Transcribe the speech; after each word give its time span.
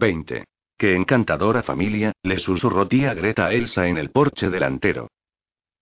20. 0.00 0.44
Qué 0.76 0.96
encantadora 0.96 1.62
familia, 1.62 2.12
le 2.22 2.38
susurró 2.38 2.88
tía 2.88 3.12
Greta 3.14 3.46
a 3.46 3.52
Elsa 3.52 3.86
en 3.86 3.98
el 3.98 4.10
porche 4.10 4.48
delantero. 4.48 5.08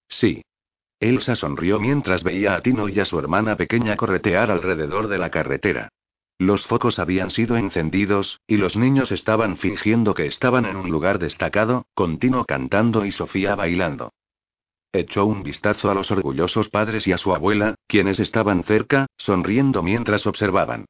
Sí. 0.08 0.42
Elsa 1.00 1.36
sonrió 1.36 1.78
mientras 1.78 2.24
veía 2.24 2.56
a 2.56 2.60
Tino 2.60 2.88
y 2.88 2.98
a 2.98 3.04
su 3.04 3.18
hermana 3.18 3.56
pequeña 3.56 3.96
corretear 3.96 4.50
alrededor 4.50 5.06
de 5.06 5.18
la 5.18 5.30
carretera. 5.30 5.88
Los 6.36 6.66
focos 6.66 6.98
habían 6.98 7.30
sido 7.30 7.56
encendidos, 7.56 8.40
y 8.48 8.56
los 8.56 8.76
niños 8.76 9.12
estaban 9.12 9.56
fingiendo 9.56 10.14
que 10.14 10.26
estaban 10.26 10.66
en 10.66 10.76
un 10.76 10.90
lugar 10.90 11.20
destacado, 11.20 11.86
con 11.94 12.18
Tino 12.18 12.44
cantando 12.44 13.04
y 13.06 13.12
Sofía 13.12 13.54
bailando. 13.54 14.12
Echó 14.92 15.26
un 15.26 15.44
vistazo 15.44 15.90
a 15.90 15.94
los 15.94 16.10
orgullosos 16.10 16.70
padres 16.70 17.06
y 17.06 17.12
a 17.12 17.18
su 17.18 17.32
abuela, 17.34 17.76
quienes 17.86 18.18
estaban 18.18 18.64
cerca, 18.64 19.06
sonriendo 19.16 19.84
mientras 19.84 20.26
observaban. 20.26 20.86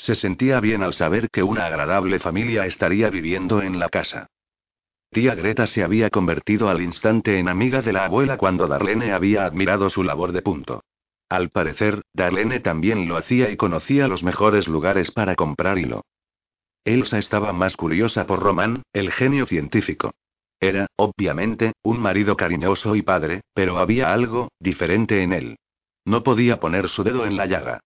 Se 0.00 0.14
sentía 0.14 0.60
bien 0.60 0.82
al 0.82 0.94
saber 0.94 1.28
que 1.28 1.42
una 1.42 1.66
agradable 1.66 2.18
familia 2.20 2.64
estaría 2.64 3.10
viviendo 3.10 3.60
en 3.60 3.78
la 3.78 3.90
casa. 3.90 4.28
Tía 5.10 5.34
Greta 5.34 5.66
se 5.66 5.84
había 5.84 6.08
convertido 6.08 6.70
al 6.70 6.80
instante 6.80 7.38
en 7.38 7.50
amiga 7.50 7.82
de 7.82 7.92
la 7.92 8.06
abuela 8.06 8.38
cuando 8.38 8.66
Darlene 8.66 9.12
había 9.12 9.44
admirado 9.44 9.90
su 9.90 10.02
labor 10.02 10.32
de 10.32 10.40
punto. 10.40 10.84
Al 11.28 11.50
parecer, 11.50 12.00
Darlene 12.14 12.60
también 12.60 13.08
lo 13.08 13.18
hacía 13.18 13.50
y 13.50 13.58
conocía 13.58 14.08
los 14.08 14.22
mejores 14.22 14.68
lugares 14.68 15.10
para 15.10 15.34
comprar 15.34 15.76
hilo. 15.78 16.06
Elsa 16.82 17.18
estaba 17.18 17.52
más 17.52 17.76
curiosa 17.76 18.26
por 18.26 18.40
Román, 18.40 18.82
el 18.94 19.12
genio 19.12 19.44
científico. 19.44 20.12
Era, 20.60 20.86
obviamente, 20.96 21.72
un 21.82 22.00
marido 22.00 22.38
cariñoso 22.38 22.96
y 22.96 23.02
padre, 23.02 23.42
pero 23.52 23.76
había 23.76 24.14
algo, 24.14 24.48
diferente 24.58 25.22
en 25.22 25.34
él. 25.34 25.56
No 26.06 26.22
podía 26.22 26.58
poner 26.58 26.88
su 26.88 27.04
dedo 27.04 27.26
en 27.26 27.36
la 27.36 27.44
llaga. 27.44 27.80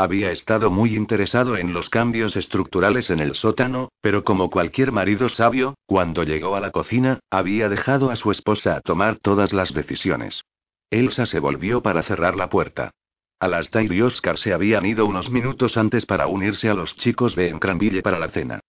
Había 0.00 0.30
estado 0.30 0.70
muy 0.70 0.94
interesado 0.94 1.56
en 1.56 1.72
los 1.72 1.90
cambios 1.90 2.36
estructurales 2.36 3.10
en 3.10 3.18
el 3.18 3.34
sótano, 3.34 3.88
pero 4.00 4.22
como 4.22 4.48
cualquier 4.48 4.92
marido 4.92 5.28
sabio, 5.28 5.74
cuando 5.86 6.22
llegó 6.22 6.54
a 6.54 6.60
la 6.60 6.70
cocina, 6.70 7.18
había 7.30 7.68
dejado 7.68 8.12
a 8.12 8.14
su 8.14 8.30
esposa 8.30 8.76
a 8.76 8.80
tomar 8.80 9.16
todas 9.16 9.52
las 9.52 9.74
decisiones. 9.74 10.44
Elsa 10.88 11.26
se 11.26 11.40
volvió 11.40 11.82
para 11.82 12.04
cerrar 12.04 12.36
la 12.36 12.48
puerta. 12.48 12.92
Alastair 13.40 13.92
y 13.92 14.00
Oscar 14.02 14.38
se 14.38 14.52
habían 14.52 14.86
ido 14.86 15.04
unos 15.04 15.30
minutos 15.30 15.76
antes 15.76 16.06
para 16.06 16.28
unirse 16.28 16.68
a 16.68 16.74
los 16.74 16.94
chicos 16.94 17.34
de 17.34 17.48
Encranville 17.48 18.00
para 18.00 18.20
la 18.20 18.28
cena. 18.28 18.60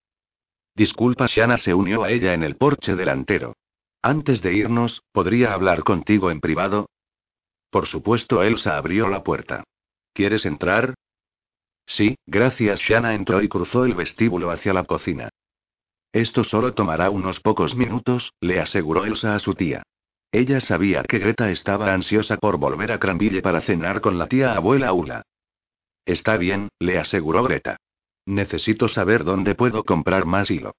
Disculpa, 0.73 1.27
Shanna 1.27 1.59
se 1.59 1.75
unió 1.75 2.05
a 2.05 2.09
ella 2.09 2.33
en 2.33 2.41
el 2.41 2.55
porche 2.55 2.95
delantero. 2.95 3.55
Antes 4.02 4.41
de 4.41 4.55
irnos, 4.55 5.03
¿podría 5.11 5.53
hablar 5.53 5.83
contigo 5.83 6.31
en 6.31 6.41
privado? 6.41 6.89
Por 7.69 7.85
supuesto, 7.85 8.41
Elsa 8.41 8.77
abrió 8.77 9.07
la 9.09 9.22
puerta. 9.22 9.63
¿Quieres 10.13 10.47
entrar? 10.47 10.95
Sí, 11.89 12.15
gracias. 12.27 12.79
Shanna 12.79 13.15
entró 13.15 13.41
y 13.41 13.49
cruzó 13.49 13.83
el 13.83 13.95
vestíbulo 13.95 14.51
hacia 14.51 14.73
la 14.73 14.83
cocina. 14.83 15.29
Esto 16.13 16.43
solo 16.43 16.73
tomará 16.73 17.09
unos 17.09 17.39
pocos 17.39 17.75
minutos, 17.75 18.31
le 18.39 18.59
aseguró 18.59 19.05
Elsa 19.05 19.35
a 19.35 19.39
su 19.39 19.55
tía. 19.55 19.83
Ella 20.31 20.59
sabía 20.59 21.03
que 21.03 21.17
Greta 21.17 21.49
estaba 21.49 21.91
ansiosa 21.91 22.37
por 22.37 22.57
volver 22.57 22.91
a 22.91 22.99
Cranville 22.99 23.41
para 23.41 23.61
cenar 23.61 24.01
con 24.01 24.19
la 24.19 24.28
tía 24.28 24.53
abuela 24.53 24.94
Ula. 24.94 25.23
Está 26.05 26.38
bien, 26.38 26.69
le 26.79 26.99
aseguró 26.99 27.44
Greta. 27.44 27.78
Necesito 28.28 28.88
saber 28.88 29.23
dónde 29.23 29.55
puedo 29.55 29.83
comprar 29.83 30.25
más 30.25 30.51
hilo. 30.51 30.75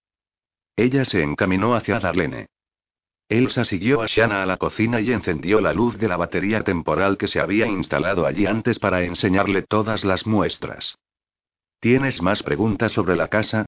Ella 0.76 1.04
se 1.04 1.22
encaminó 1.22 1.75
hacia 1.75 1.99
Darlene. 1.99 2.47
Elsa 3.31 3.65
siguió 3.65 4.03
a 4.03 4.09
Shanna 4.09 4.43
a 4.43 4.47
la 4.47 4.57
cocina 4.57 5.01
y 5.01 5.13
encendió 5.13 5.61
la 5.61 5.73
luz 5.73 5.97
de 5.99 6.09
la 6.09 6.17
batería 6.17 6.63
temporal 6.63 7.17
que 7.17 7.29
se 7.29 7.39
había 7.39 7.65
instalado 7.65 8.27
allí 8.27 8.45
antes 8.45 8.81
para 8.81 9.05
enseñarle 9.05 9.63
todas 9.63 10.05
las 10.05 10.27
muestras. 10.27 10.99
¿Tienes 11.79 12.21
más 12.23 12.43
preguntas 12.43 12.91
sobre 12.91 13.15
la 13.15 13.29
casa? 13.29 13.67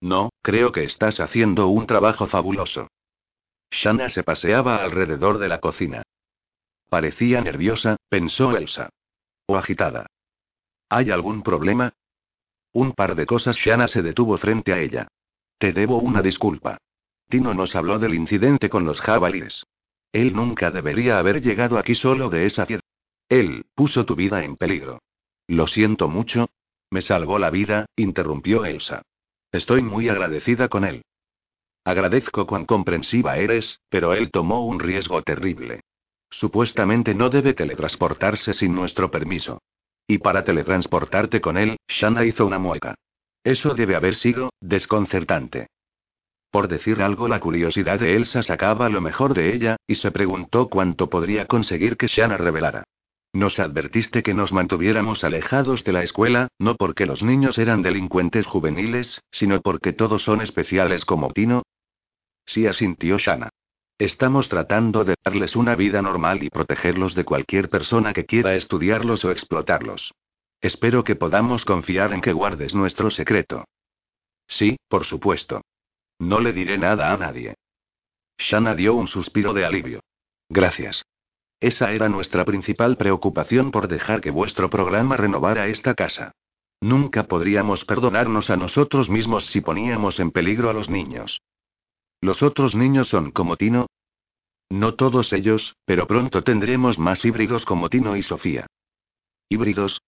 No, 0.00 0.30
creo 0.42 0.72
que 0.72 0.82
estás 0.82 1.20
haciendo 1.20 1.68
un 1.68 1.86
trabajo 1.86 2.26
fabuloso. 2.26 2.88
Shanna 3.70 4.08
se 4.08 4.24
paseaba 4.24 4.82
alrededor 4.82 5.38
de 5.38 5.48
la 5.48 5.60
cocina. 5.60 6.02
Parecía 6.90 7.40
nerviosa, 7.40 7.98
pensó 8.08 8.56
Elsa. 8.56 8.90
O 9.46 9.56
agitada. 9.56 10.06
¿Hay 10.88 11.12
algún 11.12 11.44
problema? 11.44 11.92
Un 12.72 12.94
par 12.94 13.14
de 13.14 13.26
cosas. 13.26 13.56
Shanna 13.56 13.86
se 13.86 14.02
detuvo 14.02 14.36
frente 14.38 14.72
a 14.72 14.80
ella. 14.80 15.06
Te 15.56 15.72
debo 15.72 15.98
una 15.98 16.20
disculpa. 16.20 16.78
Tino 17.32 17.54
nos 17.54 17.74
habló 17.74 17.98
del 17.98 18.12
incidente 18.12 18.68
con 18.68 18.84
los 18.84 19.00
jabalíes. 19.00 19.64
Él 20.12 20.34
nunca 20.34 20.70
debería 20.70 21.18
haber 21.18 21.40
llegado 21.40 21.78
aquí 21.78 21.94
solo 21.94 22.28
de 22.28 22.44
esa 22.44 22.66
fiesta. 22.66 22.86
Él, 23.26 23.64
puso 23.74 24.04
tu 24.04 24.14
vida 24.14 24.44
en 24.44 24.58
peligro. 24.58 25.00
Lo 25.48 25.66
siento 25.66 26.08
mucho. 26.08 26.50
Me 26.90 27.00
salvó 27.00 27.38
la 27.38 27.48
vida, 27.48 27.86
interrumpió 27.96 28.66
Elsa. 28.66 29.00
Estoy 29.50 29.80
muy 29.80 30.10
agradecida 30.10 30.68
con 30.68 30.84
él. 30.84 31.06
Agradezco 31.84 32.46
cuán 32.46 32.66
comprensiva 32.66 33.38
eres, 33.38 33.80
pero 33.88 34.12
él 34.12 34.30
tomó 34.30 34.66
un 34.66 34.78
riesgo 34.78 35.22
terrible. 35.22 35.80
Supuestamente 36.28 37.14
no 37.14 37.30
debe 37.30 37.54
teletransportarse 37.54 38.52
sin 38.52 38.74
nuestro 38.74 39.10
permiso. 39.10 39.62
Y 40.06 40.18
para 40.18 40.44
teletransportarte 40.44 41.40
con 41.40 41.56
él, 41.56 41.78
Shanna 41.88 42.26
hizo 42.26 42.44
una 42.44 42.58
mueca. 42.58 42.94
Eso 43.42 43.72
debe 43.72 43.96
haber 43.96 44.16
sido, 44.16 44.50
desconcertante. 44.60 45.68
Por 46.52 46.68
decir 46.68 47.00
algo, 47.00 47.28
la 47.28 47.40
curiosidad 47.40 47.98
de 47.98 48.14
Elsa 48.14 48.42
sacaba 48.42 48.90
lo 48.90 49.00
mejor 49.00 49.32
de 49.32 49.54
ella, 49.54 49.76
y 49.86 49.94
se 49.94 50.10
preguntó 50.10 50.68
cuánto 50.68 51.08
podría 51.08 51.46
conseguir 51.46 51.96
que 51.96 52.08
Shanna 52.08 52.36
revelara. 52.36 52.84
Nos 53.32 53.58
advertiste 53.58 54.22
que 54.22 54.34
nos 54.34 54.52
mantuviéramos 54.52 55.24
alejados 55.24 55.82
de 55.82 55.92
la 55.92 56.02
escuela, 56.02 56.48
no 56.58 56.76
porque 56.76 57.06
los 57.06 57.22
niños 57.22 57.56
eran 57.56 57.80
delincuentes 57.80 58.44
juveniles, 58.44 59.22
sino 59.30 59.62
porque 59.62 59.94
todos 59.94 60.24
son 60.24 60.42
especiales 60.42 61.06
como 61.06 61.32
Tino. 61.32 61.62
Sí 62.44 62.66
asintió 62.66 63.16
Shanna. 63.16 63.48
Estamos 63.96 64.50
tratando 64.50 65.04
de 65.04 65.14
darles 65.24 65.56
una 65.56 65.74
vida 65.74 66.02
normal 66.02 66.42
y 66.42 66.50
protegerlos 66.50 67.14
de 67.14 67.24
cualquier 67.24 67.70
persona 67.70 68.12
que 68.12 68.26
quiera 68.26 68.54
estudiarlos 68.54 69.24
o 69.24 69.30
explotarlos. 69.30 70.12
Espero 70.60 71.02
que 71.02 71.16
podamos 71.16 71.64
confiar 71.64 72.12
en 72.12 72.20
que 72.20 72.34
guardes 72.34 72.74
nuestro 72.74 73.08
secreto. 73.08 73.64
Sí, 74.46 74.76
por 74.88 75.04
supuesto. 75.04 75.62
No 76.22 76.38
le 76.38 76.52
diré 76.52 76.78
nada 76.78 77.12
a 77.12 77.16
nadie. 77.16 77.56
Shanna 78.38 78.76
dio 78.76 78.94
un 78.94 79.08
suspiro 79.08 79.52
de 79.52 79.64
alivio. 79.64 80.04
Gracias. 80.48 81.04
Esa 81.58 81.90
era 81.90 82.08
nuestra 82.08 82.44
principal 82.44 82.96
preocupación 82.96 83.72
por 83.72 83.88
dejar 83.88 84.20
que 84.20 84.30
vuestro 84.30 84.70
programa 84.70 85.16
renovara 85.16 85.66
esta 85.66 85.94
casa. 85.94 86.30
Nunca 86.80 87.24
podríamos 87.24 87.84
perdonarnos 87.84 88.50
a 88.50 88.56
nosotros 88.56 89.10
mismos 89.10 89.46
si 89.46 89.62
poníamos 89.62 90.20
en 90.20 90.30
peligro 90.30 90.70
a 90.70 90.72
los 90.72 90.88
niños. 90.88 91.40
¿Los 92.20 92.44
otros 92.44 92.76
niños 92.76 93.08
son 93.08 93.32
como 93.32 93.56
Tino? 93.56 93.88
No 94.70 94.94
todos 94.94 95.32
ellos, 95.32 95.74
pero 95.84 96.06
pronto 96.06 96.44
tendremos 96.44 97.00
más 97.00 97.24
híbridos 97.24 97.64
como 97.64 97.90
Tino 97.90 98.16
y 98.16 98.22
Sofía. 98.22 98.68
¿Híbridos? 99.48 100.00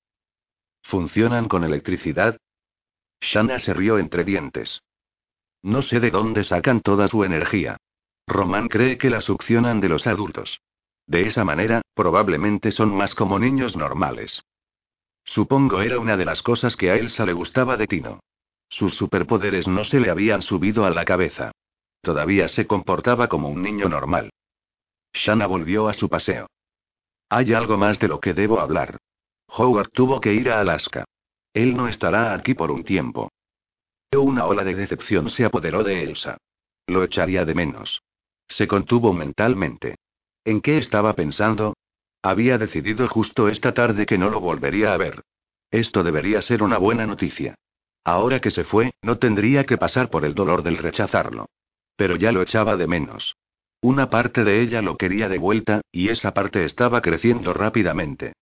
¿Funcionan 0.85 1.49
con 1.49 1.65
electricidad? 1.65 2.39
Shanna 3.21 3.59
se 3.59 3.75
rió 3.75 3.99
entre 3.99 4.23
dientes. 4.23 4.81
No 5.65 5.81
sé 5.81 5.99
de 5.99 6.11
dónde 6.11 6.45
sacan 6.45 6.83
toda 6.83 7.09
su 7.09 7.25
energía. 7.25 7.79
Román 8.27 8.69
cree 8.69 8.99
que 8.99 9.09
la 9.09 9.23
succionan 9.23 9.81
de 9.81 9.89
los 9.89 10.07
adultos. 10.07 10.61
De 11.07 11.23
esa 11.23 11.43
manera, 11.43 11.81
probablemente 11.95 12.71
son 12.71 12.95
más 12.95 13.15
como 13.15 13.39
niños 13.39 13.75
normales. 13.75 14.43
Supongo 15.25 15.81
era 15.81 15.99
una 15.99 16.19
de 16.19 16.27
las 16.27 16.43
cosas 16.43 16.77
que 16.77 16.91
a 16.91 16.97
Elsa 16.97 17.25
le 17.25 17.33
gustaba 17.33 17.79
de 17.79 17.87
Tino. 17.87 18.21
Sus 18.69 18.93
superpoderes 18.93 19.67
no 19.67 19.85
se 19.85 20.01
le 20.01 20.11
habían 20.11 20.43
subido 20.43 20.85
a 20.85 20.91
la 20.91 21.07
cabeza. 21.07 21.53
Todavía 22.03 22.49
se 22.49 22.67
comportaba 22.67 23.29
como 23.29 23.49
un 23.49 23.63
niño 23.63 23.89
normal. 23.89 24.29
Shanna 25.15 25.47
volvió 25.47 25.89
a 25.89 25.95
su 25.95 26.11
paseo. 26.11 26.47
Hay 27.31 27.55
algo 27.55 27.79
más 27.79 27.99
de 27.99 28.09
lo 28.09 28.21
que 28.21 28.35
debo 28.35 28.61
hablar. 28.61 28.99
Howard 29.49 29.89
tuvo 29.93 30.21
que 30.21 30.35
ir 30.35 30.51
a 30.51 30.61
Alaska. 30.61 31.07
Él 31.55 31.75
no 31.75 31.89
estará 31.89 32.35
aquí 32.35 32.53
por 32.53 32.71
un 32.71 32.85
tiempo. 32.85 33.31
Una 34.17 34.47
ola 34.47 34.65
de 34.65 34.75
decepción 34.75 35.31
se 35.31 35.45
apoderó 35.45 35.83
de 35.83 36.03
Elsa. 36.03 36.39
Lo 36.87 37.03
echaría 37.03 37.45
de 37.45 37.55
menos. 37.55 38.03
Se 38.47 38.67
contuvo 38.67 39.13
mentalmente. 39.13 39.97
¿En 40.45 40.61
qué 40.61 40.79
estaba 40.79 41.15
pensando? 41.15 41.75
Había 42.23 42.59
decidido 42.59 43.07
justo 43.09 43.49
esta 43.49 43.75
tarde 43.75 44.07
que 44.07 44.19
no 44.19 44.31
lo 44.31 44.41
volvería 44.41 44.93
a 44.93 44.97
ver. 44.97 45.23
Esto 45.71 46.03
debería 46.03 46.41
ser 46.43 46.63
una 46.63 46.79
buena 46.79 47.07
noticia. 47.07 47.55
Ahora 48.05 48.41
que 48.41 48.51
se 48.51 48.65
fue, 48.65 48.93
no 49.03 49.19
tendría 49.19 49.65
que 49.65 49.79
pasar 49.79 50.11
por 50.11 50.25
el 50.25 50.35
dolor 50.35 50.63
del 50.63 50.79
rechazarlo. 50.79 51.47
Pero 51.97 52.17
ya 52.17 52.33
lo 52.33 52.43
echaba 52.43 52.77
de 52.77 52.87
menos. 52.87 53.37
Una 53.81 54.11
parte 54.11 54.45
de 54.45 54.63
ella 54.63 54.83
lo 54.83 54.97
quería 54.97 55.29
de 55.29 55.39
vuelta, 55.39 55.81
y 55.91 56.09
esa 56.09 56.33
parte 56.33 56.65
estaba 56.65 57.01
creciendo 57.01 57.53
rápidamente. 57.53 58.35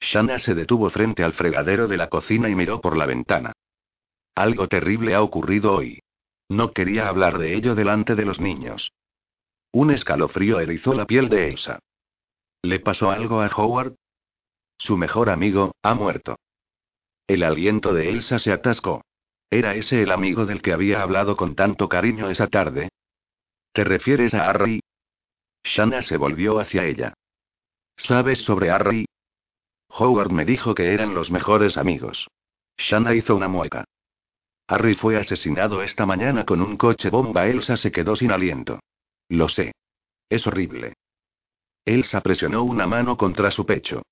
Shanna 0.00 0.38
se 0.38 0.54
detuvo 0.54 0.90
frente 0.90 1.24
al 1.24 1.32
fregadero 1.32 1.88
de 1.88 1.96
la 1.96 2.08
cocina 2.08 2.48
y 2.48 2.54
miró 2.54 2.80
por 2.80 2.96
la 2.96 3.06
ventana. 3.06 3.52
Algo 4.38 4.68
terrible 4.68 5.16
ha 5.16 5.22
ocurrido 5.22 5.74
hoy. 5.74 6.00
No 6.48 6.70
quería 6.70 7.08
hablar 7.08 7.38
de 7.38 7.56
ello 7.56 7.74
delante 7.74 8.14
de 8.14 8.24
los 8.24 8.40
niños. 8.40 8.92
Un 9.72 9.90
escalofrío 9.90 10.60
erizó 10.60 10.94
la 10.94 11.06
piel 11.06 11.28
de 11.28 11.48
Elsa. 11.48 11.80
¿Le 12.62 12.78
pasó 12.78 13.10
algo 13.10 13.40
a 13.40 13.48
Howard? 13.48 13.96
Su 14.78 14.96
mejor 14.96 15.28
amigo, 15.28 15.72
ha 15.82 15.92
muerto. 15.94 16.36
El 17.26 17.42
aliento 17.42 17.92
de 17.92 18.10
Elsa 18.10 18.38
se 18.38 18.52
atascó. 18.52 19.02
¿Era 19.50 19.74
ese 19.74 20.04
el 20.04 20.12
amigo 20.12 20.46
del 20.46 20.62
que 20.62 20.72
había 20.72 21.02
hablado 21.02 21.36
con 21.36 21.56
tanto 21.56 21.88
cariño 21.88 22.30
esa 22.30 22.46
tarde? 22.46 22.90
¿Te 23.72 23.82
refieres 23.82 24.34
a 24.34 24.48
Harry? 24.48 24.78
Shanna 25.64 26.00
se 26.02 26.16
volvió 26.16 26.60
hacia 26.60 26.84
ella. 26.84 27.12
¿Sabes 27.96 28.38
sobre 28.42 28.70
Harry? 28.70 29.04
Howard 29.88 30.30
me 30.30 30.44
dijo 30.44 30.76
que 30.76 30.94
eran 30.94 31.12
los 31.12 31.32
mejores 31.32 31.76
amigos. 31.76 32.28
Shanna 32.76 33.16
hizo 33.16 33.34
una 33.34 33.48
mueca. 33.48 33.84
Harry 34.70 34.94
fue 34.94 35.16
asesinado 35.16 35.82
esta 35.82 36.04
mañana 36.04 36.44
con 36.44 36.60
un 36.60 36.76
coche 36.76 37.08
bomba. 37.08 37.46
Elsa 37.46 37.78
se 37.78 37.90
quedó 37.90 38.14
sin 38.16 38.30
aliento. 38.30 38.80
Lo 39.30 39.48
sé. 39.48 39.72
Es 40.28 40.46
horrible. 40.46 40.92
Elsa 41.86 42.20
presionó 42.20 42.62
una 42.64 42.86
mano 42.86 43.16
contra 43.16 43.50
su 43.50 43.64
pecho. 43.64 44.02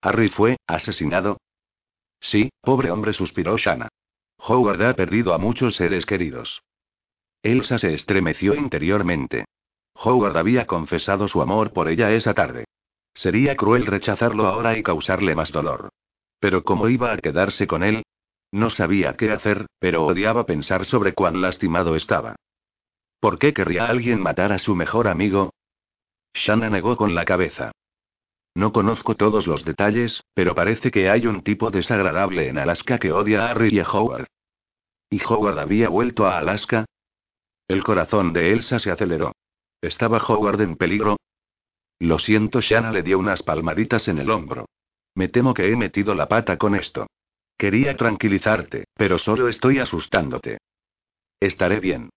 ¿Harry 0.00 0.28
fue 0.30 0.56
asesinado? 0.66 1.38
Sí, 2.18 2.50
pobre 2.62 2.90
hombre, 2.90 3.12
suspiró 3.12 3.58
Shanna. 3.58 3.88
Howard 4.38 4.82
ha 4.82 4.94
perdido 4.94 5.34
a 5.34 5.38
muchos 5.38 5.76
seres 5.76 6.06
queridos. 6.06 6.62
Elsa 7.42 7.78
se 7.78 7.92
estremeció 7.92 8.54
interiormente. 8.54 9.44
Howard 9.94 10.38
había 10.38 10.64
confesado 10.64 11.28
su 11.28 11.42
amor 11.42 11.74
por 11.74 11.88
ella 11.88 12.10
esa 12.10 12.32
tarde. 12.32 12.64
Sería 13.12 13.54
cruel 13.54 13.84
rechazarlo 13.84 14.46
ahora 14.46 14.78
y 14.78 14.82
causarle 14.82 15.34
más 15.34 15.52
dolor. 15.52 15.90
Pero 16.40 16.64
¿cómo 16.64 16.88
iba 16.88 17.12
a 17.12 17.18
quedarse 17.18 17.66
con 17.66 17.82
él? 17.82 18.02
No 18.54 18.70
sabía 18.70 19.14
qué 19.14 19.32
hacer, 19.32 19.66
pero 19.80 20.06
odiaba 20.06 20.46
pensar 20.46 20.84
sobre 20.84 21.12
cuán 21.12 21.42
lastimado 21.42 21.96
estaba. 21.96 22.36
¿Por 23.18 23.36
qué 23.36 23.52
querría 23.52 23.86
alguien 23.86 24.22
matar 24.22 24.52
a 24.52 24.60
su 24.60 24.76
mejor 24.76 25.08
amigo? 25.08 25.52
Shanna 26.34 26.70
negó 26.70 26.96
con 26.96 27.16
la 27.16 27.24
cabeza. 27.24 27.72
No 28.54 28.70
conozco 28.70 29.16
todos 29.16 29.48
los 29.48 29.64
detalles, 29.64 30.22
pero 30.34 30.54
parece 30.54 30.92
que 30.92 31.10
hay 31.10 31.26
un 31.26 31.42
tipo 31.42 31.72
desagradable 31.72 32.48
en 32.48 32.58
Alaska 32.58 33.00
que 33.00 33.10
odia 33.10 33.44
a 33.44 33.50
Harry 33.50 33.70
y 33.72 33.80
a 33.80 33.88
Howard. 33.88 34.28
¿Y 35.10 35.20
Howard 35.24 35.58
había 35.58 35.88
vuelto 35.88 36.24
a 36.24 36.38
Alaska? 36.38 36.84
El 37.66 37.82
corazón 37.82 38.32
de 38.32 38.52
Elsa 38.52 38.78
se 38.78 38.92
aceleró. 38.92 39.32
¿Estaba 39.82 40.18
Howard 40.18 40.60
en 40.60 40.76
peligro? 40.76 41.16
Lo 41.98 42.20
siento, 42.20 42.60
Shanna 42.60 42.92
le 42.92 43.02
dio 43.02 43.18
unas 43.18 43.42
palmaditas 43.42 44.06
en 44.06 44.18
el 44.18 44.30
hombro. 44.30 44.66
Me 45.16 45.26
temo 45.26 45.54
que 45.54 45.72
he 45.72 45.74
metido 45.74 46.14
la 46.14 46.28
pata 46.28 46.56
con 46.56 46.76
esto. 46.76 47.08
Quería 47.56 47.96
tranquilizarte, 47.96 48.84
pero 48.94 49.18
solo 49.18 49.48
estoy 49.48 49.78
asustándote. 49.78 50.58
Estaré 51.40 51.80
bien. 51.80 52.10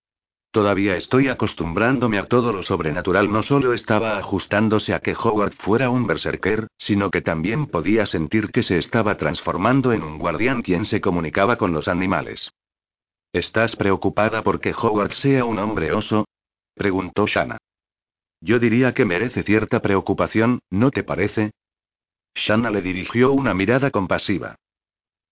Todavía 0.52 0.96
estoy 0.96 1.28
acostumbrándome 1.28 2.18
a 2.18 2.26
todo 2.26 2.52
lo 2.52 2.64
sobrenatural. 2.64 3.32
No 3.32 3.44
solo 3.44 3.74
estaba 3.74 4.18
ajustándose 4.18 4.94
a 4.94 5.00
que 5.00 5.14
Howard 5.14 5.54
fuera 5.54 5.90
un 5.90 6.08
berserker, 6.08 6.68
sino 6.78 7.12
que 7.12 7.22
también 7.22 7.68
podía 7.68 8.06
sentir 8.06 8.52
que 8.52 8.64
se 8.64 8.78
estaba 8.78 9.18
transformando 9.18 9.92
en 9.92 10.04
un 10.04 10.18
guardián 10.18 10.62
quien 10.62 10.86
se 10.86 11.02
comunicaba 11.02 11.58
con 11.58 11.74
los 11.74 11.88
animales. 11.88 12.50
¿Estás 13.34 13.76
preocupada 13.76 14.42
porque 14.42 14.74
Howard 14.74 15.14
sea 15.14 15.46
un 15.46 15.60
hombre 15.60 15.92
oso? 15.92 16.26
preguntó 16.74 17.28
Shanna. 17.28 17.58
Yo 18.42 18.58
diría 18.58 18.94
que 18.94 19.06
merece 19.06 19.44
cierta 19.44 19.82
preocupación, 19.82 20.60
¿no 20.70 20.92
te 20.92 21.04
parece? 21.04 21.52
Shanna 22.36 22.72
le 22.72 22.82
dirigió 22.82 23.32
una 23.32 23.54
mirada 23.54 23.92
compasiva. 23.92 24.56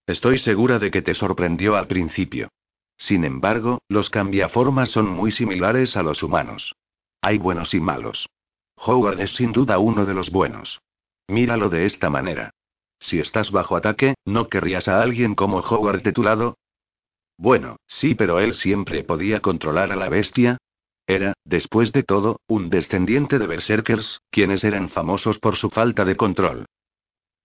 Estoy 0.08 0.38
segura 0.38 0.78
de 0.78 0.92
que 0.92 1.02
te 1.02 1.16
sorprendió 1.16 1.76
al 1.76 1.88
principio. 1.88 2.50
Sin 2.98 3.26
embargo, 3.26 3.80
los 3.90 4.10
cambiaformas 4.10 4.90
son 4.90 5.08
muy 5.10 5.32
similares 5.32 5.98
a 5.98 6.04
los 6.04 6.22
humanos. 6.22 6.76
Hay 7.22 7.40
buenos 7.40 7.74
y 7.74 7.80
malos. 7.80 8.30
Howard 8.78 9.20
es 9.20 9.36
sin 9.36 9.52
duda 9.52 9.80
uno 9.80 10.06
de 10.06 10.14
los 10.14 10.30
buenos. 10.30 10.80
Míralo 11.28 11.70
de 11.70 11.86
esta 11.86 12.10
manera. 12.10 12.52
Si 13.00 13.20
estás 13.20 13.52
bajo 13.52 13.76
ataque, 13.76 14.16
¿no 14.26 14.48
querrías 14.48 14.88
a 14.88 15.02
alguien 15.02 15.34
como 15.34 15.60
Howard 15.60 16.04
de 16.04 16.14
tu 16.14 16.24
lado? 16.24 16.58
Bueno, 17.38 17.78
sí, 17.88 18.16
pero 18.16 18.40
él 18.40 18.54
siempre 18.54 19.04
podía 19.04 19.42
controlar 19.42 19.92
a 19.92 19.96
la 19.96 20.10
bestia. 20.10 20.58
Era, 21.08 21.34
después 21.44 21.92
de 21.92 22.04
todo, 22.04 22.40
un 22.48 22.70
descendiente 22.70 23.40
de 23.40 23.48
berserkers, 23.48 24.22
quienes 24.30 24.64
eran 24.64 24.90
famosos 24.90 25.40
por 25.40 25.56
su 25.56 25.70
falta 25.70 26.06
de 26.06 26.16
control. 26.16 26.66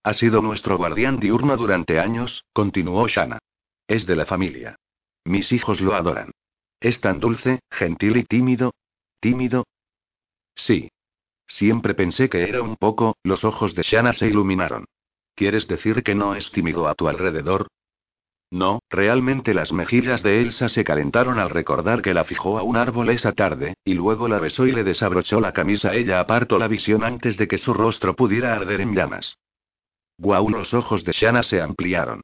Ha 0.02 0.14
sido 0.14 0.41
nuestro 0.41 0.79
guardián 0.79 1.20
diurno 1.20 1.56
durante 1.56 2.00
años, 2.00 2.44
continuó 2.52 3.06
Shanna. 3.06 3.38
Es 3.87 4.06
de 4.06 4.17
la 4.17 4.25
familia. 4.25 4.76
Mis 5.25 5.52
hijos 5.52 5.81
lo 5.81 5.94
adoran. 5.94 6.31
Es 6.81 7.00
tan 7.00 7.20
dulce, 7.20 7.61
gentil 7.70 8.17
y 8.17 8.25
tímido. 8.25 8.73
¿Tímido? 9.20 9.67
Sí. 10.55 10.91
Siempre 11.47 11.94
pensé 11.94 12.31
que 12.31 12.49
era 12.49 12.62
un 12.62 12.76
poco, 12.76 13.17
los 13.23 13.44
ojos 13.44 13.75
de 13.75 13.82
Shanna 13.82 14.14
se 14.14 14.29
iluminaron. 14.29 14.87
¿Quieres 15.35 15.69
decir 15.69 16.02
que 16.02 16.14
no 16.14 16.35
es 16.35 16.50
tímido 16.50 16.88
a 16.88 16.94
tu 16.94 17.08
alrededor? 17.08 17.69
No, 18.50 18.81
realmente 18.88 19.52
las 19.52 19.73
mejillas 19.73 20.23
de 20.23 20.41
Elsa 20.41 20.69
se 20.69 20.82
calentaron 20.82 21.38
al 21.38 21.50
recordar 21.50 22.02
que 22.02 22.14
la 22.14 22.25
fijó 22.25 22.58
a 22.58 22.62
un 22.62 22.76
árbol 22.76 23.11
esa 23.11 23.32
tarde, 23.32 23.75
y 23.85 23.94
luego 23.94 24.29
la 24.29 24.41
besó 24.41 24.67
y 24.67 24.73
le 24.73 24.82
desabrochó 24.82 25.41
la 25.41 25.52
camisa. 25.52 25.94
Ella 25.94 26.20
apartó 26.20 26.58
la 26.58 26.69
visión 26.69 27.05
antes 27.05 27.37
de 27.37 27.47
que 27.47 27.58
su 27.58 27.75
rostro 27.75 28.17
pudiera 28.17 28.55
arder 28.55 28.81
en 28.81 28.94
llamas. 28.94 29.37
Guau, 30.20 30.50
los 30.50 30.75
ojos 30.75 31.02
de 31.02 31.12
Shanna 31.12 31.43
se 31.43 31.62
ampliaron. 31.62 32.20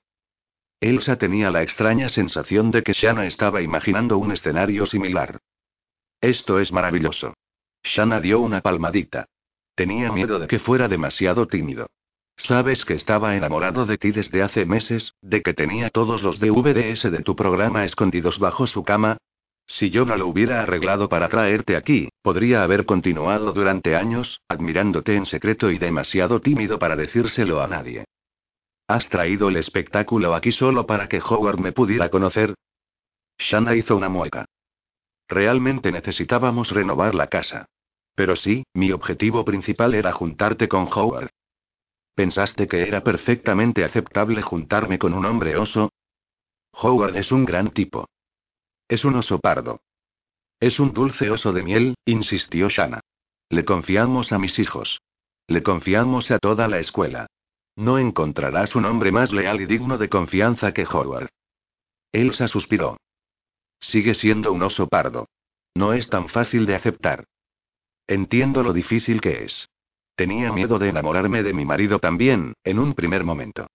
Elsa 0.80 1.16
tenía 1.16 1.50
la 1.50 1.62
extraña 1.62 2.10
sensación 2.10 2.70
de 2.70 2.82
que 2.82 2.92
Shanna 2.92 3.24
estaba 3.24 3.62
imaginando 3.62 4.18
un 4.18 4.32
escenario 4.32 4.84
similar. 4.84 5.38
Esto 6.20 6.60
es 6.60 6.72
maravilloso. 6.72 7.32
Shanna 7.82 8.20
dio 8.20 8.40
una 8.40 8.60
palmadita. 8.60 9.24
Tenía 9.74 10.12
miedo 10.12 10.38
de 10.38 10.46
que 10.46 10.58
fuera 10.58 10.88
demasiado 10.88 11.46
tímido. 11.46 11.86
Sabes 12.36 12.84
que 12.84 12.92
estaba 12.92 13.34
enamorado 13.34 13.86
de 13.86 13.96
ti 13.96 14.10
desde 14.10 14.42
hace 14.42 14.66
meses, 14.66 15.14
de 15.22 15.40
que 15.40 15.54
tenía 15.54 15.88
todos 15.88 16.22
los 16.22 16.38
DVDs 16.38 17.10
de 17.10 17.22
tu 17.22 17.34
programa 17.34 17.86
escondidos 17.86 18.38
bajo 18.38 18.66
su 18.66 18.84
cama. 18.84 19.16
Si 19.66 19.90
yo 19.90 20.04
no 20.04 20.16
lo 20.16 20.28
hubiera 20.28 20.62
arreglado 20.62 21.08
para 21.08 21.28
traerte 21.28 21.76
aquí, 21.76 22.08
podría 22.22 22.62
haber 22.62 22.86
continuado 22.86 23.52
durante 23.52 23.96
años, 23.96 24.40
admirándote 24.48 25.16
en 25.16 25.26
secreto 25.26 25.70
y 25.70 25.78
demasiado 25.78 26.40
tímido 26.40 26.78
para 26.78 26.96
decírselo 26.96 27.60
a 27.60 27.66
nadie. 27.66 28.04
¿Has 28.86 29.08
traído 29.08 29.48
el 29.48 29.56
espectáculo 29.56 30.34
aquí 30.34 30.52
solo 30.52 30.86
para 30.86 31.08
que 31.08 31.20
Howard 31.20 31.58
me 31.58 31.72
pudiera 31.72 32.08
conocer? 32.08 32.54
Shanna 33.38 33.74
hizo 33.74 33.96
una 33.96 34.08
mueca. 34.08 34.46
Realmente 35.28 35.90
necesitábamos 35.90 36.70
renovar 36.70 37.14
la 37.14 37.26
casa. 37.26 37.66
Pero 38.14 38.36
sí, 38.36 38.64
mi 38.72 38.92
objetivo 38.92 39.44
principal 39.44 39.94
era 39.94 40.12
juntarte 40.12 40.68
con 40.68 40.88
Howard. 40.90 41.28
¿Pensaste 42.14 42.68
que 42.68 42.82
era 42.82 43.02
perfectamente 43.02 43.84
aceptable 43.84 44.40
juntarme 44.40 44.98
con 44.98 45.12
un 45.12 45.26
hombre 45.26 45.56
oso? 45.56 45.90
Howard 46.72 47.16
es 47.16 47.32
un 47.32 47.44
gran 47.44 47.70
tipo. 47.70 48.06
Es 48.88 49.04
un 49.04 49.16
oso 49.16 49.40
pardo. 49.40 49.80
Es 50.60 50.78
un 50.78 50.92
dulce 50.92 51.30
oso 51.30 51.52
de 51.52 51.62
miel, 51.62 51.94
insistió 52.04 52.68
Shanna. 52.68 53.00
Le 53.48 53.64
confiamos 53.64 54.32
a 54.32 54.38
mis 54.38 54.58
hijos. 54.58 55.00
Le 55.48 55.62
confiamos 55.62 56.30
a 56.30 56.38
toda 56.38 56.68
la 56.68 56.78
escuela. 56.78 57.26
No 57.76 57.98
encontrarás 57.98 58.74
un 58.74 58.84
hombre 58.84 59.12
más 59.12 59.32
leal 59.32 59.60
y 59.60 59.66
digno 59.66 59.98
de 59.98 60.08
confianza 60.08 60.72
que 60.72 60.84
Howard. 60.84 61.28
Elsa 62.12 62.48
suspiró. 62.48 62.96
Sigue 63.80 64.14
siendo 64.14 64.52
un 64.52 64.62
oso 64.62 64.88
pardo. 64.88 65.28
No 65.74 65.92
es 65.92 66.08
tan 66.08 66.28
fácil 66.28 66.64
de 66.64 66.74
aceptar. 66.74 67.24
Entiendo 68.06 68.62
lo 68.62 68.72
difícil 68.72 69.20
que 69.20 69.44
es. 69.44 69.68
Tenía 70.14 70.50
miedo 70.52 70.78
de 70.78 70.88
enamorarme 70.88 71.42
de 71.42 71.52
mi 71.52 71.66
marido 71.66 71.98
también, 71.98 72.54
en 72.64 72.78
un 72.78 72.94
primer 72.94 73.24
momento. 73.24 73.66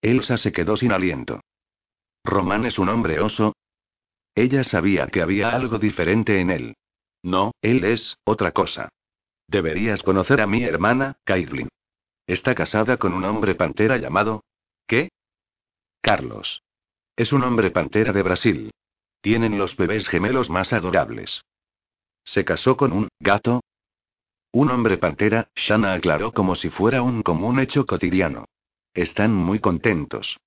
Elsa 0.00 0.38
se 0.38 0.52
quedó 0.52 0.76
sin 0.76 0.92
aliento. 0.92 1.40
¿Román 2.24 2.64
es 2.64 2.78
un 2.78 2.88
hombre 2.88 3.20
oso? 3.20 3.54
Ella 4.34 4.62
sabía 4.64 5.06
que 5.08 5.22
había 5.22 5.50
algo 5.50 5.78
diferente 5.78 6.40
en 6.40 6.50
él. 6.50 6.76
No, 7.22 7.52
él 7.62 7.84
es, 7.84 8.16
otra 8.24 8.52
cosa. 8.52 8.88
Deberías 9.48 10.02
conocer 10.02 10.40
a 10.40 10.46
mi 10.46 10.62
hermana, 10.62 11.16
Caitlin. 11.24 11.68
Está 12.26 12.54
casada 12.54 12.98
con 12.98 13.14
un 13.14 13.24
hombre 13.24 13.54
pantera 13.54 13.96
llamado... 13.96 14.44
¿Qué? 14.86 15.10
Carlos. 16.00 16.62
Es 17.16 17.32
un 17.32 17.42
hombre 17.42 17.70
pantera 17.70 18.12
de 18.12 18.22
Brasil. 18.22 18.70
Tienen 19.20 19.58
los 19.58 19.76
bebés 19.76 20.08
gemelos 20.08 20.48
más 20.50 20.72
adorables. 20.72 21.42
¿Se 22.24 22.44
casó 22.44 22.76
con 22.76 22.92
un 22.92 23.08
gato? 23.18 23.62
Un 24.52 24.70
hombre 24.70 24.98
pantera, 24.98 25.50
Shanna 25.54 25.94
aclaró 25.94 26.32
como 26.32 26.54
si 26.54 26.70
fuera 26.70 27.02
un 27.02 27.22
común 27.22 27.58
hecho 27.58 27.86
cotidiano. 27.86 28.44
Están 28.94 29.34
muy 29.34 29.60
contentos. 29.60 30.38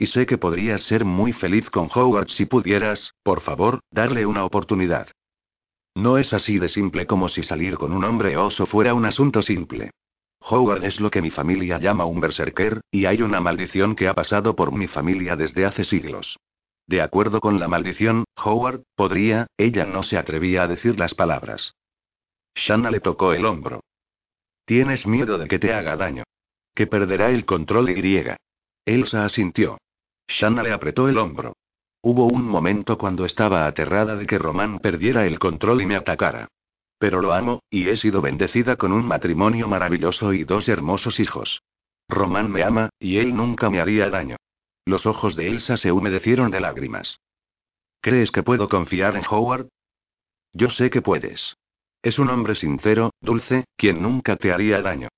Y 0.00 0.06
sé 0.06 0.24
que 0.24 0.38
podrías 0.38 0.80
ser 0.80 1.04
muy 1.04 1.34
feliz 1.34 1.68
con 1.68 1.90
Howard 1.94 2.30
si 2.30 2.46
pudieras, 2.46 3.12
por 3.22 3.42
favor, 3.42 3.80
darle 3.90 4.24
una 4.24 4.46
oportunidad. 4.46 5.08
No 5.94 6.16
es 6.16 6.32
así 6.32 6.58
de 6.58 6.70
simple 6.70 7.06
como 7.06 7.28
si 7.28 7.42
salir 7.42 7.76
con 7.76 7.92
un 7.92 8.04
hombre 8.04 8.38
oso 8.38 8.64
fuera 8.64 8.94
un 8.94 9.04
asunto 9.04 9.42
simple. 9.42 9.90
Howard 10.40 10.84
es 10.84 11.00
lo 11.00 11.10
que 11.10 11.20
mi 11.20 11.30
familia 11.30 11.78
llama 11.78 12.06
un 12.06 12.18
berserker, 12.18 12.80
y 12.90 13.04
hay 13.04 13.20
una 13.20 13.42
maldición 13.42 13.94
que 13.94 14.08
ha 14.08 14.14
pasado 14.14 14.56
por 14.56 14.72
mi 14.72 14.86
familia 14.86 15.36
desde 15.36 15.66
hace 15.66 15.84
siglos. 15.84 16.38
De 16.86 17.02
acuerdo 17.02 17.38
con 17.40 17.60
la 17.60 17.68
maldición, 17.68 18.24
Howard, 18.42 18.82
podría, 18.94 19.48
ella 19.58 19.84
no 19.84 20.02
se 20.02 20.16
atrevía 20.16 20.62
a 20.62 20.66
decir 20.66 20.98
las 20.98 21.12
palabras. 21.12 21.74
Shanna 22.54 22.90
le 22.90 23.00
tocó 23.00 23.34
el 23.34 23.44
hombro. 23.44 23.84
Tienes 24.64 25.06
miedo 25.06 25.36
de 25.36 25.46
que 25.46 25.58
te 25.58 25.74
haga 25.74 25.98
daño. 25.98 26.24
Que 26.74 26.86
perderá 26.86 27.28
el 27.28 27.44
control 27.44 27.90
y. 27.90 28.24
Elsa 28.86 29.26
asintió. 29.26 29.76
Shanna 30.30 30.62
le 30.62 30.72
apretó 30.72 31.08
el 31.08 31.18
hombro. 31.18 31.54
Hubo 32.02 32.26
un 32.26 32.46
momento 32.46 32.96
cuando 32.96 33.24
estaba 33.24 33.66
aterrada 33.66 34.16
de 34.16 34.26
que 34.26 34.38
Román 34.38 34.78
perdiera 34.78 35.26
el 35.26 35.38
control 35.38 35.82
y 35.82 35.86
me 35.86 35.96
atacara. 35.96 36.48
Pero 36.98 37.20
lo 37.20 37.32
amo, 37.32 37.62
y 37.68 37.88
he 37.88 37.96
sido 37.96 38.22
bendecida 38.22 38.76
con 38.76 38.92
un 38.92 39.04
matrimonio 39.06 39.68
maravilloso 39.68 40.32
y 40.32 40.44
dos 40.44 40.68
hermosos 40.68 41.18
hijos. 41.18 41.62
Román 42.08 42.50
me 42.50 42.62
ama, 42.62 42.90
y 42.98 43.18
él 43.18 43.34
nunca 43.34 43.70
me 43.70 43.80
haría 43.80 44.08
daño. 44.08 44.36
Los 44.84 45.04
ojos 45.04 45.36
de 45.36 45.48
Elsa 45.48 45.76
se 45.76 45.92
humedecieron 45.92 46.50
de 46.50 46.60
lágrimas. 46.60 47.20
¿Crees 48.00 48.30
que 48.30 48.42
puedo 48.42 48.68
confiar 48.68 49.16
en 49.16 49.24
Howard? 49.28 49.68
Yo 50.52 50.70
sé 50.70 50.90
que 50.90 51.02
puedes. 51.02 51.56
Es 52.02 52.18
un 52.18 52.30
hombre 52.30 52.54
sincero, 52.54 53.10
dulce, 53.20 53.64
quien 53.76 54.00
nunca 54.00 54.36
te 54.36 54.52
haría 54.52 54.80
daño. 54.80 55.08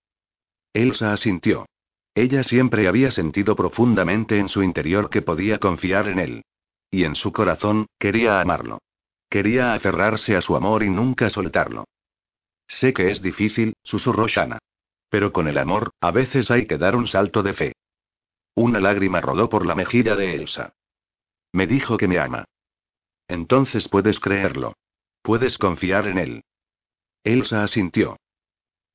Elsa 0.72 1.12
asintió. 1.12 1.66
Ella 2.14 2.42
siempre 2.42 2.88
había 2.88 3.10
sentido 3.10 3.56
profundamente 3.56 4.38
en 4.38 4.48
su 4.48 4.62
interior 4.62 5.08
que 5.08 5.22
podía 5.22 5.58
confiar 5.58 6.08
en 6.08 6.18
él. 6.18 6.44
Y 6.90 7.04
en 7.04 7.14
su 7.14 7.32
corazón, 7.32 7.86
quería 7.98 8.40
amarlo. 8.40 8.78
Quería 9.30 9.72
aferrarse 9.72 10.36
a 10.36 10.42
su 10.42 10.54
amor 10.56 10.82
y 10.82 10.90
nunca 10.90 11.30
soltarlo. 11.30 11.86
Sé 12.68 12.92
que 12.92 13.10
es 13.10 13.22
difícil, 13.22 13.74
susurró 13.82 14.28
Shana. 14.28 14.58
Pero 15.08 15.32
con 15.32 15.48
el 15.48 15.56
amor, 15.56 15.92
a 16.00 16.10
veces 16.10 16.50
hay 16.50 16.66
que 16.66 16.76
dar 16.76 16.96
un 16.96 17.06
salto 17.06 17.42
de 17.42 17.54
fe. 17.54 17.72
Una 18.54 18.80
lágrima 18.80 19.20
rodó 19.22 19.48
por 19.48 19.64
la 19.64 19.74
mejilla 19.74 20.16
de 20.16 20.34
Elsa. 20.34 20.74
Me 21.52 21.66
dijo 21.66 21.96
que 21.96 22.08
me 22.08 22.18
ama. 22.18 22.44
Entonces 23.28 23.88
puedes 23.88 24.20
creerlo. 24.20 24.74
Puedes 25.22 25.56
confiar 25.56 26.08
en 26.08 26.18
él. 26.18 26.44
Elsa 27.24 27.62
asintió. 27.62 28.18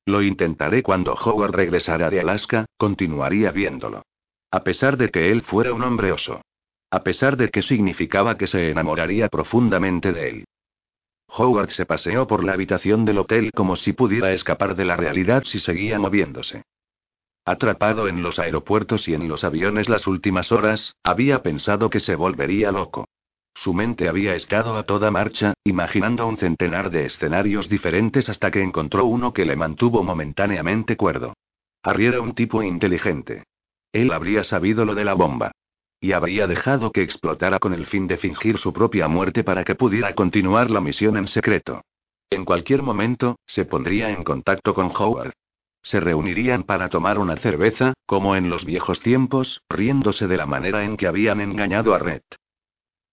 Lo 0.08 0.22
intentaré 0.22 0.82
cuando 0.82 1.12
Howard 1.12 1.54
regresara 1.54 2.08
de 2.08 2.18
Alaska, 2.18 2.64
continuaría 2.78 3.50
viéndolo. 3.50 4.06
A 4.50 4.64
pesar 4.64 4.96
de 4.96 5.10
que 5.10 5.30
él 5.30 5.42
fuera 5.42 5.74
un 5.74 5.82
hombre 5.82 6.12
oso. 6.12 6.40
A 6.90 7.02
pesar 7.02 7.36
de 7.36 7.50
que 7.50 7.60
significaba 7.60 8.38
que 8.38 8.46
se 8.46 8.70
enamoraría 8.70 9.28
profundamente 9.28 10.14
de 10.14 10.30
él. 10.30 10.44
Howard 11.26 11.72
se 11.72 11.84
paseó 11.84 12.26
por 12.26 12.42
la 12.42 12.54
habitación 12.54 13.04
del 13.04 13.18
hotel 13.18 13.50
como 13.54 13.76
si 13.76 13.92
pudiera 13.92 14.32
escapar 14.32 14.76
de 14.76 14.86
la 14.86 14.96
realidad 14.96 15.42
si 15.44 15.60
seguía 15.60 15.98
moviéndose. 15.98 16.62
Atrapado 17.44 18.08
en 18.08 18.22
los 18.22 18.38
aeropuertos 18.38 19.08
y 19.08 19.12
en 19.12 19.28
los 19.28 19.44
aviones 19.44 19.90
las 19.90 20.06
últimas 20.06 20.52
horas, 20.52 20.94
había 21.04 21.42
pensado 21.42 21.90
que 21.90 22.00
se 22.00 22.14
volvería 22.14 22.72
loco. 22.72 23.07
Su 23.60 23.74
mente 23.74 24.08
había 24.08 24.36
estado 24.36 24.76
a 24.76 24.84
toda 24.84 25.10
marcha, 25.10 25.54
imaginando 25.64 26.28
un 26.28 26.36
centenar 26.36 26.92
de 26.92 27.06
escenarios 27.06 27.68
diferentes 27.68 28.28
hasta 28.28 28.52
que 28.52 28.62
encontró 28.62 29.04
uno 29.04 29.32
que 29.32 29.44
le 29.44 29.56
mantuvo 29.56 30.04
momentáneamente 30.04 30.96
cuerdo. 30.96 31.34
Harry 31.82 32.06
era 32.06 32.20
un 32.20 32.36
tipo 32.36 32.62
inteligente. 32.62 33.42
Él 33.92 34.12
habría 34.12 34.44
sabido 34.44 34.84
lo 34.84 34.94
de 34.94 35.04
la 35.04 35.14
bomba. 35.14 35.50
Y 36.00 36.12
habría 36.12 36.46
dejado 36.46 36.92
que 36.92 37.02
explotara 37.02 37.58
con 37.58 37.74
el 37.74 37.86
fin 37.86 38.06
de 38.06 38.16
fingir 38.16 38.58
su 38.58 38.72
propia 38.72 39.08
muerte 39.08 39.42
para 39.42 39.64
que 39.64 39.74
pudiera 39.74 40.14
continuar 40.14 40.70
la 40.70 40.80
misión 40.80 41.16
en 41.16 41.26
secreto. 41.26 41.82
En 42.30 42.44
cualquier 42.44 42.82
momento, 42.82 43.40
se 43.44 43.64
pondría 43.64 44.10
en 44.10 44.22
contacto 44.22 44.72
con 44.72 44.92
Howard. 44.96 45.32
Se 45.82 45.98
reunirían 45.98 46.62
para 46.62 46.90
tomar 46.90 47.18
una 47.18 47.36
cerveza, 47.36 47.94
como 48.06 48.36
en 48.36 48.50
los 48.50 48.64
viejos 48.64 49.00
tiempos, 49.00 49.62
riéndose 49.68 50.28
de 50.28 50.36
la 50.36 50.46
manera 50.46 50.84
en 50.84 50.96
que 50.96 51.08
habían 51.08 51.40
engañado 51.40 51.92
a 51.92 51.98
Red. 51.98 52.22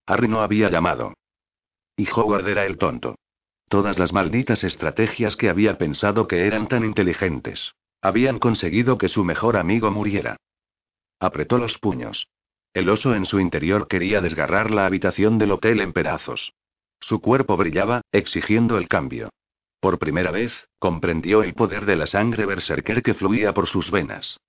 Harry 0.06 0.28
no 0.28 0.42
había 0.42 0.70
llamado. 0.70 1.14
Y 1.98 2.08
Howard 2.10 2.48
era 2.48 2.66
el 2.66 2.78
tonto. 2.78 3.16
Todas 3.68 3.98
las 3.98 4.14
malditas 4.14 4.64
estrategias 4.64 5.36
que 5.36 5.50
había 5.50 5.78
pensado 5.78 6.28
que 6.28 6.46
eran 6.46 6.68
tan 6.68 6.86
inteligentes. 6.86 7.74
Habían 8.02 8.38
conseguido 8.40 8.98
que 8.98 9.10
su 9.10 9.24
mejor 9.24 9.58
amigo 9.58 9.90
muriera. 9.90 10.38
Apretó 11.20 11.58
los 11.58 11.80
puños. 11.80 12.28
El 12.74 12.90
oso 12.90 13.16
en 13.16 13.26
su 13.26 13.40
interior 13.40 13.88
quería 13.88 14.22
desgarrar 14.22 14.70
la 14.70 14.86
habitación 14.86 15.38
del 15.38 15.52
hotel 15.52 15.80
en 15.80 15.94
pedazos. 15.94 16.54
Su 17.00 17.22
cuerpo 17.22 17.58
brillaba, 17.58 18.02
exigiendo 18.12 18.78
el 18.78 18.88
cambio. 18.88 19.30
Por 19.80 19.98
primera 19.98 20.32
vez, 20.32 20.68
comprendió 20.78 21.42
el 21.44 21.54
poder 21.54 21.86
de 21.86 21.96
la 21.96 22.06
sangre 22.06 22.46
berserker 22.46 23.02
que 23.02 23.14
fluía 23.14 23.54
por 23.54 23.68
sus 23.68 23.92
venas. 23.92 24.40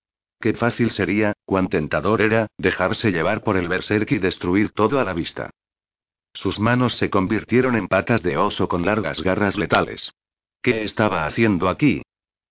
Qué 0.40 0.54
fácil 0.54 0.90
sería, 0.90 1.34
cuán 1.46 1.68
tentador 1.68 2.20
era, 2.20 2.48
dejarse 2.58 3.12
llevar 3.12 3.42
por 3.42 3.56
el 3.56 3.68
berserk 3.68 4.12
y 4.12 4.18
destruir 4.18 4.72
todo 4.72 5.00
a 5.00 5.04
la 5.04 5.14
vista. 5.14 5.50
Sus 6.34 6.60
manos 6.60 6.96
se 6.96 7.08
convirtieron 7.08 7.76
en 7.76 7.88
patas 7.88 8.22
de 8.22 8.36
oso 8.36 8.68
con 8.68 8.84
largas 8.84 9.22
garras 9.22 9.56
letales. 9.56 10.12
¿Qué 10.60 10.82
estaba 10.82 11.24
haciendo 11.24 11.70
aquí? 11.70 12.02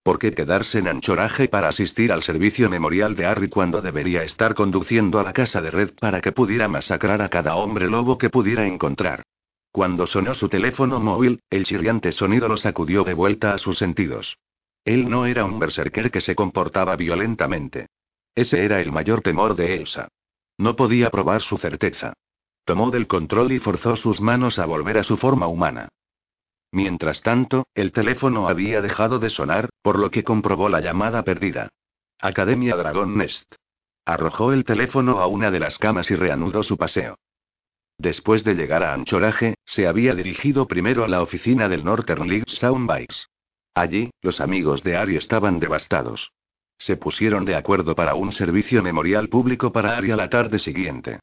¿Por 0.01 0.19
qué 0.19 0.33
quedarse 0.33 0.79
en 0.79 0.87
anchoraje 0.87 1.47
para 1.47 1.67
asistir 1.67 2.11
al 2.11 2.23
servicio 2.23 2.69
memorial 2.69 3.15
de 3.15 3.25
Harry 3.25 3.49
cuando 3.49 3.81
debería 3.81 4.23
estar 4.23 4.55
conduciendo 4.55 5.19
a 5.19 5.23
la 5.23 5.33
casa 5.33 5.61
de 5.61 5.71
Red 5.71 5.93
para 5.99 6.21
que 6.21 6.31
pudiera 6.31 6.67
masacrar 6.67 7.21
a 7.21 7.29
cada 7.29 7.55
hombre 7.55 7.87
lobo 7.87 8.17
que 8.17 8.29
pudiera 8.29 8.65
encontrar? 8.65 9.23
Cuando 9.71 10.07
sonó 10.07 10.33
su 10.33 10.47
teléfono 10.47 10.99
móvil, 10.99 11.41
el 11.49 11.65
chirriante 11.65 12.11
sonido 12.11 12.47
lo 12.47 12.55
sacudió 12.55 13.03
de 13.03 13.13
vuelta 13.13 13.53
a 13.53 13.57
sus 13.57 13.77
sentidos. 13.77 14.37
Él 14.85 15.09
no 15.09 15.25
era 15.25 15.43
un 15.43 15.59
berserker 15.59 16.11
que 16.11 16.21
se 16.21 16.33
comportaba 16.33 16.95
violentamente. 16.95 17.87
Ese 18.35 18.63
era 18.63 18.81
el 18.81 18.91
mayor 18.91 19.21
temor 19.21 19.55
de 19.55 19.75
Elsa. 19.75 20.09
No 20.57 20.75
podía 20.75 21.09
probar 21.09 21.41
su 21.41 21.57
certeza. 21.57 22.13
Tomó 22.65 22.91
del 22.91 23.07
control 23.07 23.51
y 23.51 23.59
forzó 23.59 23.95
sus 23.95 24.19
manos 24.21 24.59
a 24.59 24.65
volver 24.65 24.97
a 24.97 25.03
su 25.03 25.17
forma 25.17 25.47
humana. 25.47 25.89
Mientras 26.71 27.21
tanto, 27.21 27.67
el 27.73 27.91
teléfono 27.91 28.49
había 28.49 28.81
dejado 28.81 29.19
de 29.19 29.29
sonar, 29.29 29.69
por 29.81 29.97
lo 29.97 30.11
que 30.11 30.23
comprobó 30.23 30.67
la 30.67 30.81
llamada 30.81 31.23
perdida. 31.23 31.69
Academia 32.19 32.75
Dragon 32.75 33.17
Nest. 33.17 33.55
Arrojó 34.05 34.51
el 34.51 34.65
teléfono 34.65 35.19
a 35.19 35.27
una 35.27 35.51
de 35.51 35.59
las 35.59 35.77
camas 35.77 36.11
y 36.11 36.15
reanudó 36.15 36.63
su 36.63 36.77
paseo. 36.77 37.17
Después 37.97 38.43
de 38.43 38.55
llegar 38.55 38.83
a 38.83 38.93
Anchoraje, 38.93 39.55
se 39.63 39.87
había 39.87 40.13
dirigido 40.13 40.67
primero 40.67 41.05
a 41.05 41.07
la 41.07 41.21
oficina 41.21 41.69
del 41.69 41.85
Northern 41.85 42.27
League 42.27 42.45
Soundbikes. 42.47 43.27
Allí, 43.73 44.11
los 44.21 44.41
amigos 44.41 44.83
de 44.83 44.97
Ari 44.97 45.15
estaban 45.15 45.59
devastados. 45.59 46.31
Se 46.77 46.97
pusieron 46.97 47.45
de 47.45 47.55
acuerdo 47.55 47.95
para 47.95 48.15
un 48.15 48.31
servicio 48.31 48.83
memorial 48.83 49.29
público 49.29 49.71
para 49.71 49.97
Ari 49.97 50.11
a 50.11 50.15
la 50.15 50.29
tarde 50.29 50.59
siguiente. 50.59 51.19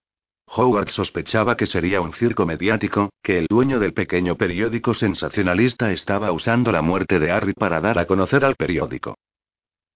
Howard 0.55 0.91
sospechaba 0.91 1.57
que 1.57 1.67
sería 1.67 2.01
un 2.01 2.13
circo 2.13 2.45
mediático, 2.45 3.11
que 3.23 3.39
el 3.39 3.47
dueño 3.47 3.79
del 3.79 3.95
pequeño 3.95 4.37
periódico 4.37 4.93
sensacionalista 4.93 5.93
estaba 5.93 6.33
usando 6.33 6.73
la 6.73 6.83
muerte 6.83 7.19
de 7.19 7.31
Harry 7.31 7.55
para 7.55 7.81
dar 7.81 7.99
a 7.99 8.07
conocer 8.07 8.45
al 8.45 8.57
periódico. 8.57 9.15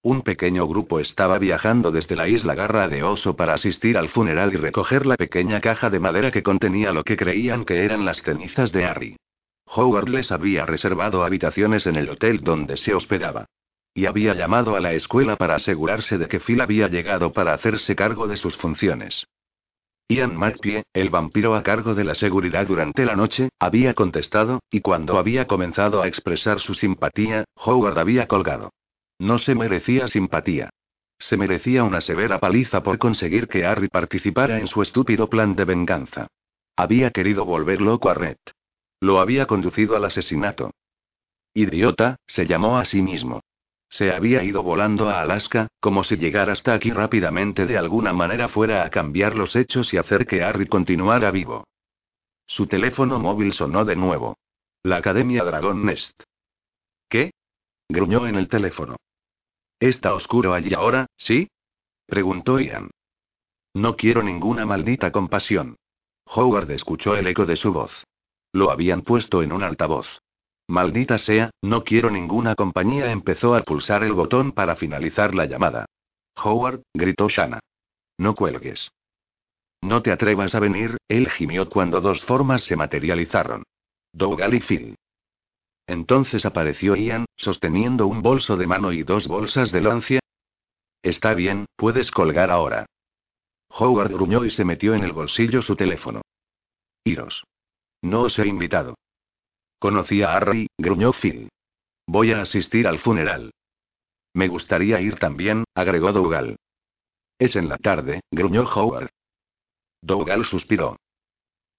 Un 0.01 0.21
pequeño 0.21 0.67
grupo 0.67 0.99
estaba 0.99 1.37
viajando 1.37 1.91
desde 1.91 2.15
la 2.15 2.27
isla 2.27 2.55
Garra 2.55 2.87
de 2.87 3.03
Oso 3.03 3.35
para 3.35 3.53
asistir 3.53 3.97
al 3.97 4.09
funeral 4.09 4.53
y 4.53 4.57
recoger 4.57 5.05
la 5.05 5.17
pequeña 5.17 5.59
caja 5.59 5.89
de 5.89 5.99
madera 5.99 6.31
que 6.31 6.43
contenía 6.43 6.91
lo 6.91 7.03
que 7.03 7.17
creían 7.17 7.65
que 7.65 7.83
eran 7.83 8.05
las 8.05 8.21
cenizas 8.21 8.71
de 8.71 8.85
Harry. 8.85 9.17
Howard 9.65 10.07
les 10.09 10.31
había 10.31 10.65
reservado 10.65 11.23
habitaciones 11.23 11.87
en 11.87 11.97
el 11.97 12.09
hotel 12.09 12.39
donde 12.41 12.77
se 12.77 12.93
hospedaba. 12.93 13.47
Y 13.97 14.05
había 14.05 14.35
llamado 14.35 14.75
a 14.75 14.79
la 14.79 14.93
escuela 14.93 15.37
para 15.37 15.55
asegurarse 15.55 16.19
de 16.19 16.27
que 16.27 16.39
Phil 16.39 16.61
había 16.61 16.87
llegado 16.87 17.33
para 17.33 17.55
hacerse 17.55 17.95
cargo 17.95 18.27
de 18.27 18.37
sus 18.37 18.55
funciones. 18.55 19.25
Ian 20.07 20.35
Magpie, 20.35 20.83
el 20.93 21.09
vampiro 21.09 21.55
a 21.55 21.63
cargo 21.63 21.95
de 21.95 22.03
la 22.03 22.13
seguridad 22.13 22.67
durante 22.67 23.05
la 23.05 23.15
noche, 23.15 23.49
había 23.57 23.95
contestado, 23.95 24.59
y 24.69 24.81
cuando 24.81 25.17
había 25.17 25.47
comenzado 25.47 26.03
a 26.03 26.07
expresar 26.07 26.59
su 26.59 26.75
simpatía, 26.75 27.45
Howard 27.55 27.97
había 27.97 28.27
colgado. 28.27 28.69
No 29.17 29.39
se 29.39 29.55
merecía 29.55 30.07
simpatía. 30.07 30.69
Se 31.17 31.35
merecía 31.35 31.83
una 31.83 31.99
severa 31.99 32.37
paliza 32.37 32.83
por 32.83 32.99
conseguir 32.99 33.47
que 33.47 33.65
Harry 33.65 33.87
participara 33.87 34.59
en 34.59 34.67
su 34.67 34.83
estúpido 34.83 35.27
plan 35.27 35.55
de 35.55 35.65
venganza. 35.65 36.27
Había 36.75 37.09
querido 37.09 37.45
volver 37.45 37.81
loco 37.81 38.11
a 38.11 38.13
Red. 38.13 38.37
Lo 38.99 39.19
había 39.19 39.47
conducido 39.47 39.95
al 39.95 40.05
asesinato. 40.05 40.69
Idiota, 41.55 42.17
se 42.27 42.45
llamó 42.45 42.77
a 42.77 42.85
sí 42.85 43.01
mismo. 43.01 43.41
Se 43.89 44.11
había 44.11 44.43
ido 44.43 44.63
volando 44.63 45.09
a 45.09 45.21
Alaska, 45.21 45.69
como 45.79 46.03
si 46.03 46.17
llegar 46.17 46.49
hasta 46.49 46.73
aquí 46.73 46.91
rápidamente 46.91 47.65
de 47.65 47.77
alguna 47.77 48.13
manera 48.13 48.49
fuera 48.49 48.85
a 48.85 48.89
cambiar 48.89 49.35
los 49.35 49.55
hechos 49.55 49.93
y 49.93 49.97
hacer 49.97 50.25
que 50.25 50.43
Harry 50.43 50.67
continuara 50.67 51.31
vivo. 51.31 51.65
Su 52.45 52.67
teléfono 52.67 53.19
móvil 53.19 53.53
sonó 53.53 53.85
de 53.85 53.95
nuevo. 53.95 54.37
La 54.83 54.97
Academia 54.97 55.43
Dragon 55.43 55.85
Nest. 55.85 56.21
¿Qué? 57.09 57.31
gruñó 57.89 58.27
en 58.27 58.35
el 58.35 58.47
teléfono. 58.47 58.97
¿Está 59.79 60.13
oscuro 60.13 60.53
allí 60.53 60.73
ahora, 60.73 61.07
sí? 61.15 61.49
preguntó 62.05 62.59
Ian. 62.59 62.89
no 63.73 63.95
quiero 63.95 64.23
ninguna 64.23 64.65
maldita 64.65 65.11
compasión. 65.11 65.77
Howard 66.25 66.71
escuchó 66.71 67.15
el 67.15 67.27
eco 67.27 67.45
de 67.45 67.55
su 67.55 67.71
voz. 67.71 68.05
Lo 68.51 68.71
habían 68.71 69.01
puesto 69.01 69.43
en 69.43 69.51
un 69.51 69.63
altavoz. 69.63 70.19
Maldita 70.67 71.17
sea, 71.17 71.51
no 71.61 71.83
quiero 71.83 72.11
ninguna 72.11 72.55
compañía. 72.55 73.11
Empezó 73.11 73.55
a 73.55 73.61
pulsar 73.61 74.03
el 74.03 74.13
botón 74.13 74.51
para 74.51 74.75
finalizar 74.75 75.33
la 75.33 75.45
llamada. 75.45 75.85
Howard, 76.43 76.81
gritó 76.93 77.29
Shanna. 77.29 77.59
No 78.17 78.35
cuelgues. 78.35 78.91
No 79.81 80.01
te 80.01 80.11
atrevas 80.11 80.55
a 80.55 80.59
venir, 80.59 80.97
él 81.07 81.29
gimió 81.29 81.69
cuando 81.69 82.01
dos 82.01 82.21
formas 82.21 82.63
se 82.63 82.75
materializaron. 82.75 83.63
Dougal 84.11 84.55
y 84.55 84.59
Phil. 84.59 84.95
Entonces 85.85 86.45
apareció 86.45 86.95
Ian, 86.95 87.25
sosteniendo 87.37 88.07
un 88.07 88.21
bolso 88.21 88.57
de 88.57 88.67
mano 88.67 88.91
y 88.91 89.03
dos 89.03 89.27
bolsas 89.27 89.71
de 89.71 89.81
lancia. 89.81 90.19
Está 91.01 91.33
bien, 91.33 91.67
puedes 91.77 92.11
colgar 92.11 92.51
ahora. 92.51 92.87
Howard 93.69 94.11
gruñó 94.11 94.43
y 94.43 94.49
se 94.49 94.65
metió 94.65 94.95
en 94.95 95.03
el 95.03 95.13
bolsillo 95.13 95.61
su 95.61 95.75
teléfono. 95.75 96.21
Iros. 97.05 97.43
No 98.01 98.23
os 98.23 98.37
he 98.39 98.47
invitado. 98.47 98.95
Conocí 99.79 100.23
a 100.23 100.35
Harry, 100.35 100.67
gruñó 100.77 101.13
Phil. 101.13 101.49
Voy 102.07 102.31
a 102.31 102.41
asistir 102.41 102.87
al 102.87 102.99
funeral. 102.99 103.51
Me 104.33 104.47
gustaría 104.47 104.99
ir 105.01 105.17
también, 105.17 105.65
agregó 105.75 106.11
Dougal. 106.13 106.57
Es 107.39 107.55
en 107.55 107.69
la 107.69 107.77
tarde, 107.77 108.21
gruñó 108.31 108.63
Howard. 108.63 109.09
Dougal 110.01 110.45
suspiró. 110.45 110.97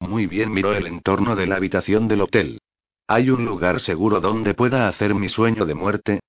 Muy 0.01 0.27
bien 0.27 0.53
miró 0.53 0.75
el 0.75 0.87
entorno 0.87 1.35
de 1.35 1.47
la 1.47 1.57
habitación 1.57 2.07
del 2.07 2.21
hotel. 2.21 2.61
¿Hay 3.09 3.31
un 3.31 3.45
lugar 3.45 3.81
seguro 3.81 4.21
donde 4.21 4.55
pueda 4.55 4.87
hacer 4.87 5.15
mi 5.15 5.29
sueño 5.29 5.65
de 5.67 5.75
muerte? 5.75 6.21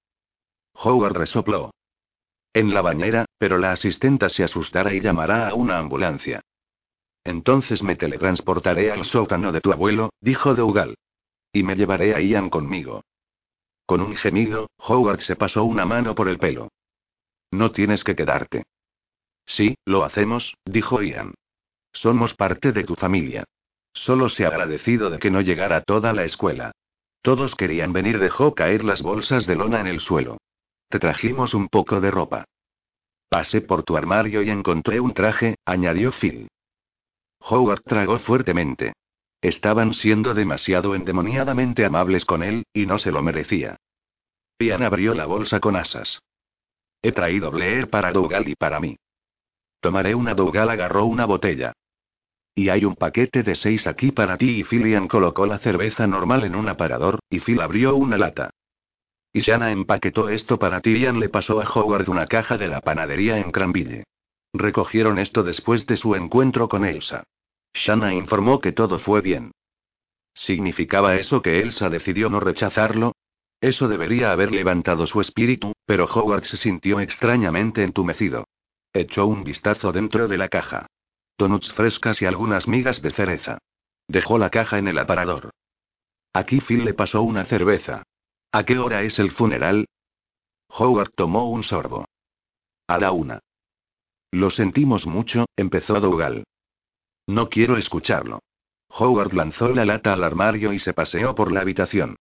Howard 0.74 1.18
resopló. 1.18 1.72
En 2.54 2.74
la 2.74 2.82
bañera, 2.82 3.26
pero 3.38 3.60
la 3.60 3.72
asistenta 3.72 4.30
se 4.30 4.44
asustará 4.44 4.94
y 4.94 5.02
llamará 5.02 5.50
a 5.50 5.54
una 5.54 5.78
ambulancia. 5.78 6.42
Entonces 7.24 7.84
me 7.84 7.96
teletransportaré 7.96 8.92
al 8.92 9.06
sótano 9.06 9.52
de 9.52 9.62
tu 9.62 9.72
abuelo, 9.72 10.10
dijo 10.20 10.56
Dougal. 10.56 10.96
Y 11.52 11.64
me 11.64 11.76
llevaré 11.76 12.16
a 12.16 12.22
Ian 12.22 12.50
conmigo. 12.50 13.04
Con 13.86 14.02
un 14.02 14.16
gemido, 14.16 14.70
Howard 14.78 15.22
se 15.22 15.36
pasó 15.36 15.64
una 15.64 15.86
mano 15.86 16.14
por 16.14 16.30
el 16.30 16.38
pelo. 16.38 16.70
No 17.52 17.72
tienes 17.72 18.04
que 18.04 18.16
quedarte. 18.16 18.66
Sí, 19.46 19.76
lo 19.86 20.04
hacemos, 20.04 20.56
dijo 20.66 21.02
Ian. 21.02 21.34
Somos 21.92 22.36
parte 22.36 22.72
de 22.72 22.84
tu 22.84 22.96
familia. 22.96 23.46
Solo 23.94 24.30
se 24.30 24.46
ha 24.46 24.50
agradecido 24.50 25.10
de 25.10 25.18
que 25.18 25.32
no 25.32 25.42
llegara 25.42 25.82
toda 25.82 26.14
la 26.14 26.24
escuela. 26.24 26.72
Todos 27.22 27.56
querían 27.56 27.92
venir, 27.92 28.20
dejó 28.20 28.54
caer 28.54 28.84
las 28.84 29.02
bolsas 29.02 29.48
de 29.48 29.56
lona 29.56 29.80
en 29.82 29.88
el 29.88 30.00
suelo. 30.00 30.38
Te 30.88 31.00
trajimos 31.00 31.54
un 31.54 31.68
poco 31.68 32.00
de 32.00 32.12
ropa. 32.12 32.46
Pasé 33.28 33.62
por 33.62 33.84
tu 33.84 33.98
armario 33.98 34.42
y 34.42 34.50
encontré 34.50 35.00
un 35.00 35.14
traje, 35.14 35.56
añadió 35.66 36.12
Phil. 36.12 36.48
Howard 37.40 37.82
tragó 37.84 38.20
fuertemente. 38.20 38.94
Estaban 39.42 39.94
siendo 39.94 40.34
demasiado 40.34 40.96
endemoniadamente 40.96 41.86
amables 41.86 42.26
con 42.26 42.44
él, 42.44 42.66
y 42.74 42.86
no 42.86 43.00
se 43.00 43.12
lo 43.12 43.22
merecía. 43.22 43.78
Ian 44.60 44.84
abrió 44.84 45.14
la 45.14 45.26
bolsa 45.26 45.60
con 45.62 45.78
asas. 45.78 46.22
He 47.02 47.14
traído 47.14 47.50
Blair 47.50 47.90
para 47.90 48.12
Dougal 48.12 48.50
y 48.50 48.56
para 48.56 48.82
mí. 48.82 48.98
Tomaré 49.80 50.14
una 50.16 50.34
Dougal 50.34 50.70
agarró 50.70 51.06
una 51.06 51.26
botella. 51.26 51.72
Y 52.54 52.68
hay 52.68 52.84
un 52.84 52.96
paquete 52.96 53.44
de 53.44 53.56
seis 53.56 53.88
aquí 53.88 54.12
para 54.12 54.38
ti 54.38 54.60
y 54.60 54.64
Phil 54.66 54.86
Ian 54.86 55.08
colocó 55.08 55.46
la 55.46 55.60
cerveza 55.60 56.06
normal 56.08 56.44
en 56.44 56.56
un 56.56 56.68
aparador, 56.68 57.20
y 57.30 57.40
Phil 57.40 57.62
abrió 57.62 57.96
una 57.96 58.18
lata. 58.18 58.50
Y 59.32 59.40
Shanna 59.40 59.72
empaquetó 59.72 60.28
esto 60.28 60.60
para 60.60 60.82
ti. 60.82 61.00
Ian 61.00 61.22
le 61.22 61.30
pasó 61.30 61.62
a 61.62 61.64
Howard 61.64 62.10
una 62.10 62.28
caja 62.28 62.58
de 62.58 62.68
la 62.68 62.82
panadería 62.82 63.40
en 63.40 63.52
Cranville. 63.52 64.04
Recogieron 64.52 65.20
esto 65.20 65.44
después 65.44 65.86
de 65.86 65.96
su 65.96 66.16
encuentro 66.16 66.68
con 66.68 66.84
Elsa. 66.84 67.24
Shanna 67.74 68.14
informó 68.14 68.60
que 68.60 68.72
todo 68.72 69.00
fue 69.00 69.22
bien. 69.22 69.52
¿Significaba 70.34 71.16
eso 71.16 71.42
que 71.42 71.60
Elsa 71.62 71.90
decidió 71.90 72.30
no 72.30 72.40
rechazarlo? 72.40 73.14
Eso 73.62 73.88
debería 73.88 74.32
haber 74.32 74.52
levantado 74.52 75.06
su 75.06 75.20
espíritu, 75.20 75.74
pero 75.86 76.06
Howard 76.06 76.46
se 76.46 76.58
sintió 76.58 77.00
extrañamente 77.00 77.84
entumecido. 77.84 78.46
Echó 78.94 79.28
un 79.28 79.44
vistazo 79.44 79.92
dentro 79.92 80.28
de 80.28 80.38
la 80.38 80.48
caja. 80.48 80.88
Donuts 81.38 81.74
frescas 81.74 82.22
y 82.22 82.26
algunas 82.26 82.68
migas 82.68 83.02
de 83.02 83.12
cereza. 83.12 83.58
Dejó 84.08 84.38
la 84.38 84.50
caja 84.50 84.78
en 84.78 84.88
el 84.88 84.98
aparador. 84.98 85.52
Aquí 86.34 86.62
Phil 86.62 86.86
le 86.86 86.94
pasó 86.94 87.22
una 87.22 87.46
cerveza. 87.46 88.04
¿A 88.52 88.64
qué 88.64 88.80
hora 88.80 89.04
es 89.04 89.20
el 89.20 89.32
funeral? 89.32 89.86
Howard 90.70 91.12
tomó 91.16 91.50
un 91.50 91.64
sorbo. 91.64 92.06
A 92.88 92.98
la 92.98 93.12
una. 93.12 93.40
Lo 94.32 94.50
sentimos 94.50 95.06
mucho, 95.06 95.46
empezó 95.56 96.00
Dougal. 96.00 96.44
No 97.30 97.48
quiero 97.48 97.78
escucharlo. 97.78 98.40
Howard 98.90 99.34
lanzó 99.34 99.70
la 99.70 99.86
lata 99.86 100.14
al 100.14 100.24
armario 100.24 100.74
y 100.74 100.80
se 100.80 100.94
paseó 100.94 101.36
por 101.36 101.52
la 101.52 101.62
habitación. 101.62 102.16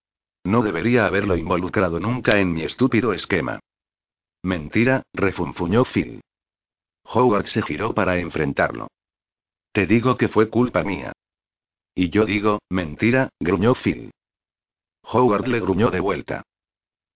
No 0.45 0.61
debería 0.61 1.07
haberlo 1.07 1.35
involucrado 1.35 1.99
nunca 1.99 2.39
en 2.39 2.53
mi 2.53 2.63
estúpido 2.63 3.15
esquema. 3.15 3.59
Mentira, 4.43 5.05
refunfuñó 5.15 5.87
Phil. 5.87 6.21
Howard 7.05 7.47
se 7.47 7.63
giró 7.63 7.95
para 7.95 8.19
enfrentarlo. 8.19 8.89
Te 9.73 9.87
digo 9.87 10.19
que 10.19 10.29
fue 10.29 10.51
culpa 10.51 10.83
mía. 10.83 11.13
Y 11.95 12.11
yo 12.11 12.27
digo, 12.27 12.59
mentira, 12.69 13.31
gruñó 13.41 13.75
Phil. 13.75 14.11
Howard 15.05 15.47
le 15.47 15.61
gruñó 15.61 15.89
de 15.91 16.01
vuelta. 16.01 16.43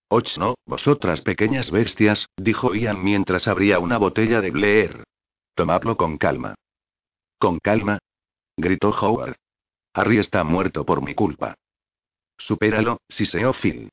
Och 0.09 0.39
no, 0.39 0.55
vosotras 0.65 1.21
pequeñas 1.21 1.71
bestias, 1.71 2.27
dijo 2.39 2.75
Ian 2.75 3.05
mientras 3.05 3.47
abría 3.49 3.79
una 3.81 3.99
botella 3.99 4.41
de 4.41 4.51
Blair. 4.51 5.05
Tomadlo 5.55 5.99
con 5.99 6.17
calma. 6.17 6.55
Con 7.43 7.59
calma. 7.59 7.99
Gritó 8.57 8.91
Howard. 8.91 9.35
Harry 9.95 10.19
está 10.19 10.45
muerto 10.45 10.87
por 10.87 11.03
mi 11.03 11.17
culpa. 11.17 11.57
Supéralo, 12.39 13.01
siseó 13.09 13.53
Phil. 13.53 13.91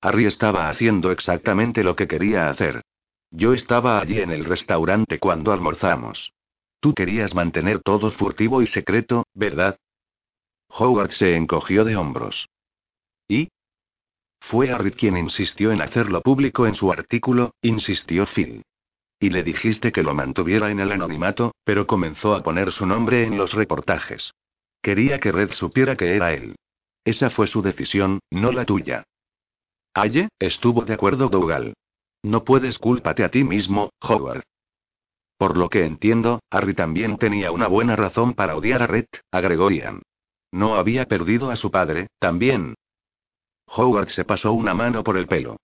Harry 0.00 0.24
estaba 0.24 0.70
haciendo 0.70 1.10
exactamente 1.10 1.84
lo 1.84 1.94
que 1.94 2.08
quería 2.08 2.48
hacer. 2.48 2.80
Yo 3.30 3.52
estaba 3.52 4.00
allí 4.00 4.18
en 4.18 4.30
el 4.30 4.46
restaurante 4.46 5.18
cuando 5.18 5.52
almorzamos. 5.52 6.32
Tú 6.80 6.94
querías 6.94 7.34
mantener 7.34 7.82
todo 7.82 8.10
furtivo 8.12 8.62
y 8.62 8.66
secreto, 8.66 9.26
¿verdad? 9.34 9.76
Howard 10.70 11.10
se 11.10 11.36
encogió 11.36 11.84
de 11.84 11.96
hombros. 11.96 12.48
¿Y? 13.28 13.50
Fue 14.40 14.70
Harry 14.70 14.92
quien 14.92 15.18
insistió 15.18 15.70
en 15.70 15.82
hacerlo 15.82 16.22
público 16.22 16.66
en 16.66 16.74
su 16.74 16.90
artículo, 16.90 17.52
insistió 17.60 18.24
Phil. 18.24 18.62
Y 19.18 19.30
le 19.30 19.42
dijiste 19.42 19.92
que 19.92 20.02
lo 20.02 20.14
mantuviera 20.14 20.70
en 20.70 20.80
el 20.80 20.92
anonimato, 20.92 21.54
pero 21.64 21.86
comenzó 21.86 22.34
a 22.34 22.42
poner 22.42 22.72
su 22.72 22.86
nombre 22.86 23.24
en 23.24 23.38
los 23.38 23.54
reportajes. 23.54 24.32
Quería 24.82 25.18
que 25.18 25.32
Red 25.32 25.52
supiera 25.52 25.96
que 25.96 26.14
era 26.14 26.32
él. 26.32 26.56
Esa 27.04 27.30
fue 27.30 27.46
su 27.46 27.62
decisión, 27.62 28.20
no 28.30 28.52
la 28.52 28.64
tuya. 28.64 29.04
Aye, 29.94 30.28
estuvo 30.38 30.84
de 30.84 30.94
acuerdo 30.94 31.28
Dougal. 31.28 31.74
No 32.22 32.44
puedes 32.44 32.78
culparte 32.78 33.24
a 33.24 33.30
ti 33.30 33.44
mismo, 33.44 33.90
Howard. 34.00 34.42
Por 35.38 35.56
lo 35.56 35.68
que 35.68 35.84
entiendo, 35.84 36.40
Harry 36.50 36.74
también 36.74 37.18
tenía 37.18 37.52
una 37.52 37.68
buena 37.68 37.94
razón 37.94 38.34
para 38.34 38.56
odiar 38.56 38.82
a 38.82 38.86
Red, 38.86 39.06
agregó 39.30 39.70
Ian. 39.70 40.02
No 40.50 40.76
había 40.76 41.06
perdido 41.06 41.50
a 41.50 41.56
su 41.56 41.70
padre, 41.70 42.08
también. 42.18 42.74
Howard 43.66 44.10
se 44.10 44.24
pasó 44.24 44.52
una 44.52 44.74
mano 44.74 45.02
por 45.02 45.16
el 45.16 45.26
pelo. 45.26 45.56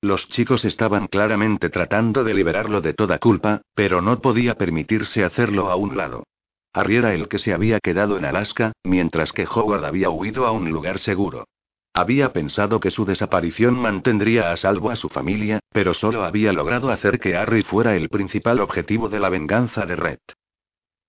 Los 0.00 0.28
chicos 0.28 0.64
estaban 0.64 1.08
claramente 1.08 1.70
tratando 1.70 2.22
de 2.22 2.32
liberarlo 2.32 2.80
de 2.80 2.94
toda 2.94 3.18
culpa, 3.18 3.62
pero 3.74 4.00
no 4.00 4.20
podía 4.20 4.54
permitirse 4.54 5.24
hacerlo 5.24 5.70
a 5.70 5.76
un 5.76 5.96
lado. 5.96 6.24
Harry 6.72 6.96
era 6.96 7.14
el 7.14 7.28
que 7.28 7.40
se 7.40 7.52
había 7.52 7.80
quedado 7.80 8.16
en 8.16 8.24
Alaska, 8.24 8.72
mientras 8.84 9.32
que 9.32 9.46
Howard 9.46 9.84
había 9.84 10.10
huido 10.10 10.46
a 10.46 10.52
un 10.52 10.70
lugar 10.70 11.00
seguro. 11.00 11.46
Había 11.92 12.32
pensado 12.32 12.78
que 12.78 12.92
su 12.92 13.04
desaparición 13.04 13.74
mantendría 13.74 14.52
a 14.52 14.56
salvo 14.56 14.90
a 14.90 14.96
su 14.96 15.08
familia, 15.08 15.58
pero 15.72 15.94
solo 15.94 16.22
había 16.22 16.52
logrado 16.52 16.90
hacer 16.90 17.18
que 17.18 17.36
Harry 17.36 17.62
fuera 17.62 17.96
el 17.96 18.08
principal 18.08 18.60
objetivo 18.60 19.08
de 19.08 19.18
la 19.18 19.30
venganza 19.30 19.84
de 19.84 19.96
Red. 19.96 20.18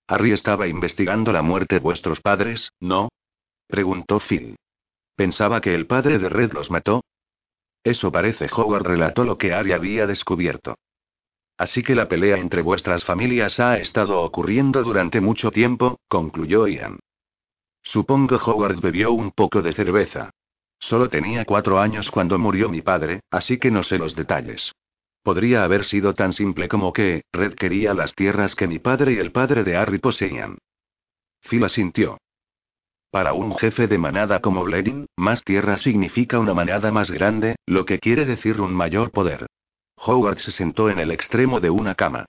Harry 0.07 0.31
estaba 0.31 0.67
investigando 0.67 1.31
la 1.31 1.43
muerte 1.43 1.75
de 1.75 1.81
vuestros 1.81 2.21
padres, 2.21 2.71
¿no? 2.79 3.09
preguntó 3.67 4.19
Phil. 4.19 4.55
Pensaba 5.15 5.61
que 5.61 5.75
el 5.75 5.85
padre 5.85 6.17
de 6.17 6.29
Red 6.29 6.53
los 6.53 6.71
mató, 6.71 7.01
eso 7.83 8.11
parece. 8.11 8.47
Howard 8.51 8.85
relató 8.85 9.23
lo 9.23 9.37
que 9.37 9.53
Ari 9.53 9.71
había 9.71 10.07
descubierto. 10.07 10.75
Así 11.57 11.83
que 11.83 11.95
la 11.95 12.07
pelea 12.07 12.37
entre 12.37 12.61
vuestras 12.61 13.03
familias 13.03 13.59
ha 13.59 13.77
estado 13.77 14.21
ocurriendo 14.21 14.81
durante 14.83 15.19
mucho 15.19 15.51
tiempo, 15.51 15.99
concluyó 16.07 16.67
Ian. 16.67 16.99
Supongo 17.83 18.37
Howard 18.37 18.79
bebió 18.79 19.11
un 19.11 19.31
poco 19.31 19.61
de 19.61 19.73
cerveza. 19.73 20.31
Solo 20.79 21.09
tenía 21.09 21.43
cuatro 21.43 21.79
años 21.79 22.09
cuando 22.11 22.39
murió 22.39 22.69
mi 22.69 22.81
padre, 22.81 23.21
así 23.29 23.57
que 23.57 23.71
no 23.71 23.83
sé 23.83 23.97
los 23.97 24.15
detalles. 24.15 24.71
Podría 25.21 25.63
haber 25.63 25.83
sido 25.83 26.13
tan 26.13 26.31
simple 26.31 26.69
como 26.69 26.93
que, 26.93 27.23
Red 27.33 27.55
quería 27.55 27.93
las 27.93 28.15
tierras 28.15 28.55
que 28.55 28.67
mi 28.67 28.79
padre 28.79 29.13
y 29.13 29.17
el 29.17 29.31
padre 29.33 29.65
de 29.65 29.75
Harry 29.75 29.99
poseían. 29.99 30.57
Phil 31.41 31.63
asintió. 31.65 32.17
Para 33.11 33.33
un 33.33 33.55
jefe 33.55 33.87
de 33.87 33.97
manada 33.97 34.39
como 34.39 34.63
Bledin, 34.63 35.07
más 35.17 35.43
tierra 35.43 35.77
significa 35.77 36.37
una 36.37 36.53
manada 36.53 36.91
más 36.91 37.09
grande, 37.09 37.55
lo 37.65 37.85
que 37.85 37.97
quiere 37.97 38.25
decir 38.25 38.61
un 38.61 38.73
mayor 38.73 39.09
poder. 39.11 39.47
Howard 39.97 40.39
se 40.39 40.51
sentó 40.51 40.89
en 40.89 40.99
el 40.99 41.09
extremo 41.09 41.59
de 41.59 41.71
una 41.71 41.95
cama. 41.95 42.25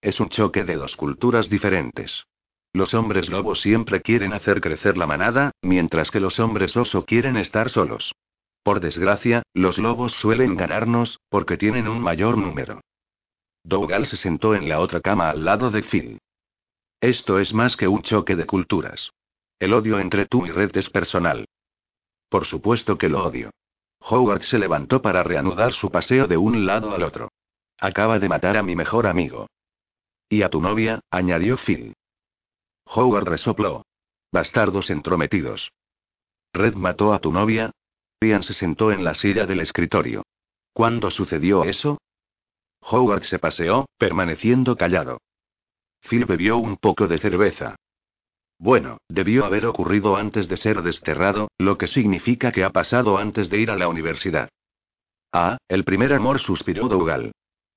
Es 0.00 0.18
un 0.18 0.28
choque 0.28 0.64
de 0.64 0.74
dos 0.74 0.96
culturas 0.96 1.48
diferentes. 1.48 2.24
Los 2.72 2.94
hombres 2.94 3.30
lobo 3.30 3.54
siempre 3.54 4.02
quieren 4.02 4.32
hacer 4.32 4.60
crecer 4.60 4.96
la 4.96 5.06
manada, 5.06 5.52
mientras 5.62 6.10
que 6.10 6.18
los 6.18 6.40
hombres 6.40 6.76
oso 6.76 7.04
quieren 7.04 7.36
estar 7.36 7.70
solos. 7.70 8.12
Por 8.64 8.80
desgracia, 8.80 9.44
los 9.54 9.78
lobos 9.78 10.14
suelen 10.14 10.56
ganarnos, 10.56 11.20
porque 11.28 11.56
tienen 11.56 11.86
un 11.86 12.00
mayor 12.00 12.36
número. 12.38 12.80
Dougal 13.62 14.06
se 14.06 14.16
sentó 14.16 14.56
en 14.56 14.68
la 14.68 14.80
otra 14.80 15.00
cama 15.00 15.30
al 15.30 15.44
lado 15.44 15.70
de 15.70 15.82
Phil. 15.82 16.18
Esto 17.00 17.38
es 17.38 17.54
más 17.54 17.76
que 17.76 17.86
un 17.86 18.02
choque 18.02 18.34
de 18.34 18.46
culturas. 18.46 19.12
El 19.58 19.72
odio 19.74 19.98
entre 19.98 20.26
tú 20.26 20.46
y 20.46 20.50
Red 20.50 20.76
es 20.76 20.90
personal. 20.90 21.46
Por 22.28 22.46
supuesto 22.46 22.98
que 22.98 23.08
lo 23.08 23.24
odio. 23.24 23.50
Howard 24.00 24.42
se 24.42 24.58
levantó 24.58 25.00
para 25.00 25.22
reanudar 25.22 25.72
su 25.72 25.90
paseo 25.90 26.26
de 26.26 26.36
un 26.36 26.66
lado 26.66 26.94
al 26.94 27.02
otro. 27.02 27.28
Acaba 27.78 28.18
de 28.18 28.28
matar 28.28 28.56
a 28.56 28.62
mi 28.62 28.74
mejor 28.74 29.06
amigo. 29.06 29.46
Y 30.28 30.42
a 30.42 30.48
tu 30.48 30.60
novia, 30.60 31.00
añadió 31.10 31.56
Phil. 31.56 31.94
Howard 32.86 33.28
resopló. 33.28 33.84
Bastardos 34.32 34.90
entrometidos. 34.90 35.72
Red 36.52 36.74
mató 36.74 37.12
a 37.12 37.18
tu 37.20 37.32
novia. 37.32 37.70
Ian 38.20 38.42
se 38.42 38.54
sentó 38.54 38.92
en 38.92 39.04
la 39.04 39.14
silla 39.14 39.46
del 39.46 39.60
escritorio. 39.60 40.22
¿Cuándo 40.72 41.10
sucedió 41.10 41.64
eso? 41.64 41.98
Howard 42.80 43.24
se 43.24 43.38
paseó, 43.38 43.86
permaneciendo 43.98 44.76
callado. 44.76 45.20
Phil 46.00 46.24
bebió 46.24 46.56
un 46.56 46.76
poco 46.76 47.06
de 47.06 47.18
cerveza. 47.18 47.76
Bueno, 48.62 48.98
debió 49.08 49.44
haber 49.44 49.66
ocurrido 49.66 50.14
antes 50.16 50.48
de 50.48 50.56
ser 50.56 50.82
desterrado, 50.82 51.50
lo 51.58 51.76
que 51.76 51.88
significa 51.88 52.52
que 52.52 52.62
ha 52.62 52.70
pasado 52.70 53.18
antes 53.18 53.50
de 53.50 53.58
ir 53.58 53.72
a 53.72 53.76
la 53.76 53.88
universidad. 53.88 54.50
Ah, 55.32 55.58
el 55.66 55.82
primer 55.82 56.12
amor 56.12 56.38
suspiró 56.38 56.86
Dougal. 56.86 57.32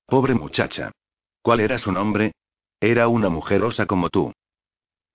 Pobre 0.06 0.36
muchacha. 0.36 0.92
¿Cuál 1.42 1.58
era 1.58 1.78
su 1.78 1.90
nombre? 1.90 2.34
Era 2.78 3.08
una 3.08 3.28
mujer 3.28 3.64
osa 3.64 3.86
como 3.86 4.10
tú. 4.10 4.32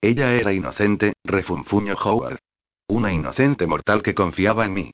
Ella 0.02 0.34
era 0.34 0.52
inocente, 0.52 1.14
refunfuñó 1.24 1.94
Howard. 1.94 2.38
Una 2.88 3.10
inocente 3.10 3.66
mortal 3.66 4.02
que 4.02 4.14
confiaba 4.14 4.66
en 4.66 4.74
mí. 4.74 4.90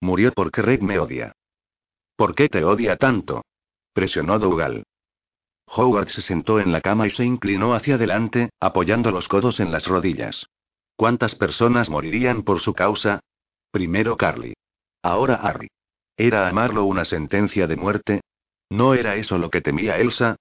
Murió 0.00 0.32
porque 0.32 0.62
Red 0.62 0.80
me 0.80 0.98
odia. 0.98 1.34
¿Por 2.16 2.34
qué 2.34 2.48
te 2.48 2.64
odia 2.64 2.96
tanto? 2.96 3.42
Presionó 3.92 4.38
Dougal. 4.38 4.84
Howard 5.74 6.10
se 6.10 6.20
sentó 6.20 6.60
en 6.60 6.70
la 6.70 6.80
cama 6.80 7.06
y 7.06 7.10
se 7.10 7.24
inclinó 7.24 7.74
hacia 7.74 7.94
adelante, 7.94 8.50
apoyando 8.60 9.10
los 9.10 9.28
codos 9.28 9.58
en 9.60 9.72
las 9.72 9.86
rodillas. 9.86 10.46
¿Cuántas 10.96 11.34
personas 11.34 11.88
morirían 11.88 12.42
por 12.42 12.60
su 12.60 12.74
causa? 12.74 13.20
Primero 13.70 14.16
Carly. 14.16 14.54
Ahora 15.02 15.36
Harry. 15.36 15.68
¿Era 16.16 16.48
amarlo 16.48 16.84
una 16.84 17.04
sentencia 17.04 17.66
de 17.66 17.76
muerte? 17.76 18.20
¿No 18.68 18.94
era 18.94 19.16
eso 19.16 19.38
lo 19.38 19.50
que 19.50 19.62
temía 19.62 19.96
Elsa? 19.96 20.36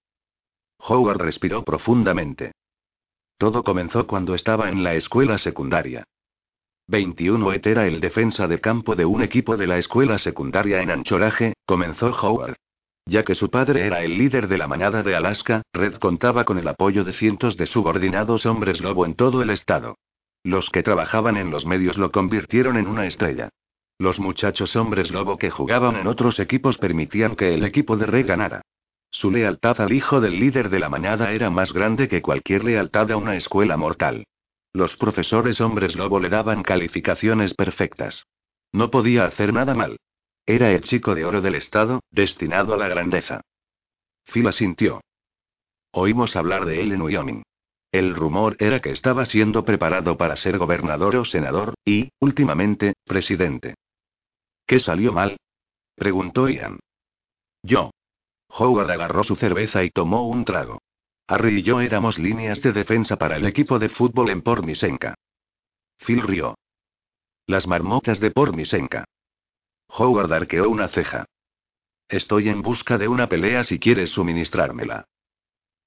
Howard 0.80 1.22
respiró 1.22 1.63
profundamente. 1.63 2.52
Todo 3.38 3.63
comenzó 3.63 4.08
cuando 4.08 4.36
estaba 4.36 4.70
en 4.70 4.84
la 4.84 4.96
escuela 4.96 5.38
secundaria. 5.38 6.04
21 6.88 7.54
Et 7.54 7.65
era 7.65 7.88
el 7.88 8.02
defensa 8.02 8.48
de 8.48 8.60
campo 8.60 8.96
de 8.96 9.06
un 9.06 9.24
equipo 9.24 9.56
de 9.56 9.67
la 9.67 9.78
escuela 9.78 10.17
secundaria 10.17 10.82
en 10.82 10.91
Anchorage, 10.91 11.54
comenzó 11.65 12.08
Howard. 12.08 12.56
Ya 13.06 13.24
que 13.24 13.36
su 13.36 13.50
padre 13.50 13.86
era 13.86 14.02
el 14.02 14.18
líder 14.18 14.48
de 14.48 14.58
la 14.58 14.68
manada 14.68 15.04
de 15.04 15.16
Alaska, 15.16 15.64
Red 15.74 15.96
contaba 15.96 16.46
con 16.46 16.58
el 16.58 16.68
apoyo 16.68 17.04
de 17.04 17.14
cientos 17.14 17.58
de 17.58 17.66
subordinados 17.66 18.46
hombres 18.46 18.82
lobo 18.82 19.06
en 19.06 19.16
todo 19.16 19.42
el 19.42 19.50
estado. 19.50 19.98
Los 20.44 20.70
que 20.70 20.84
trabajaban 20.84 21.38
en 21.38 21.52
los 21.52 21.66
medios 21.66 21.98
lo 21.98 22.12
convirtieron 22.12 22.78
en 22.78 22.88
una 22.88 23.06
estrella. 23.06 23.50
Los 24.00 24.20
muchachos 24.20 24.76
hombres 24.76 25.12
lobo 25.12 25.38
que 25.38 25.52
jugaban 25.52 25.96
en 25.96 26.08
otros 26.08 26.40
equipos 26.40 26.78
permitían 26.78 27.36
que 27.36 27.54
el 27.54 27.64
equipo 27.66 27.98
de 27.98 28.08
Red 28.08 28.28
ganara. 28.28 28.62
Su 29.12 29.30
lealtad 29.30 29.82
al 29.82 29.92
hijo 29.92 30.22
del 30.22 30.40
líder 30.40 30.70
de 30.70 30.80
la 30.80 30.90
manada 30.90 31.32
era 31.32 31.50
más 31.50 31.74
grande 31.74 32.08
que 32.08 32.22
cualquier 32.22 32.64
lealtad 32.64 33.12
a 33.12 33.18
una 33.18 33.36
escuela 33.36 33.78
mortal. 33.78 34.26
Los 34.74 34.96
profesores 34.96 35.60
hombres 35.60 35.96
lobo 35.96 36.20
le 36.20 36.30
daban 36.30 36.64
calificaciones 36.64 37.54
perfectas. 37.54 38.26
No 38.72 38.90
podía 38.90 39.26
hacer 39.26 39.54
nada 39.54 39.76
mal. 39.76 39.98
Era 40.52 40.70
el 40.72 40.82
chico 40.82 41.16
de 41.16 41.24
oro 41.24 41.40
del 41.40 41.56
Estado, 41.56 42.02
destinado 42.12 42.74
a 42.74 42.78
la 42.78 42.90
grandeza. 42.90 43.40
Phil 44.26 44.46
asintió. 44.48 45.00
Oímos 45.94 46.36
hablar 46.36 46.66
de 46.66 46.82
él 46.82 46.92
en 46.92 47.02
Wyoming. 47.02 47.44
El 47.90 48.14
rumor 48.14 48.58
era 48.60 48.82
que 48.82 48.92
estaba 48.92 49.26
siendo 49.26 49.64
preparado 49.64 50.18
para 50.18 50.36
ser 50.36 50.58
gobernador 50.58 51.16
o 51.16 51.24
senador, 51.24 51.76
y, 51.86 52.10
últimamente, 52.20 52.96
presidente. 53.06 53.76
¿Qué 54.68 54.82
salió 54.82 55.14
mal? 55.14 55.38
preguntó 55.96 56.50
Ian. 56.50 56.82
Yo. 57.64 57.92
Howard 58.50 58.92
agarró 58.92 59.24
su 59.24 59.38
cerveza 59.38 59.86
y 59.86 59.90
tomó 59.90 60.28
un 60.28 60.44
trago. 60.44 60.82
Harry 61.28 61.60
y 61.60 61.64
yo 61.64 61.80
éramos 61.80 62.20
líneas 62.20 62.62
de 62.62 62.74
defensa 62.74 63.16
para 63.16 63.38
el 63.38 63.46
equipo 63.46 63.80
de 63.80 63.88
fútbol 63.88 64.30
en 64.30 64.42
Port 64.42 64.66
Misenka. 64.66 65.16
Phil 66.06 66.22
rió. 66.22 66.56
Las 67.48 67.68
marmotas 67.68 68.20
de 68.20 68.32
Port 68.32 68.54
Misenka. 68.54 69.06
Howard 69.97 70.32
arqueó 70.32 70.69
una 70.69 70.88
ceja. 70.88 71.25
Estoy 72.08 72.49
en 72.49 72.62
busca 72.62 72.97
de 72.97 73.08
una 73.08 73.27
pelea 73.27 73.63
si 73.63 73.80
quieres 73.80 74.12
suministrármela. 74.12 75.06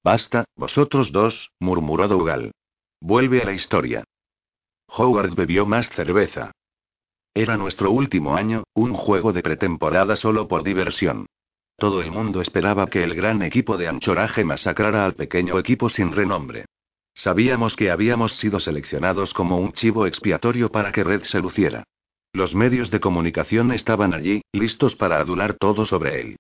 Basta, 0.02 0.44
vosotros 0.56 1.12
dos, 1.12 1.50
murmuró 1.58 2.08
Dougal. 2.08 2.52
Vuelve 3.00 3.42
a 3.42 3.46
la 3.46 3.52
historia. 3.52 4.04
Howard 4.88 5.34
bebió 5.34 5.64
más 5.64 5.88
cerveza. 5.90 6.52
Era 7.32 7.56
nuestro 7.56 7.90
último 7.90 8.36
año, 8.36 8.64
un 8.74 8.92
juego 8.92 9.32
de 9.32 9.42
pretemporada 9.42 10.16
solo 10.16 10.46
por 10.46 10.62
diversión. 10.62 11.26
Todo 11.76 12.02
el 12.02 12.12
mundo 12.12 12.40
esperaba 12.40 12.86
que 12.86 13.02
el 13.02 13.14
gran 13.14 13.42
equipo 13.42 13.76
de 13.76 13.88
Anchoraje 13.88 14.44
masacrara 14.44 15.04
al 15.04 15.14
pequeño 15.14 15.58
equipo 15.58 15.88
sin 15.88 16.12
renombre. 16.12 16.66
Sabíamos 17.14 17.74
que 17.74 17.90
habíamos 17.90 18.34
sido 18.34 18.60
seleccionados 18.60 19.32
como 19.32 19.58
un 19.58 19.72
chivo 19.72 20.06
expiatorio 20.06 20.70
para 20.70 20.92
que 20.92 21.02
Red 21.02 21.22
se 21.22 21.40
luciera. 21.40 21.84
Los 22.34 22.52
medios 22.52 22.90
de 22.90 22.98
comunicación 22.98 23.70
estaban 23.70 24.12
allí, 24.12 24.42
listos 24.52 24.96
para 24.96 25.20
adular 25.20 25.54
todo 25.54 25.86
sobre 25.86 26.20
él. 26.20 26.36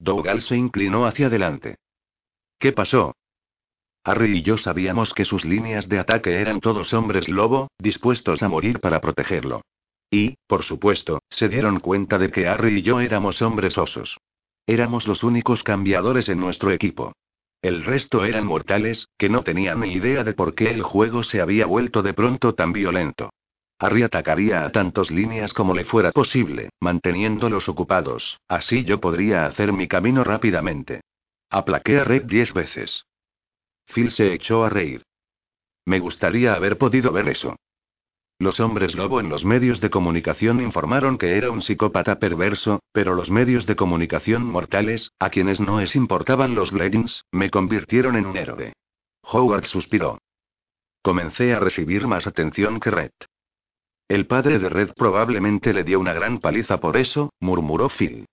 Dougal 0.00 0.42
se 0.42 0.56
inclinó 0.56 1.06
hacia 1.06 1.28
adelante. 1.28 1.76
¿Qué 2.58 2.72
pasó? 2.72 3.14
Harry 4.02 4.38
y 4.38 4.42
yo 4.42 4.56
sabíamos 4.56 5.14
que 5.14 5.24
sus 5.24 5.44
líneas 5.44 5.88
de 5.88 6.00
ataque 6.00 6.40
eran 6.40 6.58
todos 6.58 6.92
hombres 6.92 7.28
lobo, 7.28 7.68
dispuestos 7.78 8.42
a 8.42 8.48
morir 8.48 8.80
para 8.80 9.00
protegerlo. 9.00 9.62
Y, 10.10 10.34
por 10.48 10.64
supuesto, 10.64 11.20
se 11.30 11.48
dieron 11.48 11.78
cuenta 11.78 12.18
de 12.18 12.32
que 12.32 12.48
Harry 12.48 12.80
y 12.80 12.82
yo 12.82 12.98
éramos 12.98 13.40
hombres 13.40 13.78
osos. 13.78 14.18
Éramos 14.66 15.06
los 15.06 15.22
únicos 15.22 15.62
cambiadores 15.62 16.28
en 16.28 16.40
nuestro 16.40 16.72
equipo. 16.72 17.12
El 17.62 17.84
resto 17.84 18.24
eran 18.24 18.46
mortales, 18.46 19.06
que 19.16 19.28
no 19.28 19.44
tenían 19.44 19.78
ni 19.78 19.92
idea 19.92 20.24
de 20.24 20.34
por 20.34 20.56
qué 20.56 20.72
el 20.72 20.82
juego 20.82 21.22
se 21.22 21.40
había 21.40 21.66
vuelto 21.66 22.02
de 22.02 22.14
pronto 22.14 22.56
tan 22.56 22.72
violento. 22.72 23.30
Harry 23.78 24.02
atacaría 24.02 24.64
a 24.64 24.70
tantos 24.70 25.10
líneas 25.10 25.52
como 25.52 25.74
le 25.74 25.84
fuera 25.84 26.12
posible, 26.12 26.70
manteniéndolos 26.80 27.68
ocupados, 27.68 28.38
así 28.48 28.84
yo 28.84 29.00
podría 29.00 29.46
hacer 29.46 29.72
mi 29.72 29.88
camino 29.88 30.24
rápidamente. 30.24 31.00
Aplaqué 31.50 31.98
a 31.98 32.04
Red 32.04 32.24
diez 32.24 32.52
veces. 32.52 33.04
Phil 33.86 34.10
se 34.10 34.32
echó 34.32 34.64
a 34.64 34.70
reír. 34.70 35.02
Me 35.84 36.00
gustaría 36.00 36.54
haber 36.54 36.78
podido 36.78 37.12
ver 37.12 37.28
eso. 37.28 37.56
Los 38.38 38.58
hombres 38.58 38.94
lobo 38.94 39.20
en 39.20 39.28
los 39.28 39.44
medios 39.44 39.80
de 39.80 39.90
comunicación 39.90 40.60
informaron 40.60 41.18
que 41.18 41.36
era 41.36 41.50
un 41.50 41.62
psicópata 41.62 42.18
perverso, 42.18 42.80
pero 42.92 43.14
los 43.14 43.30
medios 43.30 43.66
de 43.66 43.76
comunicación 43.76 44.44
mortales, 44.44 45.12
a 45.18 45.30
quienes 45.30 45.60
no 45.60 45.80
les 45.80 45.94
importaban 45.94 46.54
los 46.54 46.72
leggings, 46.72 47.24
me 47.30 47.50
convirtieron 47.50 48.16
en 48.16 48.26
un 48.26 48.36
héroe. 48.36 48.72
Howard 49.22 49.66
suspiró. 49.66 50.18
Comencé 51.02 51.54
a 51.54 51.60
recibir 51.60 52.06
más 52.06 52.26
atención 52.26 52.80
que 52.80 52.90
Red. 52.90 53.12
El 54.08 54.26
padre 54.26 54.58
de 54.58 54.68
Red 54.68 54.92
probablemente 54.94 55.72
le 55.72 55.82
dio 55.82 55.98
una 55.98 56.12
gran 56.12 56.38
paliza 56.38 56.78
por 56.78 56.96
eso, 56.96 57.32
murmuró 57.40 57.88
Phil. 57.88 58.26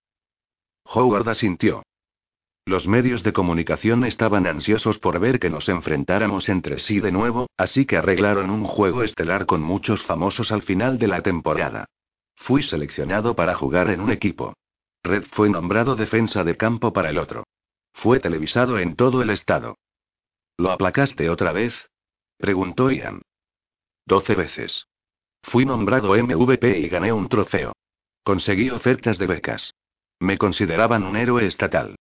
Howard 0.83 1.29
asintió. 1.29 1.83
Los 2.65 2.87
medios 2.87 3.23
de 3.23 3.33
comunicación 3.33 4.03
estaban 4.03 4.45
ansiosos 4.45 4.99
por 4.99 5.19
ver 5.19 5.39
que 5.39 5.49
nos 5.49 5.69
enfrentáramos 5.69 6.49
entre 6.49 6.77
sí 6.77 6.99
de 6.99 7.11
nuevo, 7.11 7.49
así 7.57 7.85
que 7.85 7.97
arreglaron 7.97 8.49
un 8.49 8.65
juego 8.65 9.01
estelar 9.01 9.45
con 9.45 9.61
muchos 9.61 10.03
famosos 10.03 10.51
al 10.51 10.61
final 10.61 10.99
de 10.99 11.07
la 11.07 11.21
temporada. 11.21 11.85
Fui 12.35 12.61
seleccionado 12.63 13.35
para 13.35 13.55
jugar 13.55 13.89
en 13.89 14.01
un 14.01 14.11
equipo. 14.11 14.53
Red 15.03 15.23
fue 15.31 15.49
nombrado 15.49 15.95
defensa 15.95 16.43
de 16.43 16.57
campo 16.57 16.93
para 16.93 17.09
el 17.09 17.17
otro. 17.17 17.45
Fue 17.93 18.19
televisado 18.19 18.77
en 18.77 18.95
todo 18.95 19.21
el 19.21 19.29
estado. 19.31 19.77
¿Lo 20.57 20.71
aplacaste 20.71 21.29
otra 21.29 21.51
vez? 21.51 21.89
preguntó 22.37 22.91
Ian. 22.91 23.21
Doce 24.05 24.35
veces. 24.35 24.85
Fui 25.43 25.65
nombrado 25.65 26.13
MVP 26.13 26.79
y 26.79 26.87
gané 26.87 27.11
un 27.11 27.27
trofeo. 27.27 27.73
Conseguí 28.23 28.69
ofertas 28.69 29.17
de 29.17 29.27
becas. 29.27 29.73
Me 30.19 30.37
consideraban 30.37 31.03
un 31.03 31.15
héroe 31.15 31.45
estatal. 31.45 31.95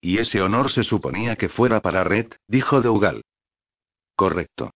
Y 0.00 0.18
ese 0.18 0.40
honor 0.40 0.70
se 0.70 0.82
suponía 0.82 1.36
que 1.36 1.48
fuera 1.48 1.80
para 1.80 2.04
Red, 2.04 2.32
dijo 2.48 2.80
Dougal. 2.80 3.22
Correcto. 4.16 4.70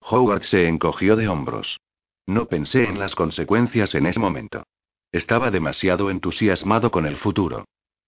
Howard 0.00 0.44
se 0.44 0.68
encogió 0.68 1.16
de 1.16 1.28
hombros. 1.28 1.80
No 2.26 2.46
pensé 2.46 2.84
en 2.84 2.98
las 2.98 3.14
consecuencias 3.14 3.94
en 3.94 4.06
ese 4.06 4.20
momento. 4.20 4.64
Estaba 5.12 5.50
demasiado 5.50 6.10
entusiasmado 6.10 6.90
con 6.90 7.06
el 7.06 7.16
futuro. 7.16 7.64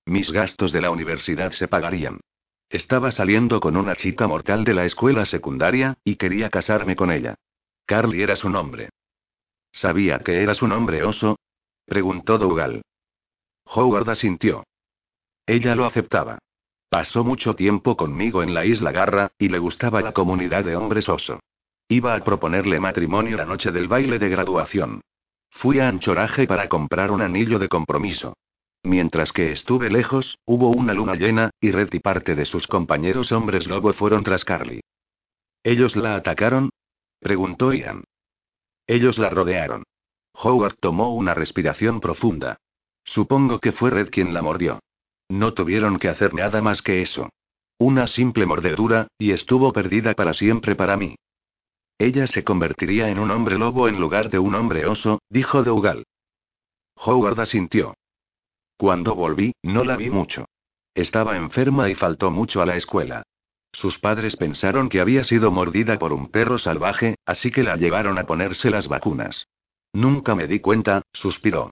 Mis 0.06 0.30
gastos 0.30 0.72
de 0.72 0.80
la 0.80 0.90
universidad 0.90 1.52
se 1.52 1.68
pagarían. 1.68 2.20
Estaba 2.70 3.12
saliendo 3.12 3.60
con 3.60 3.76
una 3.76 3.96
chica 3.96 4.26
mortal 4.26 4.64
de 4.64 4.74
la 4.74 4.84
escuela 4.84 5.24
secundaria, 5.24 5.96
y 6.04 6.16
quería 6.16 6.50
casarme 6.50 6.96
con 6.96 7.10
ella. 7.10 7.36
Carly 7.86 8.22
era 8.22 8.36
su 8.36 8.50
nombre. 8.50 8.90
¿Sabía 9.80 10.18
que 10.18 10.42
era 10.42 10.54
su 10.54 10.66
nombre 10.66 11.04
oso? 11.04 11.38
Preguntó 11.86 12.36
Dougal. 12.36 12.82
Howard 13.64 14.10
asintió. 14.10 14.64
Ella 15.46 15.76
lo 15.76 15.84
aceptaba. 15.84 16.40
Pasó 16.88 17.22
mucho 17.22 17.54
tiempo 17.54 17.96
conmigo 17.96 18.42
en 18.42 18.54
la 18.54 18.64
isla 18.64 18.90
Garra, 18.90 19.30
y 19.38 19.48
le 19.48 19.60
gustaba 19.60 20.00
la 20.00 20.12
comunidad 20.12 20.64
de 20.64 20.74
hombres 20.74 21.08
oso. 21.08 21.38
Iba 21.86 22.16
a 22.16 22.24
proponerle 22.24 22.80
matrimonio 22.80 23.36
la 23.36 23.44
noche 23.44 23.70
del 23.70 23.86
baile 23.86 24.18
de 24.18 24.28
graduación. 24.28 25.00
Fui 25.48 25.78
a 25.78 25.88
Anchoraje 25.88 26.48
para 26.48 26.68
comprar 26.68 27.12
un 27.12 27.22
anillo 27.22 27.60
de 27.60 27.68
compromiso. 27.68 28.36
Mientras 28.82 29.30
que 29.30 29.52
estuve 29.52 29.90
lejos, 29.90 30.38
hubo 30.44 30.70
una 30.70 30.92
luna 30.92 31.14
llena, 31.14 31.50
y 31.60 31.70
Red 31.70 31.90
y 31.92 32.00
parte 32.00 32.34
de 32.34 32.46
sus 32.46 32.66
compañeros 32.66 33.30
hombres 33.30 33.68
lobo 33.68 33.92
fueron 33.92 34.24
tras 34.24 34.44
Carly. 34.44 34.80
¿Ellos 35.62 35.94
la 35.94 36.16
atacaron? 36.16 36.70
preguntó 37.20 37.72
Ian. 37.72 38.02
Ellos 38.88 39.18
la 39.18 39.28
rodearon. 39.28 39.84
Howard 40.32 40.76
tomó 40.80 41.14
una 41.14 41.34
respiración 41.34 42.00
profunda. 42.00 42.58
Supongo 43.04 43.60
que 43.60 43.72
fue 43.72 43.90
Red 43.90 44.10
quien 44.10 44.34
la 44.34 44.42
mordió. 44.42 44.80
No 45.28 45.52
tuvieron 45.52 45.98
que 45.98 46.08
hacer 46.08 46.34
nada 46.34 46.62
más 46.62 46.82
que 46.82 47.02
eso. 47.02 47.28
Una 47.78 48.06
simple 48.06 48.46
mordedura, 48.46 49.08
y 49.18 49.32
estuvo 49.32 49.72
perdida 49.72 50.14
para 50.14 50.32
siempre 50.32 50.74
para 50.74 50.96
mí. 50.96 51.16
Ella 51.98 52.26
se 52.26 52.44
convertiría 52.44 53.10
en 53.10 53.18
un 53.18 53.30
hombre 53.30 53.58
lobo 53.58 53.88
en 53.88 54.00
lugar 54.00 54.30
de 54.30 54.38
un 54.38 54.54
hombre 54.54 54.86
oso, 54.86 55.20
dijo 55.28 55.62
Dougal. 55.62 56.04
Howard 56.96 57.40
asintió. 57.40 57.94
Cuando 58.76 59.14
volví, 59.14 59.52
no 59.62 59.84
la 59.84 59.96
vi 59.96 60.08
mucho. 60.08 60.46
Estaba 60.94 61.36
enferma 61.36 61.90
y 61.90 61.94
faltó 61.94 62.30
mucho 62.30 62.62
a 62.62 62.66
la 62.66 62.76
escuela. 62.76 63.24
Sus 63.72 63.98
padres 63.98 64.36
pensaron 64.36 64.88
que 64.88 65.00
había 65.00 65.24
sido 65.24 65.50
mordida 65.50 65.98
por 65.98 66.12
un 66.12 66.30
perro 66.30 66.58
salvaje, 66.58 67.16
así 67.26 67.50
que 67.50 67.62
la 67.62 67.76
llevaron 67.76 68.18
a 68.18 68.24
ponerse 68.24 68.70
las 68.70 68.88
vacunas. 68.88 69.46
Nunca 69.92 70.34
me 70.34 70.46
di 70.46 70.60
cuenta, 70.60 71.02
suspiró. 71.12 71.70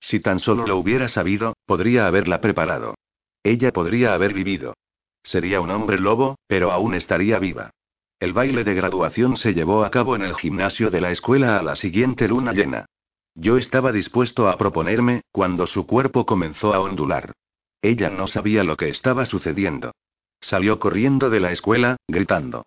Si 0.00 0.20
tan 0.20 0.38
solo 0.38 0.66
lo 0.66 0.76
hubiera 0.76 1.08
sabido, 1.08 1.54
podría 1.66 2.06
haberla 2.06 2.40
preparado. 2.40 2.94
Ella 3.42 3.72
podría 3.72 4.14
haber 4.14 4.32
vivido. 4.34 4.74
Sería 5.22 5.60
un 5.60 5.70
hombre 5.70 5.98
lobo, 5.98 6.36
pero 6.46 6.72
aún 6.72 6.94
estaría 6.94 7.38
viva. 7.38 7.70
El 8.18 8.32
baile 8.32 8.64
de 8.64 8.74
graduación 8.74 9.36
se 9.36 9.54
llevó 9.54 9.84
a 9.84 9.90
cabo 9.90 10.14
en 10.16 10.22
el 10.22 10.34
gimnasio 10.34 10.90
de 10.90 11.00
la 11.00 11.10
escuela 11.10 11.58
a 11.58 11.62
la 11.62 11.76
siguiente 11.76 12.28
luna 12.28 12.52
llena. 12.52 12.86
Yo 13.34 13.56
estaba 13.56 13.92
dispuesto 13.92 14.48
a 14.48 14.58
proponerme, 14.58 15.22
cuando 15.32 15.66
su 15.66 15.86
cuerpo 15.86 16.26
comenzó 16.26 16.74
a 16.74 16.80
ondular. 16.80 17.32
Ella 17.80 18.10
no 18.10 18.26
sabía 18.26 18.64
lo 18.64 18.76
que 18.76 18.88
estaba 18.88 19.24
sucediendo. 19.24 19.92
Salió 20.40 20.78
corriendo 20.78 21.30
de 21.30 21.40
la 21.40 21.52
escuela, 21.52 21.96
gritando. 22.08 22.66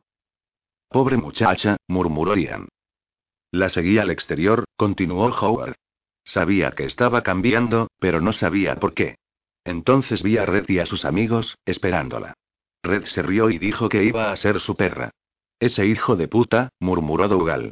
Pobre 0.89 1.17
muchacha, 1.17 1.77
murmuró 1.87 2.35
Ian. 2.35 2.67
La 3.51 3.69
seguí 3.69 3.97
al 3.97 4.11
exterior, 4.11 4.65
continuó 4.75 5.27
Howard. 5.27 5.75
Sabía 6.23 6.71
que 6.71 6.85
estaba 6.85 7.21
cambiando, 7.21 7.87
pero 7.99 8.21
no 8.21 8.31
sabía 8.31 8.75
por 8.75 8.93
qué. 8.93 9.15
Entonces 9.65 10.23
vi 10.23 10.37
a 10.37 10.45
Red 10.45 10.69
y 10.69 10.79
a 10.79 10.85
sus 10.85 11.05
amigos, 11.05 11.57
esperándola. 11.65 12.33
Red 12.83 13.05
se 13.05 13.21
rió 13.21 13.49
y 13.49 13.57
dijo 13.57 13.89
que 13.89 14.03
iba 14.03 14.31
a 14.31 14.35
ser 14.35 14.59
su 14.59 14.75
perra. 14.75 15.11
Ese 15.59 15.85
hijo 15.85 16.15
de 16.15 16.27
puta, 16.27 16.69
murmuró 16.79 17.27
Dougal. 17.27 17.71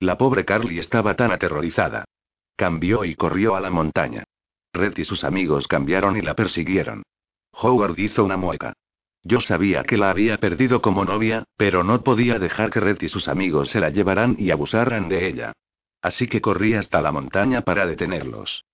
La 0.00 0.18
pobre 0.18 0.44
Carly 0.44 0.78
estaba 0.78 1.14
tan 1.14 1.32
aterrorizada. 1.32 2.04
Cambió 2.56 3.04
y 3.04 3.14
corrió 3.14 3.56
a 3.56 3.60
la 3.60 3.70
montaña. 3.70 4.24
Red 4.72 4.98
y 4.98 5.04
sus 5.04 5.24
amigos 5.24 5.66
cambiaron 5.66 6.16
y 6.16 6.20
la 6.20 6.34
persiguieron. 6.34 7.02
Howard 7.52 7.98
hizo 7.98 8.24
una 8.24 8.36
mueca. 8.36 8.74
Yo 9.22 9.40
sabía 9.40 9.82
que 9.84 9.96
la 9.96 10.10
había 10.10 10.38
perdido 10.38 10.80
como 10.80 11.04
novia, 11.04 11.44
pero 11.56 11.84
no 11.84 12.02
podía 12.02 12.38
dejar 12.38 12.70
que 12.70 12.80
Red 12.80 12.98
y 13.02 13.08
sus 13.08 13.28
amigos 13.28 13.70
se 13.70 13.80
la 13.80 13.90
llevaran 13.90 14.36
y 14.38 14.50
abusaran 14.50 15.08
de 15.08 15.28
ella. 15.28 15.52
Así 16.00 16.28
que 16.28 16.40
corrí 16.40 16.74
hasta 16.74 17.02
la 17.02 17.12
montaña 17.12 17.62
para 17.62 17.86
detenerlos. 17.86 18.64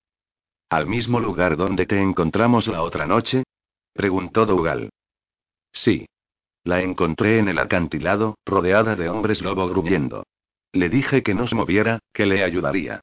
¿Al 0.68 0.86
mismo 0.86 1.20
lugar 1.20 1.56
donde 1.56 1.86
te 1.86 2.00
encontramos 2.00 2.68
la 2.68 2.82
otra 2.82 3.06
noche? 3.06 3.44
preguntó 3.92 4.44
Dougal. 4.44 4.90
Sí. 5.72 6.06
La 6.64 6.82
encontré 6.82 7.38
en 7.38 7.48
el 7.48 7.58
acantilado, 7.58 8.36
rodeada 8.46 8.96
de 8.96 9.08
hombres 9.08 9.42
lobo 9.42 9.68
gruñendo. 9.68 10.24
Le 10.72 10.88
dije 10.88 11.22
que 11.22 11.34
no 11.34 11.46
se 11.46 11.54
moviera, 11.54 12.00
que 12.12 12.26
le 12.26 12.42
ayudaría. 12.42 13.00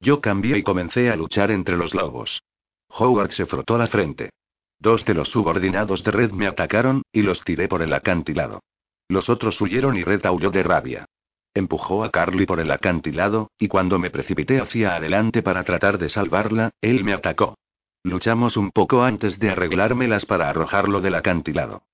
Yo 0.00 0.20
cambié 0.20 0.58
y 0.58 0.62
comencé 0.62 1.10
a 1.10 1.16
luchar 1.16 1.50
entre 1.50 1.76
los 1.76 1.94
lobos. 1.94 2.42
Howard 2.88 3.32
se 3.32 3.46
frotó 3.46 3.78
la 3.78 3.86
frente. 3.86 4.30
Dos 4.78 5.04
de 5.04 5.14
los 5.14 5.30
subordinados 5.30 6.04
de 6.04 6.10
Red 6.10 6.32
me 6.32 6.46
atacaron, 6.46 7.02
y 7.12 7.22
los 7.22 7.42
tiré 7.42 7.68
por 7.68 7.82
el 7.82 7.92
acantilado. 7.92 8.60
Los 9.08 9.28
otros 9.28 9.60
huyeron 9.60 9.96
y 9.96 10.04
Red 10.04 10.26
aulló 10.26 10.50
de 10.50 10.62
rabia. 10.62 11.06
Empujó 11.54 12.04
a 12.04 12.10
Carly 12.10 12.46
por 12.46 12.58
el 12.58 12.70
acantilado, 12.70 13.50
y 13.58 13.68
cuando 13.68 13.98
me 13.98 14.10
precipité 14.10 14.60
hacia 14.60 14.96
adelante 14.96 15.42
para 15.42 15.62
tratar 15.62 15.98
de 15.98 16.08
salvarla, 16.08 16.70
él 16.80 17.04
me 17.04 17.12
atacó. 17.12 17.56
Luchamos 18.02 18.56
un 18.56 18.70
poco 18.70 19.02
antes 19.02 19.38
de 19.38 19.50
arreglármelas 19.50 20.26
para 20.26 20.50
arrojarlo 20.50 21.00
del 21.00 21.14
acantilado. 21.14 21.84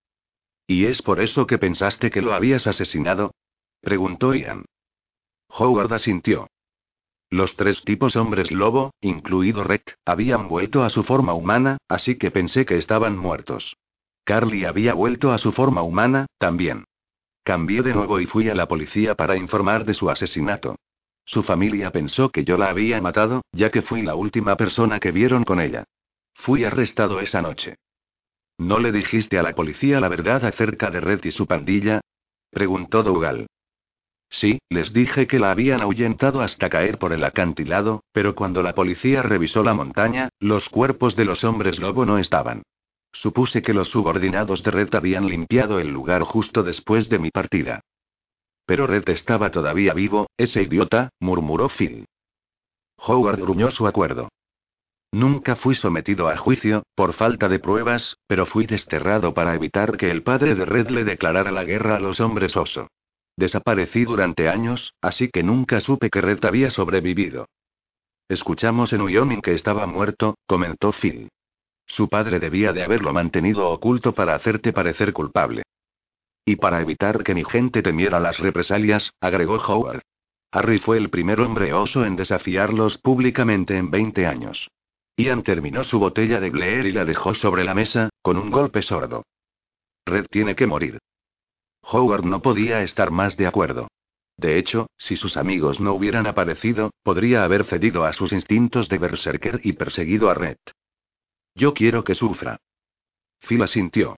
¿Y 0.66 0.87
es 0.87 1.03
por 1.03 1.21
eso 1.21 1.47
que 1.47 1.59
pensaste 1.59 2.11
que 2.11 2.23
lo 2.23 2.33
habías 2.33 2.66
asesinado? 2.66 3.33
preguntó 3.81 4.35
Ian. 4.35 4.64
Howard 5.49 5.93
asintió. 5.93 6.49
Los 7.31 7.55
tres 7.55 7.83
tipos 7.85 8.16
hombres 8.16 8.51
lobo, 8.51 8.93
incluido 9.01 9.62
Red, 9.62 9.83
habían 10.05 10.49
vuelto 10.49 10.83
a 10.83 10.90
su 10.90 11.05
forma 11.05 11.33
humana, 11.33 11.79
así 11.88 12.16
que 12.16 12.33
pensé 12.33 12.66
que 12.66 12.77
estaban 12.77 13.16
muertos. 13.16 13.77
Carly 14.25 14.64
había 14.64 14.95
vuelto 14.95 15.33
a 15.33 15.38
su 15.38 15.53
forma 15.53 15.83
humana, 15.83 16.27
también. 16.38 16.85
Cambié 17.45 17.83
de 17.83 17.95
nuevo 17.95 18.21
y 18.21 18.27
fui 18.27 18.49
a 18.49 18.55
la 18.55 18.66
policía 18.66 19.14
para 19.14 19.37
informar 19.37 19.85
de 19.85 19.95
su 19.95 20.11
asesinato. 20.11 20.77
Su 21.25 21.45
familia 21.45 21.93
pensó 21.93 22.31
que 22.31 22.45
yo 22.45 22.59
la 22.59 22.71
había 22.71 23.01
matado, 23.01 23.43
ya 23.53 23.71
que 23.71 23.83
fui 23.83 24.03
la 24.03 24.16
última 24.16 24.57
persona 24.57 24.99
que 24.99 25.12
vieron 25.12 25.45
con 25.45 25.61
ella. 25.61 25.85
Fui 26.35 26.64
arrestado 26.64 27.21
esa 27.21 27.40
noche. 27.40 27.77
¿No 28.59 28.81
le 28.81 28.90
dijiste 28.90 29.38
a 29.38 29.43
la 29.43 29.55
policía 29.55 30.01
la 30.01 30.09
verdad 30.09 30.45
acerca 30.45 30.90
de 30.90 31.01
Red 31.01 31.25
y 31.25 31.31
su 31.31 31.47
pandilla? 31.47 32.01
preguntó 32.51 33.05
Dougal. 33.05 33.47
Sí, 34.31 34.61
les 34.69 34.93
dije 34.93 35.27
que 35.27 35.40
la 35.40 35.51
habían 35.51 35.81
ahuyentado 35.81 36.40
hasta 36.40 36.71
caer 36.71 36.99
por 36.99 37.12
el 37.12 37.25
acantilado, 37.25 38.05
pero 38.12 38.37
cuando 38.37 38.62
la 38.62 38.75
policía 38.75 39.23
revisó 39.23 39.64
la 39.64 39.75
montaña, 39.75 40.29
los 40.38 40.69
cuerpos 40.69 41.16
de 41.16 41.25
los 41.25 41.43
hombres 41.43 41.81
lobo 41.81 42.07
no 42.07 42.16
estaban. 42.16 42.62
Supuse 43.12 43.61
que 43.61 43.75
los 43.75 43.88
subordinados 43.88 44.62
de 44.62 44.71
Red 44.71 44.95
habían 44.95 45.27
limpiado 45.27 45.81
el 45.81 45.88
lugar 45.88 46.23
justo 46.23 46.62
después 46.62 47.09
de 47.09 47.19
mi 47.19 47.31
partida. 47.31 47.81
Pero 48.66 48.87
Red 48.87 49.09
estaba 49.09 49.51
todavía 49.51 49.95
vivo, 49.95 50.29
ese 50.37 50.62
idiota, 50.62 51.11
murmuró 51.19 51.69
Phil. 51.69 52.07
Howard 52.99 53.40
gruñó 53.40 53.73
su 53.73 53.88
acuerdo. 53.88 54.29
Nunca 55.11 55.57
fui 55.57 55.75
sometido 55.75 56.29
a 56.29 56.37
juicio, 56.37 56.85
por 56.95 57.14
falta 57.14 57.49
de 57.49 57.59
pruebas, 57.59 58.16
pero 58.29 58.47
fui 58.47 58.66
desterrado 58.66 59.35
para 59.35 59.57
evitar 59.57 59.97
que 59.97 60.12
el 60.12 60.23
padre 60.23 60.55
de 60.55 60.66
Red 60.66 60.90
le 60.90 61.03
declarara 61.03 61.51
la 61.51 61.64
guerra 61.64 61.97
a 61.97 62.01
los 62.01 62.21
hombres 62.21 62.57
oso. 62.57 62.87
Desaparecí 63.40 64.05
durante 64.05 64.50
años, 64.50 64.92
así 65.00 65.31
que 65.31 65.42
nunca 65.42 65.81
supe 65.81 66.11
que 66.11 66.20
Red 66.20 66.44
había 66.44 66.68
sobrevivido. 66.68 67.46
Escuchamos 68.29 68.92
en 68.92 69.00
Wyoming 69.00 69.40
que 69.40 69.55
estaba 69.55 69.87
muerto, 69.87 70.35
comentó 70.46 70.92
Phil. 70.92 71.31
Su 71.87 72.11
padre 72.11 72.38
debía 72.38 72.74
de 72.74 72.83
haberlo 72.83 73.14
mantenido 73.14 73.70
oculto 73.70 74.12
para 74.14 74.35
hacerte 74.35 74.74
parecer 74.74 75.14
culpable. 75.14 75.62
Y 76.44 76.57
para 76.57 76.83
evitar 76.83 77.24
que 77.24 77.35
mi 77.35 77.44
gente 77.44 77.81
temiera 77.81 78.20
las 78.20 78.38
represalias, 78.40 79.11
agregó 79.22 79.55
Howard. 79.57 80.03
Harry 80.53 80.79
fue 80.79 80.98
el 80.98 81.09
primer 81.09 81.40
hombre 81.40 81.72
oso 81.72 82.05
en 82.05 82.16
desafiarlos 82.16 82.98
públicamente 82.98 83.79
en 83.79 83.90
20 83.90 84.26
años. 84.26 84.68
Ian 85.16 85.42
terminó 85.44 85.83
su 85.83 85.98
botella 85.98 86.40
de 86.40 86.50
Blair 86.50 86.85
y 86.85 86.92
la 86.92 87.07
dejó 87.07 87.33
sobre 87.33 87.64
la 87.64 87.72
mesa, 87.72 88.11
con 88.20 88.37
un 88.37 88.50
golpe 88.50 88.83
sordo. 88.83 89.24
Red 90.05 90.26
tiene 90.31 90.55
que 90.55 90.66
morir. 90.66 90.98
Howard 91.83 92.25
no 92.25 92.43
podía 92.43 92.83
estar 92.83 93.11
más 93.11 93.37
de 93.37 93.47
acuerdo. 93.47 93.88
De 94.37 94.59
hecho, 94.59 94.88
si 94.97 95.16
sus 95.16 95.37
amigos 95.37 95.81
no 95.81 95.93
hubieran 95.93 96.27
aparecido, 96.27 96.90
podría 97.03 97.45
haber 97.45 97.64
cedido 97.64 98.05
a 98.05 98.12
sus 98.12 98.33
instintos 98.33 98.88
de 98.88 98.99
berserker 98.99 99.61
y 99.64 99.75
perseguido 99.75 100.31
a 100.31 100.35
Red. 100.35 100.57
Yo 101.55 101.75
quiero 101.75 102.05
que 102.05 102.14
sufra. 102.14 102.59
Phil 103.40 103.62
asintió. 103.62 104.16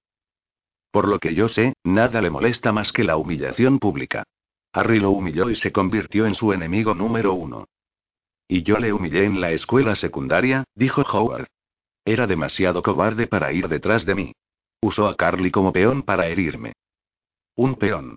Por 0.93 1.09
lo 1.09 1.19
que 1.19 1.35
yo 1.35 1.49
sé, 1.49 1.75
nada 1.83 2.21
le 2.21 2.31
molesta 2.31 2.71
más 2.71 2.93
que 2.93 3.03
la 3.03 3.17
humillación 3.17 3.79
pública. 3.79 4.25
Harry 4.73 5.01
lo 5.01 5.11
humilló 5.11 5.51
y 5.51 5.57
se 5.57 5.73
convirtió 5.73 6.27
en 6.27 6.35
su 6.35 6.53
enemigo 6.53 6.95
número 6.95 7.35
uno. 7.35 7.67
Y 8.47 8.63
yo 8.63 8.79
le 8.79 8.93
humillé 8.93 9.25
en 9.25 9.41
la 9.41 9.51
escuela 9.51 9.97
secundaria, 9.97 10.65
dijo 10.75 11.03
Howard. 11.03 11.47
Era 12.05 12.27
demasiado 12.27 12.83
cobarde 12.83 13.27
para 13.27 13.53
ir 13.53 13.69
detrás 13.69 14.05
de 14.07 14.15
mí. 14.15 14.33
Usó 14.81 15.09
a 15.09 15.17
Carly 15.17 15.51
como 15.51 15.73
peón 15.73 16.03
para 16.03 16.27
herirme. 16.27 16.75
Un 17.57 17.75
peón. 17.75 18.17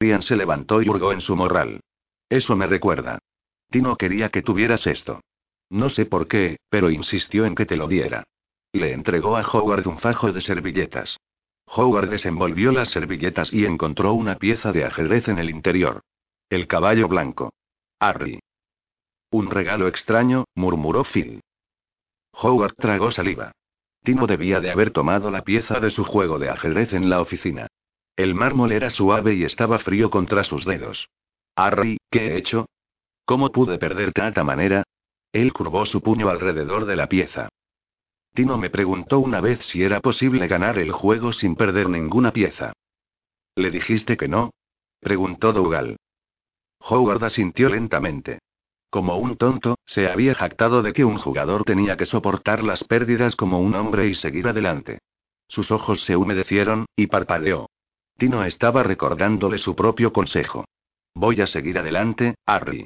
Ian 0.00 0.22
se 0.22 0.36
levantó 0.36 0.80
y 0.80 0.88
hurgó 0.88 1.12
en 1.12 1.20
su 1.20 1.34
morral. 1.34 1.80
Eso 2.28 2.56
me 2.56 2.66
recuerda. 2.66 3.18
Tino 3.70 3.96
quería 3.96 4.28
que 4.28 4.42
tuvieras 4.42 4.86
esto. 4.86 5.20
No 5.70 5.88
sé 5.88 6.06
por 6.06 6.28
qué, 6.28 6.58
pero 6.70 6.90
insistió 6.90 7.44
en 7.44 7.54
que 7.54 7.66
te 7.66 7.76
lo 7.76 7.88
diera. 7.88 8.24
Le 8.72 8.92
entregó 8.92 9.36
a 9.36 9.42
Howard 9.42 9.86
un 9.86 9.98
fajo 9.98 10.32
de 10.32 10.40
servilletas. 10.40 11.18
Howard 11.66 12.08
desenvolvió 12.08 12.72
las 12.72 12.88
servilletas 12.88 13.52
y 13.52 13.66
encontró 13.66 14.14
una 14.14 14.36
pieza 14.36 14.72
de 14.72 14.84
ajedrez 14.84 15.28
en 15.28 15.38
el 15.38 15.50
interior. 15.50 16.02
El 16.48 16.66
caballo 16.66 17.08
blanco. 17.08 17.52
Harry. 17.98 18.40
Un 19.30 19.50
regalo 19.50 19.88
extraño, 19.88 20.44
murmuró 20.54 21.04
Phil. 21.04 21.40
Howard 22.32 22.74
tragó 22.76 23.10
saliva. 23.10 23.52
Timo 24.02 24.26
debía 24.26 24.60
de 24.60 24.70
haber 24.70 24.92
tomado 24.92 25.30
la 25.30 25.42
pieza 25.42 25.80
de 25.80 25.90
su 25.90 26.04
juego 26.04 26.38
de 26.38 26.48
ajedrez 26.48 26.92
en 26.94 27.10
la 27.10 27.20
oficina. 27.20 27.66
El 28.18 28.34
mármol 28.34 28.72
era 28.72 28.90
suave 28.90 29.34
y 29.34 29.44
estaba 29.44 29.78
frío 29.78 30.10
contra 30.10 30.42
sus 30.42 30.64
dedos. 30.64 31.08
Harry, 31.54 31.98
¿qué 32.10 32.26
he 32.26 32.36
hecho? 32.36 32.66
¿Cómo 33.24 33.52
pude 33.52 33.78
perder 33.78 34.12
tanta 34.12 34.42
manera? 34.42 34.82
Él 35.32 35.52
curvó 35.52 35.86
su 35.86 36.02
puño 36.02 36.28
alrededor 36.28 36.84
de 36.84 36.96
la 36.96 37.08
pieza. 37.08 37.48
Tino 38.34 38.58
me 38.58 38.70
preguntó 38.70 39.20
una 39.20 39.40
vez 39.40 39.64
si 39.66 39.84
era 39.84 40.00
posible 40.00 40.48
ganar 40.48 40.80
el 40.80 40.90
juego 40.90 41.32
sin 41.32 41.54
perder 41.54 41.88
ninguna 41.88 42.32
pieza. 42.32 42.72
¿Le 43.54 43.70
dijiste 43.70 44.16
que 44.16 44.26
no? 44.26 44.50
preguntó 44.98 45.52
Dougal. 45.52 45.96
Howard 46.80 47.22
asintió 47.22 47.68
lentamente. 47.68 48.40
Como 48.90 49.16
un 49.18 49.36
tonto, 49.36 49.76
se 49.86 50.08
había 50.08 50.34
jactado 50.34 50.82
de 50.82 50.92
que 50.92 51.04
un 51.04 51.18
jugador 51.18 51.62
tenía 51.62 51.96
que 51.96 52.06
soportar 52.06 52.64
las 52.64 52.82
pérdidas 52.82 53.36
como 53.36 53.60
un 53.60 53.76
hombre 53.76 54.08
y 54.08 54.16
seguir 54.16 54.48
adelante. 54.48 54.98
Sus 55.46 55.70
ojos 55.70 56.02
se 56.02 56.16
humedecieron, 56.16 56.86
y 56.96 57.06
parpadeó. 57.06 57.68
Tino 58.18 58.42
estaba 58.42 58.82
recordándole 58.82 59.58
su 59.58 59.76
propio 59.76 60.12
consejo. 60.12 60.64
Voy 61.14 61.40
a 61.40 61.46
seguir 61.46 61.78
adelante, 61.78 62.34
Harry. 62.46 62.84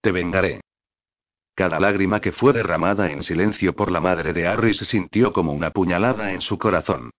Te 0.00 0.10
vengaré. 0.10 0.62
Cada 1.54 1.78
lágrima 1.78 2.20
que 2.20 2.32
fue 2.32 2.52
derramada 2.52 3.08
en 3.08 3.22
silencio 3.22 3.76
por 3.76 3.92
la 3.92 4.00
madre 4.00 4.32
de 4.32 4.48
Harry 4.48 4.74
se 4.74 4.84
sintió 4.84 5.32
como 5.32 5.52
una 5.52 5.70
puñalada 5.70 6.32
en 6.32 6.40
su 6.40 6.58
corazón. 6.58 7.10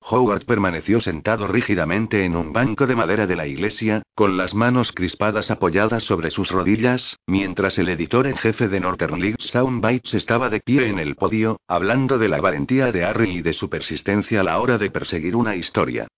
Howard 0.00 0.44
permaneció 0.44 1.00
sentado 1.00 1.46
rígidamente 1.46 2.24
en 2.24 2.34
un 2.34 2.52
banco 2.52 2.84
de 2.84 2.96
madera 2.96 3.28
de 3.28 3.36
la 3.36 3.46
iglesia, 3.46 4.02
con 4.16 4.36
las 4.36 4.52
manos 4.52 4.90
crispadas 4.90 5.52
apoyadas 5.52 6.02
sobre 6.02 6.32
sus 6.32 6.50
rodillas, 6.50 7.16
mientras 7.28 7.78
el 7.78 7.90
editor 7.90 8.26
en 8.26 8.36
jefe 8.36 8.66
de 8.66 8.80
Northern 8.80 9.20
League 9.20 9.36
Soundbites 9.38 10.14
estaba 10.14 10.50
de 10.50 10.58
pie 10.58 10.88
en 10.88 10.98
el 10.98 11.14
podio, 11.14 11.60
hablando 11.68 12.18
de 12.18 12.28
la 12.28 12.40
valentía 12.40 12.90
de 12.90 13.04
Harry 13.04 13.36
y 13.36 13.42
de 13.42 13.52
su 13.52 13.70
persistencia 13.70 14.40
a 14.40 14.44
la 14.44 14.58
hora 14.58 14.78
de 14.78 14.90
perseguir 14.90 15.36
una 15.36 15.54
historia. 15.54 16.08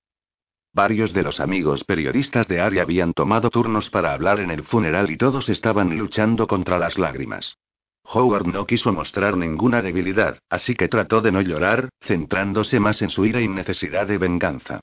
Varios 0.76 1.14
de 1.14 1.22
los 1.22 1.40
amigos 1.40 1.84
periodistas 1.84 2.48
de 2.48 2.60
Harry 2.60 2.80
habían 2.80 3.14
tomado 3.14 3.48
turnos 3.48 3.88
para 3.88 4.12
hablar 4.12 4.40
en 4.40 4.50
el 4.50 4.62
funeral 4.62 5.10
y 5.10 5.16
todos 5.16 5.48
estaban 5.48 5.96
luchando 5.96 6.46
contra 6.46 6.78
las 6.78 6.98
lágrimas. 6.98 7.56
Howard 8.04 8.46
no 8.46 8.66
quiso 8.66 8.92
mostrar 8.92 9.38
ninguna 9.38 9.80
debilidad, 9.80 10.38
así 10.50 10.74
que 10.74 10.88
trató 10.88 11.22
de 11.22 11.32
no 11.32 11.40
llorar, 11.40 11.88
centrándose 12.02 12.78
más 12.78 13.00
en 13.00 13.08
su 13.08 13.24
ira 13.24 13.40
y 13.40 13.48
necesidad 13.48 14.06
de 14.06 14.18
venganza. 14.18 14.80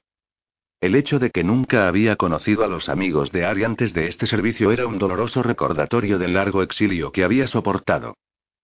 El 0.82 0.96
hecho 0.96 1.20
de 1.20 1.30
que 1.30 1.44
nunca 1.44 1.88
había 1.88 2.16
conocido 2.16 2.64
a 2.64 2.68
los 2.68 2.90
amigos 2.90 3.32
de 3.32 3.46
Ari 3.46 3.64
antes 3.64 3.94
de 3.94 4.08
este 4.08 4.26
servicio 4.26 4.72
era 4.72 4.88
un 4.88 4.98
doloroso 4.98 5.44
recordatorio 5.44 6.18
del 6.18 6.34
largo 6.34 6.64
exilio 6.64 7.12
que 7.12 7.24
había 7.24 7.46
soportado. 7.46 8.16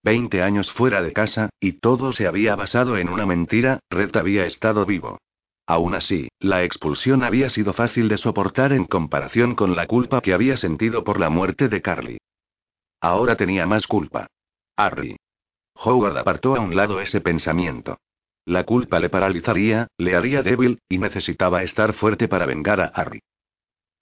Veinte 0.02 0.42
años 0.42 0.72
fuera 0.72 1.00
de 1.00 1.12
casa, 1.12 1.50
y 1.60 1.74
todo 1.74 2.12
se 2.12 2.26
había 2.26 2.56
basado 2.56 2.98
en 2.98 3.08
una 3.08 3.24
mentira, 3.24 3.78
Red 3.88 4.16
había 4.16 4.46
estado 4.46 4.84
vivo. 4.84 5.20
Aún 5.70 5.94
así, 5.94 6.26
la 6.40 6.64
expulsión 6.64 7.22
había 7.22 7.48
sido 7.48 7.72
fácil 7.72 8.08
de 8.08 8.16
soportar 8.16 8.72
en 8.72 8.86
comparación 8.86 9.54
con 9.54 9.76
la 9.76 9.86
culpa 9.86 10.20
que 10.20 10.32
había 10.32 10.56
sentido 10.56 11.04
por 11.04 11.20
la 11.20 11.30
muerte 11.30 11.68
de 11.68 11.80
Carly. 11.80 12.18
Ahora 13.00 13.36
tenía 13.36 13.66
más 13.66 13.86
culpa. 13.86 14.26
Harry. 14.76 15.16
Howard 15.76 16.18
apartó 16.18 16.56
a 16.56 16.60
un 16.60 16.74
lado 16.74 17.00
ese 17.00 17.20
pensamiento. 17.20 17.98
La 18.46 18.64
culpa 18.64 18.98
le 18.98 19.10
paralizaría, 19.10 19.86
le 19.96 20.16
haría 20.16 20.42
débil, 20.42 20.80
y 20.88 20.98
necesitaba 20.98 21.62
estar 21.62 21.92
fuerte 21.92 22.26
para 22.26 22.46
vengar 22.46 22.80
a 22.80 22.86
Harry. 22.86 23.20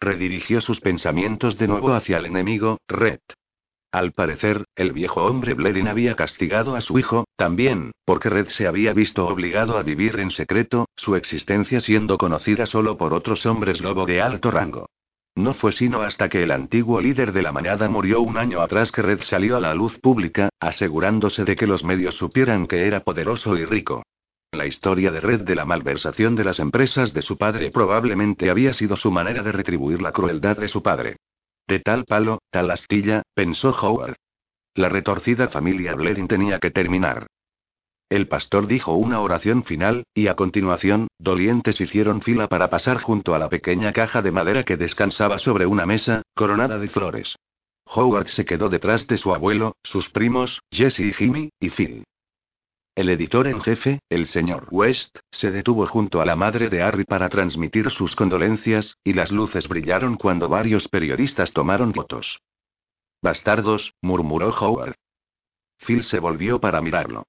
Redirigió 0.01 0.63
sus 0.63 0.81
pensamientos 0.81 1.59
de 1.59 1.69
nuevo 1.69 1.93
hacia 1.93 2.17
el 2.17 2.25
enemigo, 2.25 2.79
Red. 2.89 3.21
Al 3.91 4.13
parecer, 4.13 4.67
el 4.77 4.93
viejo 4.93 5.25
hombre 5.25 5.55
Bledin 5.55 5.89
había 5.89 6.15
castigado 6.15 6.77
a 6.77 6.83
su 6.83 6.99
hijo, 6.99 7.25
también, 7.37 7.93
porque 8.05 8.29
Red 8.29 8.49
se 8.49 8.67
había 8.67 8.93
visto 8.93 9.27
obligado 9.27 9.79
a 9.79 9.83
vivir 9.83 10.21
en 10.21 10.31
secreto, 10.31 10.87
su 10.95 11.17
existencia 11.17 11.81
siendo 11.81 12.19
conocida 12.19 12.67
solo 12.67 12.99
por 12.99 13.15
otros 13.15 13.47
hombres 13.47 13.81
lobo 13.81 14.05
de 14.05 14.21
alto 14.21 14.51
rango. 14.51 14.91
No 15.35 15.55
fue 15.55 15.73
sino 15.73 16.03
hasta 16.03 16.29
que 16.29 16.43
el 16.43 16.51
antiguo 16.51 17.01
líder 17.01 17.33
de 17.33 17.43
la 17.43 17.53
manada 17.53 17.89
murió 17.89 18.21
un 18.21 18.37
año 18.37 18.61
atrás 18.61 18.93
que 18.93 19.03
Red 19.03 19.23
salió 19.23 19.57
a 19.57 19.61
la 19.61 19.73
luz 19.73 19.99
pública, 20.01 20.51
asegurándose 20.61 21.45
de 21.45 21.57
que 21.57 21.67
los 21.67 21.83
medios 21.83 22.17
supieran 22.17 22.67
que 22.67 22.87
era 22.87 23.01
poderoso 23.01 23.57
y 23.57 23.65
rico. 23.65 24.03
La 24.53 24.67
historia 24.67 25.11
de 25.11 25.21
Red 25.21 25.43
de 25.43 25.55
la 25.55 25.65
malversación 25.65 26.35
de 26.35 26.45
las 26.45 26.59
empresas 26.59 27.15
de 27.15 27.23
su 27.23 27.39
padre 27.39 27.71
probablemente 27.71 28.51
había 28.51 28.73
sido 28.73 28.97
su 28.97 29.11
manera 29.11 29.43
de 29.43 29.53
retribuir 29.53 30.03
la 30.03 30.13
crueldad 30.13 30.59
de 30.59 30.69
su 30.69 30.83
padre. 30.83 31.17
De 31.69 31.81
tal 31.81 32.07
palo, 32.07 32.41
tal 32.51 32.71
astilla, 32.71 33.23
pensó 33.35 33.71
Howard. 33.71 34.17
La 34.75 34.89
retorcida 34.89 35.49
familia 35.49 35.95
Bledin 35.95 36.27
tenía 36.27 36.61
que 36.61 36.71
terminar. 36.71 37.27
El 38.09 38.27
pastor 38.27 38.67
dijo 38.67 38.95
una 38.95 39.21
oración 39.21 39.65
final, 39.65 40.05
y 40.15 40.29
a 40.29 40.35
continuación, 40.35 41.09
dolientes 41.19 41.79
hicieron 41.83 42.23
fila 42.23 42.49
para 42.49 42.71
pasar 42.71 43.03
junto 43.03 43.35
a 43.35 43.39
la 43.39 43.51
pequeña 43.51 43.93
caja 43.93 44.23
de 44.23 44.33
madera 44.33 44.65
que 44.65 44.79
descansaba 44.79 45.39
sobre 45.39 45.67
una 45.67 45.85
mesa, 45.85 46.23
coronada 46.35 46.79
de 46.79 46.89
flores. 46.89 47.37
Howard 47.85 48.29
se 48.29 48.47
quedó 48.47 48.71
detrás 48.71 49.07
de 49.07 49.19
su 49.19 49.35
abuelo, 49.35 49.77
sus 49.83 50.09
primos, 50.09 50.63
Jesse 50.71 51.01
y 51.01 51.13
Jimmy, 51.13 51.51
y 51.61 51.69
Phil. 51.69 52.05
El 52.99 53.11
editor 53.11 53.47
en 53.47 53.61
jefe, 53.61 54.01
el 54.09 54.27
señor 54.27 54.67
West, 54.73 55.21
se 55.31 55.53
detuvo 55.53 55.87
junto 55.87 56.21
a 56.21 56.27
la 56.27 56.35
madre 56.35 56.69
de 56.69 56.83
Harry 56.83 57.05
para 57.05 57.29
transmitir 57.29 57.93
sus 57.93 58.17
condolencias, 58.17 58.97
y 59.05 59.13
las 59.13 59.31
luces 59.31 59.69
brillaron 59.69 60.17
cuando 60.17 60.49
varios 60.49 60.89
periodistas 60.89 61.53
tomaron 61.53 61.95
fotos. 61.95 62.41
Bastardos, 63.23 63.95
murmuró 64.03 64.49
Howard. 64.49 64.97
Phil 65.79 66.03
se 66.03 66.19
volvió 66.19 66.61
para 66.61 66.81
mirarlo. 66.81 67.23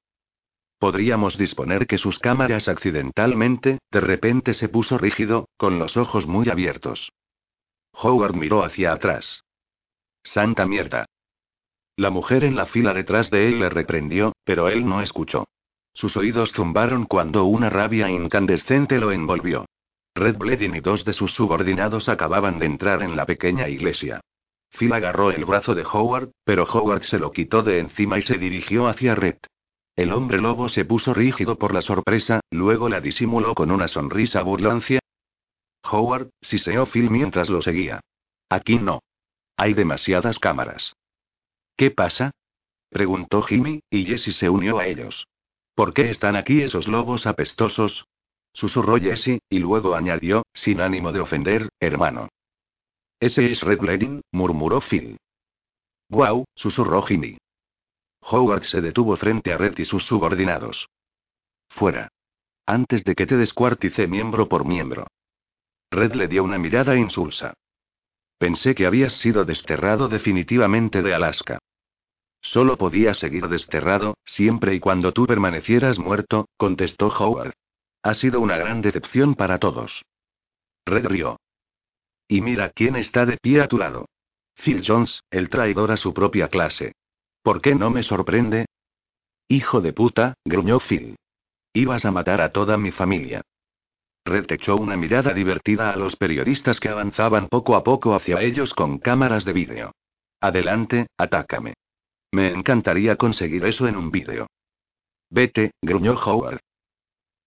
Podríamos 0.79 1.37
disponer 1.37 1.85
que 1.85 1.99
sus 1.99 2.17
cámaras 2.17 2.67
accidentalmente, 2.67 3.77
de 3.91 4.01
repente 4.01 4.55
se 4.55 4.69
puso 4.69 4.97
rígido, 4.97 5.49
con 5.55 5.77
los 5.77 5.97
ojos 5.97 6.25
muy 6.25 6.49
abiertos. 6.49 7.11
Howard 7.93 8.33
miró 8.33 8.63
hacia 8.63 8.91
atrás. 8.91 9.43
Santa 10.23 10.65
mierda. 10.65 11.05
La 11.95 12.09
mujer 12.09 12.43
en 12.43 12.55
la 12.55 12.65
fila 12.65 12.95
detrás 12.95 13.29
de 13.29 13.49
él 13.49 13.59
le 13.59 13.69
reprendió, 13.69 14.33
pero 14.45 14.67
él 14.69 14.87
no 14.87 15.03
escuchó. 15.03 15.45
Sus 15.99 16.15
oídos 16.15 16.53
zumbaron 16.53 17.03
cuando 17.03 17.43
una 17.43 17.69
rabia 17.69 18.09
incandescente 18.09 18.99
lo 18.99 19.11
envolvió. 19.11 19.65
Red 20.15 20.37
Bledin 20.37 20.77
y 20.77 20.79
dos 20.79 21.03
de 21.03 21.11
sus 21.11 21.33
subordinados 21.33 22.07
acababan 22.07 22.57
de 22.57 22.67
entrar 22.67 23.03
en 23.03 23.17
la 23.17 23.25
pequeña 23.25 23.67
iglesia. 23.67 24.21
Phil 24.69 24.93
agarró 24.93 25.29
el 25.31 25.43
brazo 25.43 25.75
de 25.75 25.83
Howard, 25.83 26.31
pero 26.45 26.63
Howard 26.63 27.03
se 27.03 27.19
lo 27.19 27.33
quitó 27.33 27.63
de 27.63 27.79
encima 27.79 28.17
y 28.17 28.21
se 28.21 28.37
dirigió 28.37 28.87
hacia 28.87 29.13
Red. 29.13 29.39
El 29.97 30.13
hombre 30.13 30.39
lobo 30.39 30.69
se 30.69 30.85
puso 30.85 31.13
rígido 31.13 31.57
por 31.57 31.73
la 31.73 31.81
sorpresa, 31.81 32.39
luego 32.49 32.87
la 32.87 33.01
disimuló 33.01 33.53
con 33.53 33.69
una 33.69 33.89
sonrisa 33.89 34.41
burlancia. 34.41 35.01
Howard, 35.83 36.29
siseó 36.39 36.85
Phil 36.85 37.11
mientras 37.11 37.49
lo 37.49 37.61
seguía. 37.61 37.99
Aquí 38.49 38.79
no. 38.79 39.01
Hay 39.57 39.73
demasiadas 39.73 40.39
cámaras. 40.39 40.93
¿Qué 41.75 41.91
pasa? 41.91 42.31
preguntó 42.89 43.41
Jimmy, 43.41 43.81
y 43.89 44.05
Jesse 44.05 44.33
se 44.33 44.49
unió 44.49 44.79
a 44.79 44.87
ellos. 44.87 45.25
¿Por 45.79 45.93
qué 45.93 46.09
están 46.09 46.35
aquí 46.35 46.61
esos 46.61 46.89
lobos 46.89 47.25
apestosos? 47.25 48.05
Susurró 48.51 48.97
Jesse, 48.97 49.39
y 49.49 49.59
luego 49.59 49.95
añadió, 49.95 50.43
sin 50.53 50.81
ánimo 50.81 51.13
de 51.13 51.21
ofender, 51.21 51.69
hermano. 51.79 52.27
Ese 53.21 53.49
es 53.49 53.61
Red 53.61 53.79
Bledin, 53.79 54.19
murmuró 54.33 54.81
Phil. 54.81 55.15
Guau, 56.09 56.43
susurró 56.53 57.01
Jimmy. 57.03 57.37
Howard 58.19 58.63
se 58.65 58.81
detuvo 58.81 59.15
frente 59.15 59.53
a 59.53 59.57
Red 59.57 59.77
y 59.77 59.85
sus 59.85 60.05
subordinados. 60.05 60.89
Fuera. 61.69 62.09
Antes 62.65 63.05
de 63.05 63.15
que 63.15 63.25
te 63.25 63.37
descuartice 63.37 64.05
miembro 64.05 64.49
por 64.49 64.65
miembro. 64.65 65.07
Red 65.91 66.11
le 66.13 66.27
dio 66.27 66.43
una 66.43 66.57
mirada 66.57 66.97
insulsa. 66.97 67.53
Pensé 68.37 68.75
que 68.75 68.85
habías 68.85 69.13
sido 69.13 69.45
desterrado 69.45 70.09
definitivamente 70.09 71.01
de 71.01 71.13
Alaska. 71.13 71.59
Solo 72.41 72.77
podía 72.77 73.13
seguir 73.13 73.47
desterrado, 73.47 74.15
siempre 74.25 74.73
y 74.73 74.79
cuando 74.79 75.11
tú 75.11 75.27
permanecieras 75.27 75.99
muerto, 75.99 76.47
contestó 76.57 77.07
Howard. 77.07 77.53
Ha 78.01 78.13
sido 78.13 78.39
una 78.39 78.57
gran 78.57 78.81
decepción 78.81 79.35
para 79.35 79.59
todos. 79.59 80.03
Red 80.85 81.05
rió. 81.05 81.37
Y 82.27 82.41
mira 82.41 82.69
quién 82.69 82.95
está 82.95 83.25
de 83.25 83.37
pie 83.37 83.61
a 83.61 83.67
tu 83.67 83.77
lado. 83.77 84.05
Phil 84.55 84.83
Jones, 84.85 85.21
el 85.29 85.49
traidor 85.49 85.91
a 85.91 85.97
su 85.97 86.13
propia 86.13 86.47
clase. 86.47 86.93
¿Por 87.41 87.61
qué 87.61 87.75
no 87.75 87.89
me 87.89 88.03
sorprende? 88.03 88.65
Hijo 89.47 89.81
de 89.81 89.93
puta, 89.93 90.35
gruñó 90.45 90.79
Phil. 90.79 91.15
Ibas 91.73 92.05
a 92.05 92.11
matar 92.11 92.41
a 92.41 92.51
toda 92.51 92.77
mi 92.77 92.91
familia. 92.91 93.41
Red 94.25 94.51
echó 94.51 94.75
una 94.75 94.97
mirada 94.97 95.33
divertida 95.33 95.91
a 95.91 95.95
los 95.95 96.15
periodistas 96.15 96.79
que 96.79 96.89
avanzaban 96.89 97.47
poco 97.47 97.75
a 97.75 97.83
poco 97.83 98.13
hacia 98.13 98.41
ellos 98.41 98.73
con 98.73 98.99
cámaras 98.99 99.45
de 99.45 99.53
vídeo. 99.53 99.91
Adelante, 100.41 101.07
atácame. 101.17 101.73
Me 102.31 102.51
encantaría 102.51 103.15
conseguir 103.15 103.65
eso 103.65 103.87
en 103.87 103.95
un 103.95 104.11
vídeo. 104.11 104.47
Vete, 105.29 105.71
gruñó 105.81 106.13
Howard. 106.13 106.59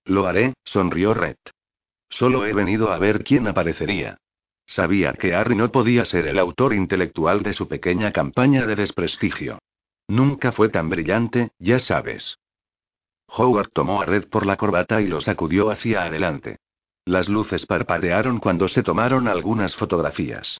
Lo 0.05 0.27
haré, 0.27 0.55
sonrió 0.65 1.15
Red. 1.15 1.37
Solo 2.09 2.47
he 2.47 2.53
venido 2.53 2.93
a 2.93 2.99
ver 2.99 3.25
quién 3.25 3.47
aparecería. 3.47 4.19
Sabía 4.67 5.13
que 5.13 5.35
Harry 5.35 5.55
no 5.55 5.71
podía 5.71 6.05
ser 6.05 6.27
el 6.27 6.39
autor 6.39 6.75
intelectual 6.75 7.43
de 7.43 7.53
su 7.53 7.69
pequeña 7.69 8.13
campaña 8.13 8.67
de 8.67 8.77
desprestigio. 8.77 9.59
Nunca 10.09 10.53
fue 10.53 10.69
tan 10.69 10.89
brillante, 10.89 11.51
ya 11.59 11.79
sabes. 11.79 12.39
Howard 13.29 13.71
tomó 13.71 14.03
a 14.03 14.05
Red 14.05 14.29
por 14.29 14.47
la 14.47 14.57
corbata 14.57 15.01
y 15.01 15.07
lo 15.07 15.21
sacudió 15.21 15.71
hacia 15.71 16.03
adelante. 16.05 16.59
Las 17.05 17.29
luces 17.29 17.67
parpadearon 17.67 18.39
cuando 18.39 18.69
se 18.69 18.83
tomaron 18.83 19.27
algunas 19.27 19.75
fotografías. 19.75 20.59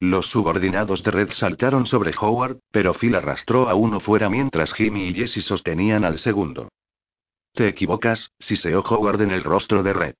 Los 0.00 0.26
subordinados 0.26 1.02
de 1.02 1.10
Red 1.10 1.32
saltaron 1.32 1.86
sobre 1.86 2.12
Howard, 2.18 2.58
pero 2.70 2.94
Phil 2.94 3.14
arrastró 3.14 3.68
a 3.68 3.74
uno 3.74 4.00
fuera 4.00 4.28
mientras 4.28 4.72
Jimmy 4.72 5.08
y 5.08 5.14
Jesse 5.14 5.44
sostenían 5.44 6.04
al 6.04 6.18
segundo. 6.18 6.68
Te 7.52 7.68
equivocas, 7.68 8.32
siseó 8.38 8.80
Howard 8.80 9.22
en 9.22 9.30
el 9.30 9.44
rostro 9.44 9.82
de 9.82 9.92
Red. 9.92 10.16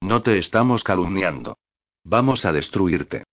No 0.00 0.22
te 0.22 0.38
estamos 0.38 0.84
calumniando. 0.84 1.56
Vamos 2.04 2.44
a 2.44 2.52
destruirte. 2.52 3.24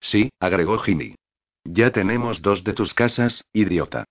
Sí, 0.00 0.30
agregó 0.38 0.78
Jimmy. 0.78 1.16
Ya 1.64 1.90
tenemos 1.90 2.40
dos 2.40 2.64
de 2.64 2.72
tus 2.72 2.94
casas, 2.94 3.44
idiota. 3.52 4.04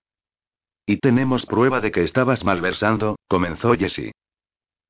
Y 0.86 0.98
tenemos 0.98 1.46
prueba 1.46 1.80
de 1.80 1.90
que 1.90 2.04
estabas 2.04 2.44
malversando, 2.44 3.16
comenzó 3.26 3.74
Jesse. 3.74 4.12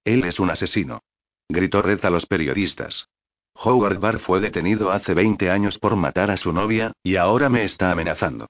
Él 0.04 0.24
es 0.24 0.40
un 0.40 0.50
asesino. 0.50 1.00
Gritó 1.48 1.82
Red 1.82 2.04
a 2.04 2.10
los 2.10 2.26
periodistas. 2.26 3.08
Howard 3.54 3.98
Barr 3.98 4.18
fue 4.20 4.40
detenido 4.40 4.90
hace 4.90 5.14
20 5.14 5.50
años 5.50 5.78
por 5.78 5.96
matar 5.96 6.30
a 6.30 6.36
su 6.36 6.52
novia, 6.52 6.92
y 7.02 7.16
ahora 7.16 7.48
me 7.48 7.64
está 7.64 7.90
amenazando. 7.90 8.46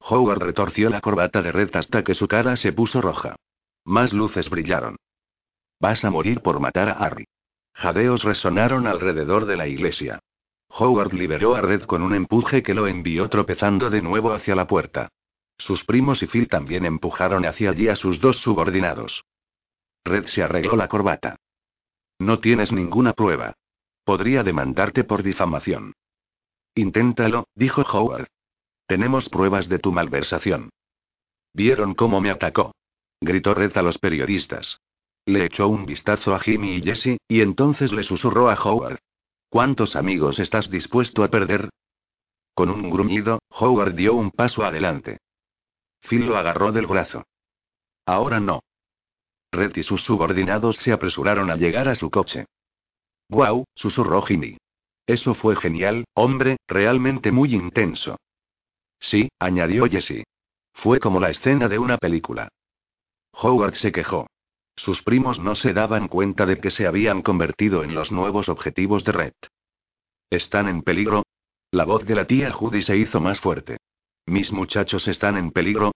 Howard 0.00 0.42
retorció 0.42 0.88
la 0.88 1.00
corbata 1.00 1.42
de 1.42 1.52
Red 1.52 1.74
hasta 1.74 2.04
que 2.04 2.14
su 2.14 2.28
cara 2.28 2.56
se 2.56 2.72
puso 2.72 3.00
roja. 3.00 3.36
Más 3.84 4.12
luces 4.12 4.48
brillaron. 4.48 4.96
Vas 5.80 6.04
a 6.04 6.10
morir 6.10 6.40
por 6.40 6.60
matar 6.60 6.88
a 6.88 6.92
Harry. 6.92 7.26
Jadeos 7.74 8.24
resonaron 8.24 8.86
alrededor 8.86 9.46
de 9.46 9.56
la 9.56 9.66
iglesia. 9.66 10.20
Howard 10.68 11.12
liberó 11.12 11.54
a 11.54 11.60
Red 11.60 11.82
con 11.82 12.02
un 12.02 12.14
empuje 12.14 12.62
que 12.62 12.74
lo 12.74 12.86
envió 12.86 13.28
tropezando 13.28 13.90
de 13.90 14.02
nuevo 14.02 14.32
hacia 14.32 14.54
la 14.54 14.66
puerta. 14.66 15.08
Sus 15.58 15.84
primos 15.84 16.22
y 16.22 16.26
Phil 16.26 16.48
también 16.48 16.84
empujaron 16.84 17.44
hacia 17.44 17.70
allí 17.70 17.88
a 17.88 17.96
sus 17.96 18.20
dos 18.20 18.36
subordinados. 18.36 19.24
Red 20.04 20.26
se 20.26 20.42
arregló 20.42 20.76
la 20.76 20.88
corbata. 20.88 21.36
No 22.18 22.38
tienes 22.38 22.72
ninguna 22.72 23.12
prueba. 23.12 23.54
Podría 24.10 24.42
demandarte 24.42 25.04
por 25.04 25.22
difamación. 25.22 25.92
Inténtalo, 26.74 27.46
dijo 27.54 27.82
Howard. 27.82 28.26
Tenemos 28.88 29.28
pruebas 29.28 29.68
de 29.68 29.78
tu 29.78 29.92
malversación. 29.92 30.70
¿Vieron 31.54 31.94
cómo 31.94 32.20
me 32.20 32.32
atacó? 32.32 32.72
Gritó 33.20 33.54
Red 33.54 33.76
a 33.76 33.82
los 33.82 33.98
periodistas. 33.98 34.80
Le 35.26 35.44
echó 35.44 35.68
un 35.68 35.86
vistazo 35.86 36.34
a 36.34 36.40
Jimmy 36.40 36.74
y 36.74 36.82
Jesse, 36.82 37.18
y 37.28 37.40
entonces 37.40 37.92
le 37.92 38.02
susurró 38.02 38.50
a 38.50 38.54
Howard. 38.54 38.98
¿Cuántos 39.48 39.94
amigos 39.94 40.40
estás 40.40 40.68
dispuesto 40.68 41.22
a 41.22 41.28
perder? 41.28 41.70
Con 42.52 42.68
un 42.68 42.90
gruñido, 42.90 43.38
Howard 43.50 43.94
dio 43.94 44.14
un 44.14 44.32
paso 44.32 44.64
adelante. 44.64 45.18
Phil 46.00 46.26
lo 46.26 46.36
agarró 46.36 46.72
del 46.72 46.88
brazo. 46.88 47.22
Ahora 48.06 48.40
no. 48.40 48.64
Red 49.52 49.76
y 49.76 49.84
sus 49.84 50.02
subordinados 50.02 50.78
se 50.78 50.90
apresuraron 50.90 51.48
a 51.48 51.54
llegar 51.54 51.88
a 51.88 51.94
su 51.94 52.10
coche. 52.10 52.46
¡Guau! 53.30 53.64
susurró 53.76 54.22
Jimmy. 54.22 54.56
Eso 55.06 55.34
fue 55.34 55.54
genial, 55.54 56.04
hombre, 56.14 56.56
realmente 56.66 57.30
muy 57.30 57.54
intenso. 57.54 58.16
Sí, 58.98 59.28
añadió 59.38 59.86
Jesse. 59.86 60.24
Fue 60.74 60.98
como 60.98 61.20
la 61.20 61.30
escena 61.30 61.68
de 61.68 61.78
una 61.78 61.96
película. 61.96 62.48
Howard 63.32 63.76
se 63.76 63.92
quejó. 63.92 64.26
Sus 64.76 65.02
primos 65.02 65.38
no 65.38 65.54
se 65.54 65.72
daban 65.72 66.08
cuenta 66.08 66.44
de 66.44 66.58
que 66.58 66.70
se 66.70 66.86
habían 66.86 67.22
convertido 67.22 67.84
en 67.84 67.94
los 67.94 68.10
nuevos 68.10 68.48
objetivos 68.48 69.04
de 69.04 69.12
Red. 69.12 69.32
¿Están 70.28 70.68
en 70.68 70.82
peligro? 70.82 71.22
La 71.70 71.84
voz 71.84 72.04
de 72.04 72.16
la 72.16 72.26
tía 72.26 72.50
Judy 72.50 72.82
se 72.82 72.96
hizo 72.96 73.20
más 73.20 73.38
fuerte. 73.38 73.76
Mis 74.26 74.52
muchachos 74.52 75.06
están 75.06 75.36
en 75.36 75.52
peligro. 75.52 75.92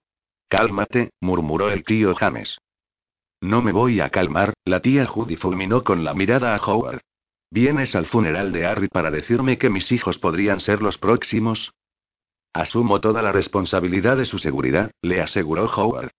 Cálmate, 0.47 1.09
murmuró 1.19 1.69
el 1.69 1.83
tío 1.83 2.15
James. 2.15 2.59
No 3.41 3.61
me 3.61 3.73
voy 3.73 3.99
a 3.99 4.09
calmar, 4.09 4.53
la 4.63 4.81
tía 4.81 5.05
Judy 5.05 5.35
fulminó 5.35 5.83
con 5.83 6.03
la 6.05 6.13
mirada 6.13 6.55
a 6.55 6.59
Howard. 6.59 7.01
¿Vienes 7.51 7.95
al 7.95 8.05
funeral 8.05 8.51
de 8.51 8.65
Harry 8.65 8.87
para 8.87 9.11
decirme 9.11 9.57
que 9.57 9.69
mis 9.69 9.91
hijos 9.91 10.19
podrían 10.19 10.59
ser 10.59 10.81
los 10.81 10.97
próximos? 10.97 11.73
Asumo 12.53 13.01
toda 13.01 13.21
la 13.21 13.31
responsabilidad 13.31 14.17
de 14.17 14.25
su 14.25 14.39
seguridad, 14.39 14.91
le 15.01 15.21
aseguró 15.21 15.65
Howard. 15.65 16.11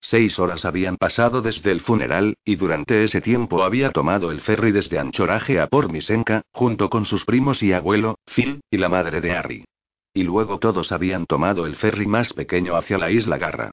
Seis 0.00 0.40
horas 0.40 0.64
habían 0.64 0.96
pasado 0.96 1.42
desde 1.42 1.70
el 1.70 1.80
funeral, 1.80 2.34
y 2.44 2.56
durante 2.56 3.04
ese 3.04 3.20
tiempo 3.20 3.62
había 3.62 3.90
tomado 3.90 4.32
el 4.32 4.40
ferry 4.40 4.72
desde 4.72 4.98
Anchoraje 4.98 5.60
a 5.60 5.68
Port 5.68 5.90
Misenka, 5.90 6.42
junto 6.52 6.90
con 6.90 7.04
sus 7.04 7.24
primos 7.24 7.62
y 7.62 7.72
abuelo, 7.72 8.18
Phil, 8.26 8.60
y 8.68 8.78
la 8.78 8.88
madre 8.88 9.20
de 9.20 9.30
Harry. 9.30 9.64
Y 10.12 10.24
luego 10.24 10.58
todos 10.58 10.90
habían 10.90 11.26
tomado 11.26 11.66
el 11.66 11.76
ferry 11.76 12.06
más 12.06 12.32
pequeño 12.32 12.76
hacia 12.76 12.98
la 12.98 13.12
isla 13.12 13.38
Garra. 13.38 13.70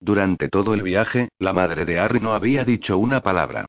Durante 0.00 0.48
todo 0.50 0.74
el 0.74 0.82
viaje, 0.82 1.30
la 1.38 1.54
madre 1.54 1.86
de 1.86 1.98
Harry 1.98 2.20
no 2.20 2.34
había 2.34 2.64
dicho 2.64 2.98
una 2.98 3.22
palabra. 3.22 3.66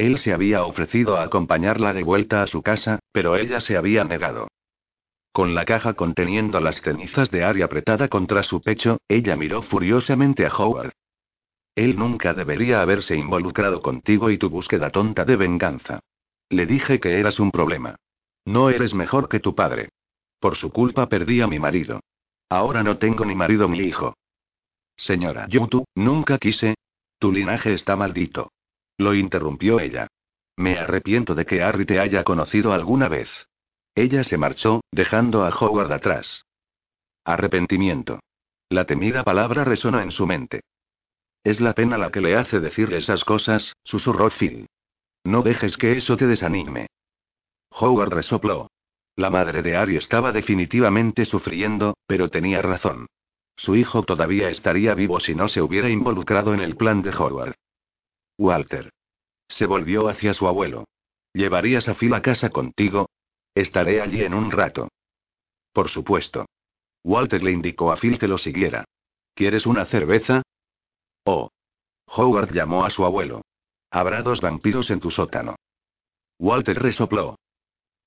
Él 0.00 0.16
se 0.16 0.32
había 0.32 0.64
ofrecido 0.64 1.18
a 1.18 1.24
acompañarla 1.24 1.92
de 1.92 2.02
vuelta 2.02 2.42
a 2.42 2.46
su 2.46 2.62
casa, 2.62 3.00
pero 3.12 3.36
ella 3.36 3.60
se 3.60 3.76
había 3.76 4.02
negado. 4.02 4.48
Con 5.30 5.54
la 5.54 5.66
caja 5.66 5.92
conteniendo 5.92 6.58
las 6.58 6.80
cenizas 6.80 7.30
de 7.30 7.44
Harry 7.44 7.60
apretada 7.60 8.08
contra 8.08 8.42
su 8.42 8.62
pecho, 8.62 8.96
ella 9.08 9.36
miró 9.36 9.60
furiosamente 9.60 10.46
a 10.46 10.56
Howard. 10.56 10.92
Él 11.74 11.98
nunca 11.98 12.32
debería 12.32 12.80
haberse 12.80 13.14
involucrado 13.14 13.82
contigo 13.82 14.30
y 14.30 14.38
tu 14.38 14.48
búsqueda 14.48 14.88
tonta 14.88 15.26
de 15.26 15.36
venganza. 15.36 16.00
Le 16.48 16.64
dije 16.64 16.98
que 16.98 17.20
eras 17.20 17.38
un 17.38 17.50
problema. 17.50 17.96
No 18.46 18.70
eres 18.70 18.94
mejor 18.94 19.28
que 19.28 19.38
tu 19.38 19.54
padre. 19.54 19.90
Por 20.38 20.56
su 20.56 20.70
culpa 20.70 21.10
perdí 21.10 21.42
a 21.42 21.46
mi 21.46 21.58
marido. 21.58 22.00
Ahora 22.48 22.82
no 22.82 22.96
tengo 22.96 23.26
ni 23.26 23.34
marido 23.34 23.68
ni 23.68 23.80
hijo. 23.80 24.16
Señora 24.96 25.46
Yutu, 25.46 25.84
nunca 25.94 26.38
quise. 26.38 26.74
Tu 27.18 27.30
linaje 27.30 27.74
está 27.74 27.96
maldito. 27.96 28.50
Lo 29.00 29.14
interrumpió 29.14 29.80
ella. 29.80 30.08
Me 30.58 30.78
arrepiento 30.78 31.34
de 31.34 31.46
que 31.46 31.62
Harry 31.62 31.86
te 31.86 31.98
haya 31.98 32.22
conocido 32.22 32.74
alguna 32.74 33.08
vez. 33.08 33.30
Ella 33.94 34.22
se 34.24 34.36
marchó, 34.36 34.82
dejando 34.92 35.42
a 35.42 35.48
Howard 35.48 35.90
atrás. 35.90 36.44
Arrepentimiento. 37.24 38.20
La 38.68 38.84
temida 38.84 39.24
palabra 39.24 39.64
resonó 39.64 40.00
en 40.00 40.10
su 40.10 40.26
mente. 40.26 40.60
Es 41.42 41.62
la 41.62 41.72
pena 41.72 41.96
la 41.96 42.10
que 42.10 42.20
le 42.20 42.36
hace 42.36 42.60
decir 42.60 42.92
esas 42.92 43.24
cosas, 43.24 43.72
susurró 43.84 44.28
Phil. 44.28 44.66
No 45.24 45.40
dejes 45.40 45.78
que 45.78 45.96
eso 45.96 46.18
te 46.18 46.26
desanime. 46.26 46.88
Howard 47.70 48.12
resopló. 48.12 48.68
La 49.16 49.30
madre 49.30 49.62
de 49.62 49.78
Ari 49.78 49.96
estaba 49.96 50.30
definitivamente 50.30 51.24
sufriendo, 51.24 51.96
pero 52.06 52.28
tenía 52.28 52.60
razón. 52.60 53.06
Su 53.56 53.76
hijo 53.76 54.02
todavía 54.02 54.50
estaría 54.50 54.94
vivo 54.94 55.20
si 55.20 55.34
no 55.34 55.48
se 55.48 55.62
hubiera 55.62 55.88
involucrado 55.88 56.52
en 56.52 56.60
el 56.60 56.76
plan 56.76 57.00
de 57.00 57.16
Howard. 57.16 57.54
Walter. 58.40 58.90
Se 59.48 59.66
volvió 59.66 60.08
hacia 60.08 60.32
su 60.32 60.48
abuelo. 60.48 60.86
¿Llevarías 61.34 61.90
a 61.90 61.94
Phil 61.94 62.14
a 62.14 62.22
casa 62.22 62.48
contigo? 62.48 63.10
Estaré 63.54 64.00
allí 64.00 64.22
en 64.22 64.32
un 64.32 64.50
rato. 64.50 64.88
Por 65.74 65.90
supuesto. 65.90 66.46
Walter 67.04 67.42
le 67.42 67.52
indicó 67.52 67.92
a 67.92 67.98
Phil 67.98 68.18
que 68.18 68.28
lo 68.28 68.38
siguiera. 68.38 68.86
¿Quieres 69.34 69.66
una 69.66 69.84
cerveza? 69.84 70.42
Oh. 71.24 71.50
Howard 72.06 72.54
llamó 72.54 72.86
a 72.86 72.90
su 72.90 73.04
abuelo. 73.04 73.42
Habrá 73.90 74.22
dos 74.22 74.40
vampiros 74.40 74.88
en 74.90 75.00
tu 75.00 75.10
sótano. 75.10 75.56
Walter 76.38 76.78
resopló. 76.80 77.38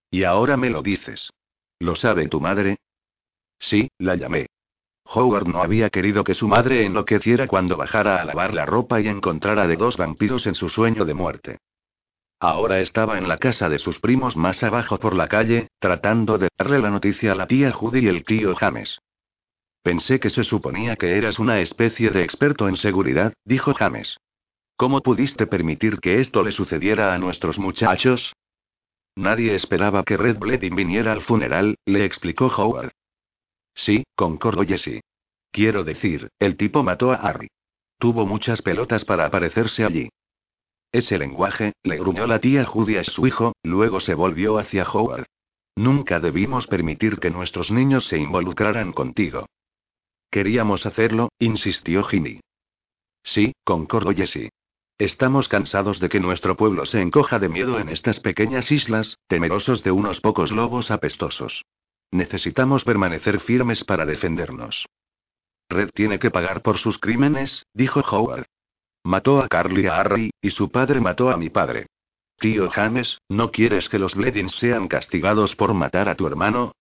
Y 0.09 0.23
ahora 0.23 0.57
me 0.57 0.71
lo 0.71 0.81
dices. 0.81 1.29
¿Lo 1.77 1.95
sabe 1.95 2.27
tu 2.27 2.41
madre? 2.41 2.77
Sí, 3.59 3.91
la 3.99 4.15
llamé. 4.15 4.47
Howard 5.05 5.47
no 5.47 5.61
había 5.61 5.89
querido 5.89 6.23
que 6.23 6.33
su 6.33 6.47
madre 6.47 6.85
enloqueciera 6.85 7.47
cuando 7.47 7.77
bajara 7.77 8.21
a 8.21 8.25
lavar 8.25 8.53
la 8.53 8.65
ropa 8.65 9.01
y 9.01 9.07
encontrara 9.07 9.67
de 9.67 9.75
dos 9.75 9.97
vampiros 9.97 10.47
en 10.47 10.55
su 10.55 10.69
sueño 10.69 11.05
de 11.05 11.13
muerte. 11.13 11.57
Ahora 12.39 12.79
estaba 12.81 13.17
en 13.17 13.27
la 13.27 13.37
casa 13.37 13.69
de 13.69 13.79
sus 13.79 13.99
primos 13.99 14.35
más 14.35 14.63
abajo 14.63 14.99
por 14.99 15.15
la 15.15 15.27
calle, 15.27 15.67
tratando 15.79 16.37
de 16.37 16.49
darle 16.57 16.79
la 16.79 16.89
noticia 16.89 17.31
a 17.31 17.35
la 17.35 17.47
tía 17.47 17.71
Judy 17.71 17.99
y 18.01 18.07
el 18.07 18.25
tío 18.25 18.53
James. 18.55 18.99
Pensé 19.81 20.19
que 20.19 20.29
se 20.29 20.43
suponía 20.43 20.95
que 20.95 21.17
eras 21.17 21.39
una 21.39 21.59
especie 21.59 22.09
de 22.09 22.23
experto 22.23 22.67
en 22.67 22.77
seguridad, 22.77 23.33
dijo 23.45 23.73
James. 23.73 24.17
¿Cómo 24.75 25.01
pudiste 25.01 25.45
permitir 25.47 25.99
que 25.99 26.19
esto 26.19 26.43
le 26.43 26.51
sucediera 26.51 27.13
a 27.13 27.17
nuestros 27.17 27.59
muchachos? 27.59 28.33
Nadie 29.15 29.55
esperaba 29.55 30.03
que 30.03 30.17
Red 30.17 30.39
Bleding 30.39 30.75
viniera 30.75 31.11
al 31.11 31.21
funeral, 31.21 31.77
le 31.85 32.03
explicó 32.05 32.47
Howard. 32.47 32.91
Sí, 33.75 34.03
concordó 34.15 34.63
Jesse. 34.63 35.01
Quiero 35.51 35.83
decir, 35.83 36.29
el 36.39 36.57
tipo 36.57 36.83
mató 36.83 37.11
a 37.11 37.15
Harry. 37.15 37.47
Tuvo 37.99 38.25
muchas 38.25 38.61
pelotas 38.61 39.05
para 39.05 39.25
aparecerse 39.25 39.83
allí. 39.83 40.09
Ese 40.91 41.17
lenguaje, 41.17 41.73
le 41.83 41.97
gruñó 41.97 42.27
la 42.27 42.39
tía 42.39 42.65
Judy 42.65 42.97
a 42.97 43.03
su 43.03 43.25
hijo, 43.25 43.53
luego 43.63 43.99
se 43.99 44.13
volvió 44.13 44.57
hacia 44.57 44.83
Howard. 44.83 45.25
Nunca 45.75 46.19
debimos 46.19 46.67
permitir 46.67 47.19
que 47.19 47.31
nuestros 47.31 47.71
niños 47.71 48.07
se 48.07 48.19
involucraran 48.19 48.93
contigo. 48.93 49.47
Queríamos 50.29 50.85
hacerlo, 50.85 51.29
insistió 51.39 52.03
Jimmy. 52.03 52.41
Sí, 53.23 53.53
concordó 53.63 54.13
Jessie. 54.13 54.49
Estamos 54.99 55.47
cansados 55.47 55.99
de 55.99 56.09
que 56.09 56.19
nuestro 56.19 56.55
pueblo 56.55 56.85
se 56.85 57.01
encoja 57.01 57.39
de 57.39 57.49
miedo 57.49 57.79
en 57.79 57.89
estas 57.89 58.19
pequeñas 58.19 58.71
islas, 58.71 59.17
temerosos 59.27 59.83
de 59.83 59.91
unos 59.91 60.21
pocos 60.21 60.51
lobos 60.51 60.91
apestosos. 60.91 61.63
Necesitamos 62.13 62.83
permanecer 62.83 63.39
firmes 63.39 63.83
para 63.83 64.05
defendernos. 64.05 64.85
Red 65.67 65.89
tiene 65.95 66.19
que 66.19 66.29
pagar 66.29 66.61
por 66.61 66.77
sus 66.77 66.99
crímenes, 66.99 67.65
dijo 67.73 68.01
Howard. 68.01 68.45
Mató 69.03 69.41
a 69.41 69.47
Carly 69.47 69.85
y 69.85 69.87
a 69.87 69.99
Harry, 69.99 70.29
y 70.39 70.51
su 70.51 70.69
padre 70.69 71.01
mató 71.01 71.31
a 71.31 71.37
mi 71.37 71.49
padre. 71.49 71.87
Tío 72.37 72.69
James, 72.69 73.17
¿no 73.29 73.51
quieres 73.51 73.89
que 73.89 73.97
los 73.97 74.13
Bledins 74.13 74.53
sean 74.53 74.87
castigados 74.87 75.55
por 75.55 75.73
matar 75.73 76.07
a 76.07 76.13
tu 76.13 76.27
hermano? 76.27 76.73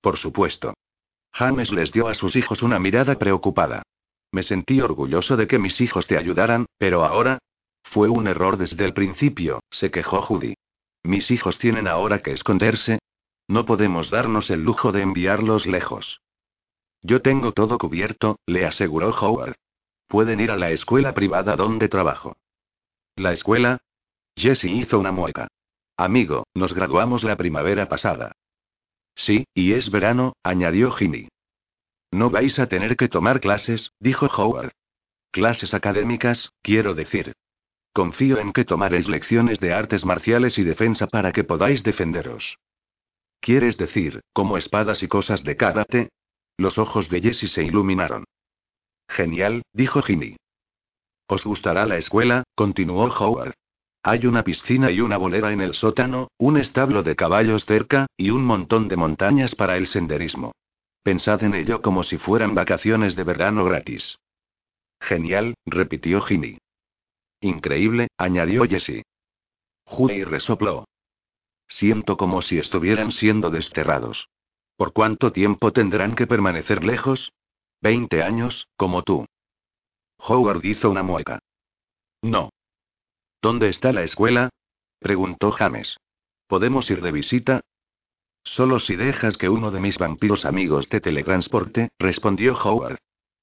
Por 0.00 0.16
supuesto. 0.16 0.74
James 1.32 1.70
les 1.70 1.92
dio 1.92 2.08
a 2.08 2.16
sus 2.16 2.34
hijos 2.34 2.60
una 2.64 2.80
mirada 2.80 3.14
preocupada. 3.14 3.82
Me 4.32 4.42
sentí 4.42 4.80
orgulloso 4.80 5.36
de 5.36 5.46
que 5.46 5.60
mis 5.60 5.80
hijos 5.80 6.08
te 6.08 6.18
ayudaran, 6.18 6.66
pero 6.78 7.04
ahora... 7.04 7.38
Fue 7.84 8.08
un 8.08 8.26
error 8.26 8.56
desde 8.56 8.84
el 8.84 8.92
principio, 8.92 9.60
se 9.70 9.92
quejó 9.92 10.20
Judy. 10.20 10.54
Mis 11.04 11.30
hijos 11.30 11.58
tienen 11.58 11.86
ahora 11.86 12.18
que 12.18 12.32
esconderse. 12.32 12.98
No 13.48 13.64
podemos 13.64 14.10
darnos 14.10 14.50
el 14.50 14.62
lujo 14.62 14.92
de 14.92 15.00
enviarlos 15.00 15.66
lejos. 15.66 16.20
Yo 17.02 17.22
tengo 17.22 17.52
todo 17.52 17.78
cubierto, 17.78 18.38
le 18.46 18.66
aseguró 18.66 19.08
Howard. 19.10 19.56
Pueden 20.06 20.40
ir 20.40 20.50
a 20.50 20.56
la 20.56 20.70
escuela 20.70 21.14
privada 21.14 21.56
donde 21.56 21.88
trabajo. 21.88 22.36
¿La 23.16 23.32
escuela? 23.32 23.78
Jesse 24.36 24.64
hizo 24.64 24.98
una 24.98 25.12
mueca. 25.12 25.48
Amigo, 25.96 26.46
nos 26.54 26.74
graduamos 26.74 27.24
la 27.24 27.36
primavera 27.36 27.88
pasada. 27.88 28.32
Sí, 29.14 29.46
y 29.54 29.72
es 29.72 29.90
verano, 29.90 30.34
añadió 30.42 30.90
Ginny. 30.92 31.28
No 32.10 32.30
vais 32.30 32.58
a 32.58 32.68
tener 32.68 32.96
que 32.96 33.08
tomar 33.08 33.40
clases, 33.40 33.92
dijo 33.98 34.26
Howard. 34.26 34.72
Clases 35.30 35.74
académicas, 35.74 36.52
quiero 36.62 36.94
decir. 36.94 37.32
Confío 37.92 38.38
en 38.38 38.52
que 38.52 38.64
tomaréis 38.64 39.08
lecciones 39.08 39.58
de 39.58 39.72
artes 39.72 40.04
marciales 40.04 40.58
y 40.58 40.64
defensa 40.64 41.06
para 41.06 41.32
que 41.32 41.44
podáis 41.44 41.82
defenderos. 41.82 42.58
¿Quieres 43.48 43.78
decir, 43.78 44.20
como 44.34 44.58
espadas 44.58 45.02
y 45.02 45.08
cosas 45.08 45.42
de 45.42 45.56
karate? 45.56 46.10
Los 46.58 46.76
ojos 46.76 47.08
de 47.08 47.22
Jessie 47.22 47.48
se 47.48 47.64
iluminaron. 47.64 48.24
Genial, 49.08 49.62
dijo 49.72 50.02
Ginny. 50.02 50.36
¿Os 51.28 51.46
gustará 51.46 51.86
la 51.86 51.96
escuela? 51.96 52.44
continuó 52.54 53.06
Howard. 53.06 53.54
Hay 54.02 54.26
una 54.26 54.44
piscina 54.44 54.90
y 54.90 55.00
una 55.00 55.16
bolera 55.16 55.50
en 55.50 55.62
el 55.62 55.72
sótano, 55.72 56.28
un 56.36 56.58
establo 56.58 57.02
de 57.02 57.16
caballos 57.16 57.64
cerca, 57.64 58.06
y 58.18 58.28
un 58.28 58.44
montón 58.44 58.86
de 58.86 58.96
montañas 58.96 59.54
para 59.54 59.78
el 59.78 59.86
senderismo. 59.86 60.52
Pensad 61.02 61.42
en 61.42 61.54
ello 61.54 61.80
como 61.80 62.02
si 62.02 62.18
fueran 62.18 62.54
vacaciones 62.54 63.16
de 63.16 63.24
verano 63.24 63.64
gratis. 63.64 64.18
Genial, 65.00 65.54
repitió 65.64 66.20
Ginny. 66.20 66.58
Increíble, 67.40 68.08
añadió 68.18 68.68
Jessie. 68.68 69.04
Judy 69.86 70.24
resopló. 70.24 70.84
Siento 71.68 72.16
como 72.16 72.42
si 72.42 72.58
estuvieran 72.58 73.12
siendo 73.12 73.50
desterrados. 73.50 74.28
¿Por 74.76 74.92
cuánto 74.92 75.32
tiempo 75.32 75.72
tendrán 75.72 76.14
que 76.14 76.26
permanecer 76.26 76.82
lejos? 76.82 77.32
Veinte 77.80 78.22
años, 78.22 78.68
como 78.76 79.02
tú. 79.02 79.26
Howard 80.18 80.64
hizo 80.64 80.90
una 80.90 81.02
mueca. 81.02 81.40
No. 82.22 82.50
¿Dónde 83.40 83.68
está 83.68 83.92
la 83.92 84.02
escuela? 84.02 84.50
preguntó 84.98 85.52
James. 85.52 85.96
¿Podemos 86.48 86.90
ir 86.90 87.02
de 87.02 87.12
visita? 87.12 87.60
Solo 88.42 88.78
si 88.78 88.96
dejas 88.96 89.36
que 89.36 89.48
uno 89.48 89.70
de 89.70 89.80
mis 89.80 89.98
vampiros 89.98 90.44
amigos 90.44 90.88
te 90.88 91.00
teletransporte, 91.00 91.90
respondió 91.98 92.56
Howard. 92.56 92.98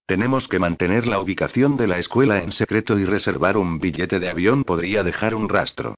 Tenemos 0.07 0.47
que 0.47 0.59
mantener 0.59 1.07
la 1.07 1.19
ubicación 1.19 1.77
de 1.77 1.87
la 1.87 1.99
escuela 1.99 2.39
en 2.41 2.51
secreto 2.51 2.97
y 2.97 3.05
reservar 3.05 3.57
un 3.57 3.79
billete 3.79 4.19
de 4.19 4.29
avión 4.29 4.63
podría 4.63 5.03
dejar 5.03 5.35
un 5.35 5.47
rastro. 5.47 5.95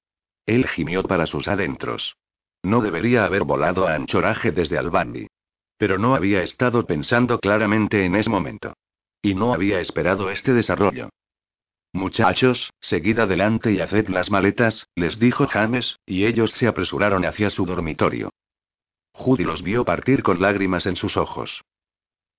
Él 0.47 0.67
gimió 0.67 1.03
para 1.03 1.27
sus 1.27 1.47
adentros. 1.47 2.15
No 2.63 2.81
debería 2.81 3.25
haber 3.25 3.43
volado 3.43 3.87
a 3.87 3.93
anchoraje 3.93 4.51
desde 4.51 4.77
Albany. 4.79 5.27
Pero 5.77 5.99
no 5.99 6.15
había 6.15 6.41
estado 6.41 6.87
pensando 6.87 7.39
claramente 7.39 8.03
en 8.05 8.15
ese 8.15 8.29
momento. 8.29 8.73
Y 9.21 9.35
no 9.35 9.53
había 9.53 9.79
esperado 9.79 10.31
este 10.31 10.53
desarrollo. 10.53 11.09
Muchachos, 11.93 12.71
seguid 12.79 13.19
adelante 13.19 13.71
y 13.71 13.81
haced 13.81 14.07
las 14.07 14.31
maletas, 14.31 14.87
les 14.95 15.19
dijo 15.19 15.47
James, 15.47 15.99
y 16.05 16.25
ellos 16.25 16.51
se 16.51 16.67
apresuraron 16.67 17.25
hacia 17.25 17.49
su 17.49 17.65
dormitorio. 17.65 18.31
Judy 19.11 19.43
los 19.43 19.63
vio 19.63 19.83
partir 19.83 20.23
con 20.23 20.41
lágrimas 20.41 20.85
en 20.85 20.95
sus 20.95 21.17
ojos. 21.17 21.63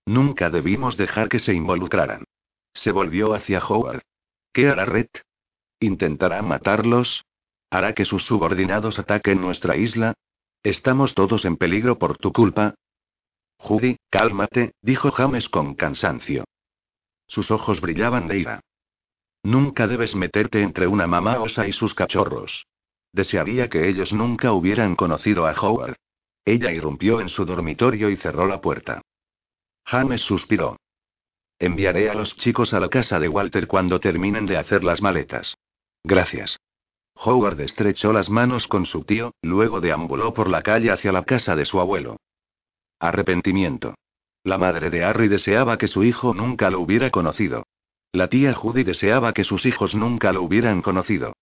Nunca 0.07 0.49
debimos 0.49 0.97
dejar 0.97 1.29
que 1.29 1.41
se 1.41 1.53
involucraran. 1.53 2.25
Se 2.73 2.93
volvió 2.93 3.35
hacia 3.35 3.59
Howard. 3.59 4.01
¿Qué 4.53 4.69
hará 4.69 4.87
Red? 4.87 5.09
¿Intentará 5.81 6.41
matarlos? 6.41 7.25
¿Hará 7.71 7.93
que 7.95 8.05
sus 8.05 8.25
subordinados 8.25 8.99
ataquen 8.99 9.41
nuestra 9.41 9.77
isla? 9.77 10.15
Estamos 10.63 11.15
todos 11.15 11.45
en 11.45 11.57
peligro 11.57 11.99
por 11.99 12.17
tu 12.17 12.33
culpa. 12.33 12.75
Judy, 13.59 13.99
cálmate, 14.11 14.73
dijo 14.83 15.11
James 15.11 15.49
con 15.49 15.75
cansancio. 15.75 16.45
Sus 17.27 17.51
ojos 17.51 17.81
brillaban 17.81 18.27
de 18.27 18.39
ira. 18.39 18.61
Nunca 19.43 19.87
debes 19.87 20.15
meterte 20.15 20.63
entre 20.63 20.87
una 20.87 21.07
mamá 21.07 21.41
osa 21.41 21.67
y 21.67 21.73
sus 21.73 21.95
cachorros. 21.95 22.67
Desearía 23.13 23.69
que 23.69 23.89
ellos 23.89 24.13
nunca 24.13 24.53
hubieran 24.53 24.95
conocido 24.95 25.47
a 25.47 25.53
Howard. 25.53 25.97
Ella 26.45 26.73
irrumpió 26.73 27.21
en 27.21 27.29
su 27.29 27.45
dormitorio 27.45 28.11
y 28.11 28.17
cerró 28.17 28.47
la 28.47 28.61
puerta. 28.61 29.03
James 29.85 30.23
suspiró. 30.23 30.77
Enviaré 31.59 32.09
a 32.09 32.15
los 32.15 32.37
chicos 32.37 32.73
a 32.73 32.81
la 32.81 32.89
casa 32.89 33.19
de 33.19 33.29
Walter 33.29 33.67
cuando 33.67 34.01
terminen 34.01 34.47
de 34.47 34.57
hacer 34.57 34.85
las 34.85 35.03
maletas. 35.03 35.57
Gracias. 36.05 36.59
Howard 37.25 37.61
estrechó 37.61 38.13
las 38.13 38.31
manos 38.31 38.69
con 38.69 38.87
su 38.87 39.03
tío, 39.03 39.35
luego 39.43 39.81
deambuló 39.81 40.33
por 40.33 40.49
la 40.49 40.63
calle 40.63 40.93
hacia 40.93 41.11
la 41.11 41.25
casa 41.25 41.57
de 41.57 41.65
su 41.65 41.81
abuelo. 41.81 42.17
Arrepentimiento. 43.01 43.95
La 44.45 44.57
madre 44.57 44.91
de 44.91 45.05
Harry 45.05 45.29
deseaba 45.29 45.79
que 45.79 45.89
su 45.89 46.05
hijo 46.05 46.33
nunca 46.33 46.71
lo 46.71 46.81
hubiera 46.81 47.11
conocido. 47.11 47.65
La 48.13 48.29
tía 48.29 48.55
Judy 48.55 48.85
deseaba 48.85 49.33
que 49.33 49.45
sus 49.45 49.67
hijos 49.67 49.95
nunca 49.95 50.33
lo 50.33 50.43
hubieran 50.43 50.81
conocido. 50.81 51.35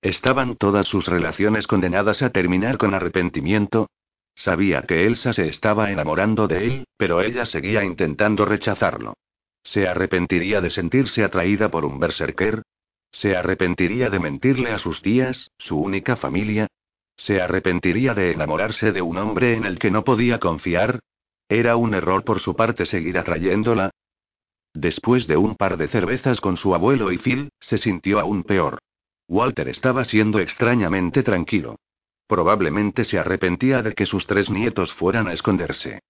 ¿Estaban 0.00 0.56
todas 0.56 0.86
sus 0.86 1.06
relaciones 1.06 1.66
condenadas 1.66 2.22
a 2.22 2.30
terminar 2.30 2.78
con 2.78 2.94
arrepentimiento? 2.94 3.88
Sabía 4.34 4.82
que 4.82 5.06
Elsa 5.06 5.32
se 5.32 5.48
estaba 5.48 5.90
enamorando 5.90 6.48
de 6.48 6.64
él, 6.64 6.84
pero 6.96 7.20
ella 7.20 7.46
seguía 7.46 7.84
intentando 7.84 8.44
rechazarlo. 8.44 9.14
¿Se 9.62 9.86
arrepentiría 9.86 10.60
de 10.60 10.70
sentirse 10.70 11.24
atraída 11.24 11.70
por 11.70 11.84
un 11.84 12.00
berserker? 12.00 12.62
¿Se 13.14 13.36
arrepentiría 13.36 14.10
de 14.10 14.18
mentirle 14.18 14.72
a 14.72 14.78
sus 14.78 15.00
tías, 15.00 15.52
su 15.56 15.78
única 15.78 16.16
familia? 16.16 16.66
¿Se 17.16 17.40
arrepentiría 17.40 18.12
de 18.12 18.32
enamorarse 18.32 18.90
de 18.90 19.02
un 19.02 19.18
hombre 19.18 19.54
en 19.54 19.64
el 19.64 19.78
que 19.78 19.92
no 19.92 20.02
podía 20.02 20.40
confiar? 20.40 20.98
¿Era 21.48 21.76
un 21.76 21.94
error 21.94 22.24
por 22.24 22.40
su 22.40 22.56
parte 22.56 22.86
seguir 22.86 23.16
atrayéndola? 23.16 23.90
Después 24.72 25.28
de 25.28 25.36
un 25.36 25.54
par 25.54 25.76
de 25.76 25.86
cervezas 25.86 26.40
con 26.40 26.56
su 26.56 26.74
abuelo 26.74 27.12
y 27.12 27.18
Phil, 27.18 27.50
se 27.60 27.78
sintió 27.78 28.18
aún 28.18 28.42
peor. 28.42 28.80
Walter 29.28 29.68
estaba 29.68 30.04
siendo 30.04 30.40
extrañamente 30.40 31.22
tranquilo. 31.22 31.76
Probablemente 32.26 33.04
se 33.04 33.20
arrepentía 33.20 33.80
de 33.82 33.94
que 33.94 34.06
sus 34.06 34.26
tres 34.26 34.50
nietos 34.50 34.92
fueran 34.92 35.28
a 35.28 35.32
esconderse. 35.34 36.00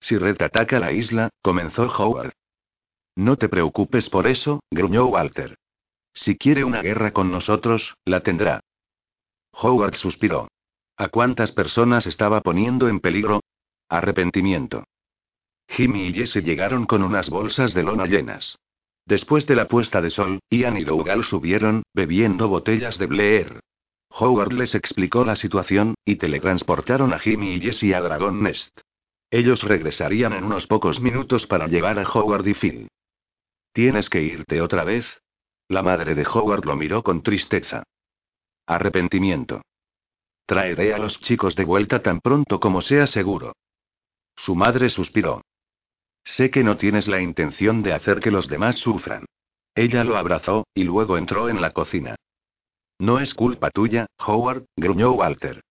Si 0.00 0.16
Red 0.16 0.40
ataca 0.40 0.80
la 0.80 0.92
isla, 0.92 1.28
comenzó 1.42 1.92
Howard. 1.94 2.32
No 3.16 3.36
te 3.36 3.50
preocupes 3.50 4.08
por 4.08 4.26
eso, 4.26 4.60
gruñó 4.70 5.04
Walter. 5.08 5.58
Si 6.14 6.36
quiere 6.36 6.64
una 6.64 6.82
guerra 6.82 7.12
con 7.12 7.30
nosotros, 7.30 7.96
la 8.04 8.20
tendrá. 8.20 8.60
Howard 9.52 9.96
suspiró. 9.96 10.48
¿A 10.96 11.08
cuántas 11.08 11.52
personas 11.52 12.06
estaba 12.06 12.40
poniendo 12.40 12.88
en 12.88 13.00
peligro? 13.00 13.40
Arrepentimiento. 13.88 14.84
Jimmy 15.68 16.08
y 16.08 16.12
Jesse 16.12 16.42
llegaron 16.42 16.86
con 16.86 17.02
unas 17.02 17.30
bolsas 17.30 17.72
de 17.74 17.82
lona 17.82 18.06
llenas. 18.06 18.58
Después 19.06 19.46
de 19.46 19.56
la 19.56 19.68
puesta 19.68 20.00
de 20.00 20.10
sol, 20.10 20.38
Ian 20.50 20.76
y 20.76 20.84
Dougal 20.84 21.24
subieron, 21.24 21.82
bebiendo 21.94 22.48
botellas 22.48 22.98
de 22.98 23.06
Blair. 23.06 23.60
Howard 24.10 24.52
les 24.52 24.74
explicó 24.74 25.24
la 25.24 25.36
situación, 25.36 25.94
y 26.04 26.16
teletransportaron 26.16 27.12
a 27.14 27.18
Jimmy 27.18 27.54
y 27.54 27.60
Jesse 27.60 27.94
a 27.94 28.00
Dragon 28.00 28.42
Nest. 28.42 28.78
Ellos 29.30 29.62
regresarían 29.62 30.34
en 30.34 30.44
unos 30.44 30.66
pocos 30.66 31.00
minutos 31.00 31.46
para 31.46 31.66
llevar 31.66 31.98
a 31.98 32.02
Howard 32.02 32.46
y 32.46 32.54
Phil. 32.54 32.88
¿Tienes 33.72 34.10
que 34.10 34.20
irte 34.20 34.60
otra 34.60 34.84
vez? 34.84 35.21
La 35.72 35.82
madre 35.82 36.14
de 36.14 36.26
Howard 36.30 36.66
lo 36.66 36.76
miró 36.76 37.02
con 37.02 37.22
tristeza. 37.22 37.82
Arrepentimiento. 38.66 39.62
Traeré 40.44 40.92
a 40.92 40.98
los 40.98 41.18
chicos 41.20 41.56
de 41.56 41.64
vuelta 41.64 42.02
tan 42.02 42.20
pronto 42.20 42.60
como 42.60 42.82
sea 42.82 43.06
seguro. 43.06 43.54
Su 44.36 44.54
madre 44.54 44.90
suspiró. 44.90 45.40
Sé 46.24 46.50
que 46.50 46.62
no 46.62 46.76
tienes 46.76 47.08
la 47.08 47.22
intención 47.22 47.82
de 47.82 47.94
hacer 47.94 48.20
que 48.20 48.30
los 48.30 48.48
demás 48.48 48.76
sufran. 48.76 49.24
Ella 49.74 50.04
lo 50.04 50.18
abrazó, 50.18 50.66
y 50.74 50.84
luego 50.84 51.16
entró 51.16 51.48
en 51.48 51.62
la 51.62 51.70
cocina. 51.70 52.16
No 52.98 53.18
es 53.18 53.32
culpa 53.32 53.70
tuya, 53.70 54.04
Howard, 54.18 54.66
gruñó 54.76 55.12
Walter. 55.12 55.62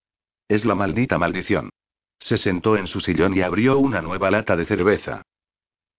Es 0.48 0.66
la 0.66 0.74
maldita 0.74 1.20
maldición. 1.20 1.70
Se 2.18 2.40
sentó 2.40 2.76
en 2.76 2.88
su 2.88 3.02
sillón 3.02 3.38
y 3.38 3.44
abrió 3.44 3.78
una 3.78 4.02
nueva 4.02 4.32
lata 4.32 4.56
de 4.56 4.66
cerveza. 4.66 5.22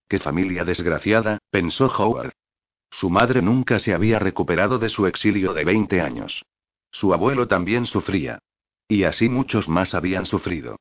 Qué 0.09 0.18
familia 0.18 0.64
desgraciada, 0.64 1.38
pensó 1.53 1.86
Howard. 1.86 2.32
Su 2.93 3.11
madre 3.11 3.43
nunca 3.43 3.80
se 3.80 3.95
había 3.95 4.18
recuperado 4.18 4.78
de 4.78 4.90
su 4.90 5.07
exilio 5.07 5.55
de 5.55 5.64
20 5.64 6.01
años. 6.01 6.45
Su 6.90 7.12
abuelo 7.14 7.49
también 7.49 7.86
sufría. 7.86 8.38
Y 8.86 9.05
así 9.05 9.28
muchos 9.28 9.68
más 9.68 9.95
habían 9.95 10.26
sufrido. 10.26 10.76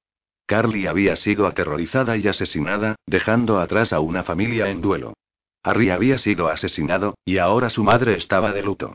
Carly 0.45 0.86
había 0.86 1.16
sido 1.16 1.47
aterrorizada 1.47 2.18
y 2.18 2.28
asesinada, 2.28 2.95
dejando 3.07 3.59
atrás 3.59 3.93
a 3.93 4.01
una 4.01 4.24
familia 4.24 4.70
en 4.70 4.82
duelo. 4.82 5.14
Harry 5.64 5.89
había 5.89 6.18
sido 6.18 6.49
asesinado, 6.49 7.16
y 7.24 7.38
ahora 7.38 7.70
su 7.70 7.84
madre 7.84 8.16
estaba 8.16 8.51
de 8.51 8.62
luto. 8.62 8.93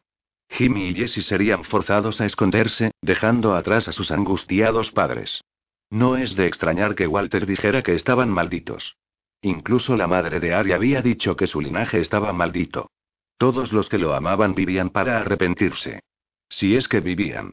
Jimmy 0.51 0.89
y 0.89 0.95
Jesse 0.95 1.25
serían 1.25 1.65
forzados 1.65 2.21
a 2.21 2.27
esconderse, 2.27 2.93
dejando 3.01 3.55
atrás 3.55 3.89
a 3.89 3.93
sus 3.93 4.11
angustiados 4.11 4.91
padres. 4.91 5.43
No 5.89 6.17
es 6.17 6.37
de 6.37 6.47
extrañar 6.47 6.95
que 6.95 7.07
Walter 7.07 7.47
dijera 7.47 7.83
que 7.83 7.95
estaban 7.95 8.29
malditos. 8.29 8.97
Incluso 9.41 9.97
la 9.97 10.07
madre 10.07 10.41
de 10.41 10.55
Harry 10.55 10.73
había 10.73 11.01
dicho 11.01 11.37
que 11.37 11.47
su 11.47 11.61
linaje 11.61 12.01
estaba 12.01 12.33
maldito. 12.33 12.91
Todos 13.39 13.73
los 13.73 13.89
que 13.89 13.99
lo 13.99 14.15
amaban 14.15 14.55
vivían 14.55 14.91
para 14.91 15.19
arrepentirse. 15.19 16.01
Si 16.49 16.77
es 16.77 16.89
que 16.89 17.01
vivían. 17.01 17.53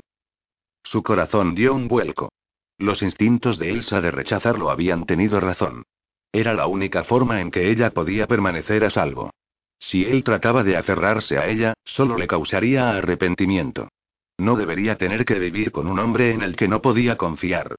Su 0.84 1.04
corazón 1.04 1.56
dio 1.56 1.74
un 1.74 1.88
vuelco. 1.88 2.32
Los 2.78 3.02
instintos 3.02 3.60
de 3.60 3.70
Elsa 3.70 4.02
de 4.02 4.12
rechazarlo 4.12 4.70
habían 4.70 5.06
tenido 5.06 5.40
razón. 5.40 5.84
Era 6.32 6.54
la 6.54 6.68
única 6.68 7.04
forma 7.04 7.42
en 7.42 7.52
que 7.52 7.70
ella 7.70 7.92
podía 7.92 8.28
permanecer 8.28 8.84
a 8.84 8.90
salvo. 8.90 9.32
Si 9.80 10.06
él 10.06 10.24
trataba 10.24 10.64
de 10.64 10.78
aferrarse 10.78 11.38
a 11.38 11.48
ella, 11.48 11.74
solo 11.84 12.18
le 12.18 12.28
causaría 12.28 12.92
arrepentimiento. 12.92 13.90
No 14.38 14.56
debería 14.56 14.98
tener 14.98 15.26
que 15.26 15.38
vivir 15.38 15.72
con 15.72 15.88
un 15.88 16.00
hombre 16.00 16.32
en 16.32 16.42
el 16.42 16.56
que 16.56 16.68
no 16.68 16.82
podía 16.82 17.18
confiar. 17.18 17.76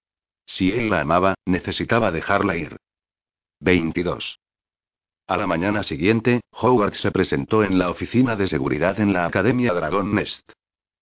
Si 0.46 0.70
él 0.70 0.90
la 0.90 1.00
amaba, 1.00 1.34
necesitaba 1.46 2.10
dejarla 2.10 2.56
ir. 2.56 2.76
22. 3.60 4.38
A 5.26 5.38
la 5.38 5.46
mañana 5.46 5.82
siguiente, 5.82 6.42
Howard 6.52 6.96
se 6.96 7.10
presentó 7.10 7.64
en 7.64 7.78
la 7.78 7.88
oficina 7.88 8.36
de 8.36 8.46
seguridad 8.46 9.00
en 9.00 9.14
la 9.14 9.24
Academia 9.24 9.72
Dragon 9.72 10.14
Nest. 10.14 10.52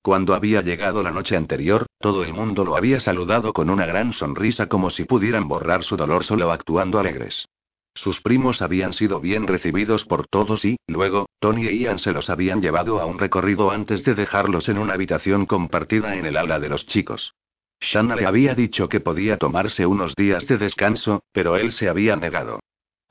Cuando 0.01 0.35
había 0.35 0.63
llegado 0.63 1.03
la 1.03 1.11
noche 1.11 1.37
anterior, 1.37 1.87
todo 1.99 2.23
el 2.23 2.33
mundo 2.33 2.65
lo 2.65 2.77
había 2.77 3.01
saludado 3.01 3.53
con 3.53 3.69
una 3.69 3.85
gran 3.85 4.13
sonrisa 4.13 4.69
como 4.69 4.91
si 4.91 5.07
pudieran 5.07 5.49
borrar 5.49 5.83
su 5.83 5.97
dolor 5.97 6.23
solo 6.23 6.53
actuando 6.53 7.01
alegres. 7.01 7.49
Sus 7.95 8.21
primos 8.21 8.63
habían 8.63 8.93
sido 8.93 9.19
bien 9.19 9.49
recibidos 9.49 10.05
por 10.05 10.29
todos 10.29 10.65
y, 10.65 10.77
luego, 10.87 11.29
Tony 11.41 11.67
e 11.67 11.75
Ian 11.75 11.99
se 11.99 12.13
los 12.13 12.31
habían 12.31 12.63
llevado 12.63 13.01
a 13.01 13.07
un 13.07 13.19
recorrido 13.19 13.73
antes 13.73 14.05
de 14.05 14.15
dejarlos 14.15 14.69
en 14.69 14.79
una 14.79 14.95
habitación 14.95 15.47
compartida 15.47 16.15
en 16.15 16.27
el 16.27 16.37
aula 16.37 16.61
de 16.61 16.69
los 16.69 16.87
chicos. 16.87 17.35
Shanna 17.81 18.15
le 18.15 18.27
había 18.27 18.55
dicho 18.55 18.89
que 18.89 19.01
podía 19.01 19.37
tomarse 19.37 19.85
unos 19.85 20.15
días 20.15 20.47
de 20.47 20.59
descanso, 20.59 21.25
pero 21.33 21.57
él 21.57 21.73
se 21.73 21.89
había 21.89 22.15
negado. 22.15 22.61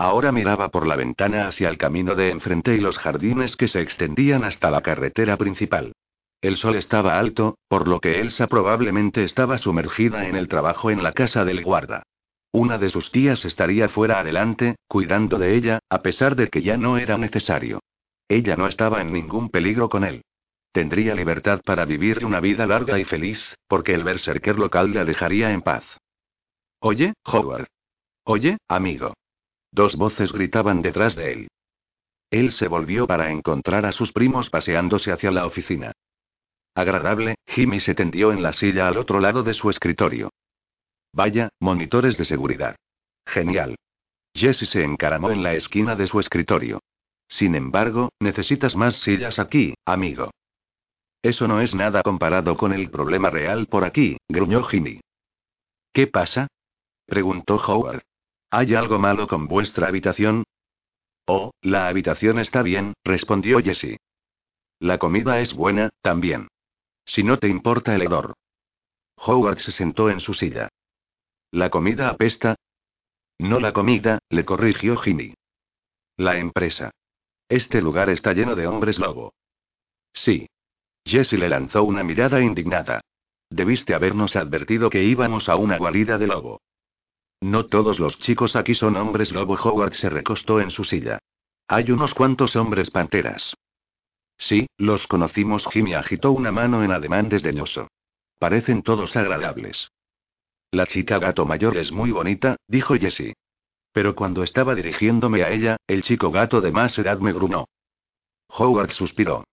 Ahora 0.02 0.32
miraba 0.32 0.70
por 0.70 0.88
la 0.88 0.96
ventana 0.96 1.48
hacia 1.48 1.70
el 1.70 1.78
camino 1.78 2.16
de 2.16 2.32
enfrente 2.32 2.74
y 2.74 2.80
los 2.80 2.98
jardines 2.98 3.56
que 3.56 3.68
se 3.68 3.82
extendían 3.82 4.44
hasta 4.44 4.72
la 4.72 4.82
carretera 4.82 5.38
principal. 5.38 5.92
El 6.42 6.58
sol 6.58 6.76
estaba 6.76 7.20
alto, 7.20 7.60
por 7.68 7.88
lo 7.88 8.00
que 8.00 8.20
Elsa 8.20 8.48
probablemente 8.48 9.24
estaba 9.24 9.60
sumergida 9.60 10.28
en 10.28 10.36
el 10.36 10.48
trabajo 10.48 10.90
en 10.90 11.04
la 11.04 11.12
casa 11.12 11.46
del 11.46 11.64
guarda. 11.64 12.02
Una 12.52 12.80
de 12.80 12.90
sus 12.90 13.12
tías 13.12 13.46
estaría 13.46 13.90
fuera 13.90 14.22
adelante, 14.22 14.76
cuidando 14.88 15.38
de 15.38 15.56
ella, 15.56 15.78
a 15.88 16.02
pesar 16.02 16.36
de 16.36 16.48
que 16.48 16.64
ya 16.64 16.78
no 16.78 16.98
era 16.98 17.20
necesario. 17.20 17.80
Ella 18.28 18.56
no 18.56 18.66
estaba 18.66 19.02
en 19.02 19.14
ningún 19.14 19.50
peligro 19.50 19.88
con 19.88 20.04
él. 20.04 20.24
Tendría 20.72 21.14
libertad 21.14 21.62
para 21.64 21.86
vivir 21.86 22.26
una 22.26 22.40
vida 22.40 22.66
larga 22.66 22.98
y 22.98 23.06
feliz, 23.06 23.56
porque 23.68 23.94
el 23.94 24.04
berserker 24.04 24.58
local 24.58 24.96
la 24.96 25.06
dejaría 25.06 25.52
en 25.52 25.62
paz. 25.62 25.86
Oye, 26.80 27.14
Howard. 27.24 27.68
Oye, 28.24 28.58
amigo. 28.68 29.14
Dos 29.72 29.96
voces 29.96 30.32
gritaban 30.32 30.82
detrás 30.82 31.16
de 31.16 31.32
él. 31.32 31.48
Él 32.30 32.52
se 32.52 32.68
volvió 32.68 33.08
para 33.08 33.32
encontrar 33.32 33.86
a 33.86 33.92
sus 33.92 34.12
primos 34.12 34.50
paseándose 34.50 35.12
hacia 35.12 35.32
la 35.32 35.46
oficina. 35.46 35.92
Agradable, 36.74 37.36
Jimmy 37.48 37.80
se 37.80 37.96
tendió 37.96 38.32
en 38.32 38.42
la 38.42 38.54
silla 38.54 38.88
al 38.88 38.98
otro 38.98 39.20
lado 39.20 39.44
de 39.44 39.54
su 39.54 39.70
escritorio. 39.70 40.30
Vaya, 41.14 41.50
monitores 41.60 42.18
de 42.18 42.26
seguridad. 42.26 42.76
Genial. 43.26 43.76
Jesse 44.34 44.70
se 44.70 44.84
encaramó 44.84 45.32
en 45.32 45.44
la 45.44 45.54
esquina 45.54 45.96
de 45.96 46.08
su 46.08 46.20
escritorio. 46.20 46.80
Sin 47.28 47.56
embargo, 47.56 48.10
necesitas 48.20 48.76
más 48.76 48.96
sillas 48.96 49.40
aquí, 49.40 49.74
amigo. 49.86 50.32
Eso 51.22 51.48
no 51.48 51.62
es 51.62 51.76
nada 51.76 52.02
comparado 52.02 52.58
con 52.58 52.74
el 52.74 52.90
problema 52.90 53.30
real 53.30 53.68
por 53.68 53.84
aquí, 53.84 54.18
gruñó 54.28 54.64
Jimmy. 54.64 55.02
¿Qué 55.94 56.08
pasa? 56.08 56.48
preguntó 57.06 57.56
Howard. 57.56 58.02
¿Hay 58.52 58.76
algo 58.76 59.00
malo 59.00 59.30
con 59.30 59.48
vuestra 59.48 59.88
habitación? 59.88 60.44
Oh, 61.26 61.52
la 61.62 61.88
habitación 61.88 62.38
está 62.38 62.62
bien, 62.62 62.94
respondió 63.06 63.60
Jessie. 63.60 63.98
La 64.80 64.98
comida 64.98 65.40
es 65.40 65.54
buena, 65.54 65.90
también. 66.02 66.50
Si 67.06 67.24
no 67.24 67.40
te 67.40 67.48
importa 67.48 67.96
el 67.96 68.02
hedor. 68.02 68.34
Howard 69.16 69.60
se 69.60 69.72
sentó 69.72 70.10
en 70.10 70.20
su 70.20 70.34
silla. 70.34 70.68
¿La 71.52 71.70
comida 71.70 72.10
apesta? 72.10 72.56
No 73.40 73.62
la 73.62 73.72
comida, 73.72 74.20
le 74.30 74.44
corrigió 74.44 74.98
Jimmy. 74.98 75.34
La 76.18 76.38
empresa. 76.38 76.92
Este 77.48 77.82
lugar 77.82 78.10
está 78.10 78.34
lleno 78.34 78.56
de 78.56 78.68
hombres 78.68 79.00
lobo. 79.00 79.34
Sí. 80.12 80.48
Jessie 81.06 81.38
le 81.38 81.48
lanzó 81.48 81.84
una 81.84 82.04
mirada 82.04 82.42
indignada. 82.42 83.00
Debiste 83.50 83.94
habernos 83.94 84.36
advertido 84.36 84.90
que 84.90 85.04
íbamos 85.04 85.48
a 85.48 85.56
una 85.56 85.78
guarida 85.78 86.18
de 86.18 86.28
lobo. 86.28 86.60
No 87.42 87.66
todos 87.66 88.00
los 88.00 88.20
chicos 88.20 88.56
aquí 88.56 88.76
son 88.76 88.96
hombres 88.96 89.32
lobo. 89.32 89.56
Howard 89.56 89.96
se 89.96 90.10
recostó 90.10 90.62
en 90.62 90.70
su 90.70 90.84
silla. 90.84 91.20
Hay 91.68 91.92
unos 91.92 92.14
cuantos 92.14 92.56
hombres 92.56 92.92
panteras. 92.92 93.56
Sí, 94.38 94.68
los 94.78 95.08
conocimos. 95.08 95.68
Jimmy 95.68 95.96
agitó 95.96 96.32
una 96.32 96.52
mano 96.52 96.84
en 96.84 96.92
ademán 96.92 97.30
desdeñoso. 97.30 97.88
Parecen 98.40 98.84
todos 98.84 99.16
agradables. 99.16 99.92
La 100.72 100.86
chica 100.86 101.20
gato 101.20 101.46
mayor 101.46 101.78
es 101.78 101.92
muy 101.92 102.12
bonita, 102.12 102.58
dijo 102.68 102.96
Jessie. 102.96 103.34
Pero 103.92 104.16
cuando 104.16 104.44
estaba 104.44 104.74
dirigiéndome 104.74 105.44
a 105.44 105.50
ella, 105.50 105.78
el 105.88 106.04
chico 106.04 106.32
gato 106.32 106.62
de 106.62 106.72
más 106.72 106.98
edad 106.98 107.20
me 107.20 107.34
grunó. 107.34 107.68
Howard 108.48 108.92
suspiró. 108.92 109.44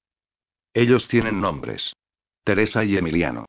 Ellos 0.75 1.09
tienen 1.09 1.41
nombres. 1.41 1.95
Teresa 2.45 2.85
y 2.85 2.97
Emiliano. 2.97 3.47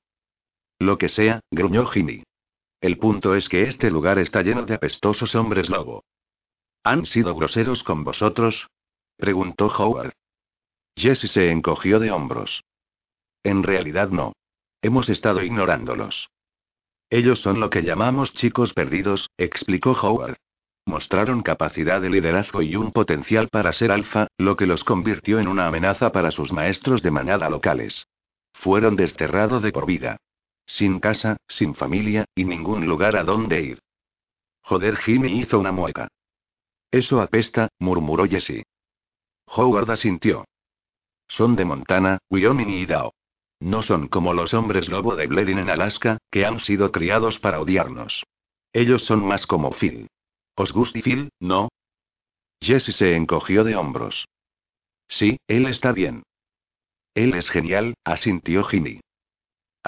Lo 0.80 0.98
que 0.98 1.10
sea, 1.10 1.42
gruñó 1.52 1.86
Jimmy. 1.86 2.24
El 2.82 2.97
punto 2.97 3.36
es 3.36 3.49
que 3.49 3.63
este 3.63 3.91
lugar 3.91 4.19
está 4.19 4.41
lleno 4.41 4.65
de 4.65 4.75
apestosos 4.75 5.36
hombres 5.36 5.69
lobo. 5.69 6.05
¿Han 6.84 7.05
sido 7.05 7.36
groseros 7.36 7.84
con 7.84 8.03
vosotros? 8.03 8.69
preguntó 9.17 9.67
Howard. 9.67 10.13
Jessie 10.95 11.30
se 11.30 11.51
encogió 11.51 11.99
de 11.99 12.11
hombros. 12.11 12.63
En 13.43 13.63
realidad 13.63 14.09
no. 14.09 14.34
Hemos 14.82 15.09
estado 15.09 15.43
ignorándolos. 15.43 16.30
Ellos 17.09 17.39
son 17.39 17.59
lo 17.59 17.69
que 17.69 17.82
llamamos 17.82 18.34
chicos 18.34 18.73
perdidos, 18.73 19.30
explicó 19.38 19.91
Howard. 19.91 20.38
Mostraron 20.86 21.41
capacidad 21.41 22.01
de 22.01 22.09
liderazgo 22.09 22.61
y 22.61 22.75
un 22.75 22.91
potencial 22.91 23.49
para 23.49 23.73
ser 23.73 23.91
alfa, 23.91 24.27
lo 24.38 24.55
que 24.55 24.67
los 24.67 24.84
convirtió 24.84 25.39
en 25.39 25.47
una 25.47 25.67
amenaza 25.67 26.11
para 26.11 26.32
sus 26.32 26.53
maestros 26.53 27.03
de 27.03 27.11
manada 27.11 27.49
locales. 27.49 28.07
Fueron 28.53 28.95
desterrados 28.95 29.61
de 29.61 29.71
por 29.71 29.86
vida. 29.86 30.17
Sin 30.70 30.99
casa, 30.99 31.38
sin 31.47 31.74
familia, 31.74 32.26
y 32.36 32.45
ningún 32.45 32.86
lugar 32.86 33.17
a 33.17 33.24
donde 33.24 33.59
ir. 33.59 33.80
Joder, 34.61 34.97
Jimmy 34.97 35.39
hizo 35.39 35.59
una 35.59 35.72
mueca. 35.72 36.07
Eso 36.91 37.22
apesta, 37.22 37.70
murmuró 37.80 38.28
Jesse. 38.28 38.63
Howard 39.47 39.89
asintió. 39.89 40.45
Son 41.28 41.55
de 41.55 41.65
Montana, 41.65 42.20
Wyoming 42.30 42.70
y 42.70 42.82
Idaho. 42.82 43.13
No 43.59 43.82
son 43.82 44.07
como 44.07 44.34
los 44.34 44.53
hombres 44.53 44.89
lobo 44.89 45.15
de 45.15 45.26
Bledin 45.26 45.57
en 45.57 45.72
Alaska, 45.72 46.20
que 46.30 46.45
han 46.45 46.59
sido 46.59 46.91
criados 46.91 47.39
para 47.39 47.59
odiarnos. 47.59 48.24
Ellos 48.72 49.03
son 49.03 49.26
más 49.26 49.47
como 49.47 49.72
Phil. 49.72 50.07
¿Os 50.55 50.72
gusta 50.72 51.01
Phil, 51.01 51.30
no? 51.39 51.70
Jesse 52.61 52.95
se 52.95 53.15
encogió 53.15 53.63
de 53.63 53.76
hombros. 53.76 54.28
Sí, 55.07 55.39
él 55.47 55.65
está 55.65 55.93
bien. 55.93 56.22
Él 57.15 57.34
es 57.34 57.49
genial, 57.49 57.95
asintió 58.03 58.63
Jimmy. 58.63 59.01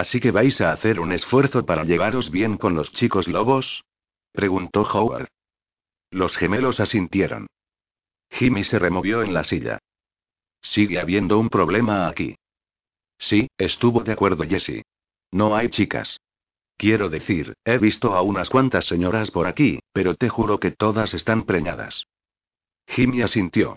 ¿Así 0.02 0.20
que 0.20 0.32
vais 0.32 0.60
a 0.62 0.72
hacer 0.72 1.00
un 1.00 1.12
esfuerzo 1.12 1.64
para 1.64 1.84
llevaros 1.84 2.32
bien 2.32 2.58
con 2.58 2.74
los 2.74 2.92
chicos 2.92 3.28
lobos? 3.28 3.86
preguntó 4.32 4.82
Howard. 4.82 5.28
Los 6.10 6.36
gemelos 6.38 6.80
asintieron. 6.80 7.46
Jimmy 8.32 8.64
se 8.64 8.80
removió 8.80 9.22
en 9.22 9.36
la 9.36 9.44
silla. 9.44 9.78
Sigue 10.60 11.00
habiendo 11.00 11.38
un 11.38 11.50
problema 11.50 12.08
aquí. 12.08 12.36
Sí, 13.20 13.48
estuvo 13.60 14.02
de 14.02 14.14
acuerdo 14.14 14.44
Jesse. 14.44 14.82
No 15.30 15.56
hay 15.56 15.70
chicas. 15.70 16.20
Quiero 16.78 17.08
decir, 17.12 17.54
he 17.64 17.78
visto 17.78 18.16
a 18.16 18.24
unas 18.24 18.50
cuantas 18.50 18.86
señoras 18.86 19.30
por 19.30 19.46
aquí, 19.46 19.82
pero 19.94 20.16
te 20.16 20.30
juro 20.30 20.60
que 20.60 20.72
todas 20.72 21.14
están 21.14 21.44
preñadas. 21.44 22.08
Jimmy 22.88 23.22
asintió. 23.22 23.76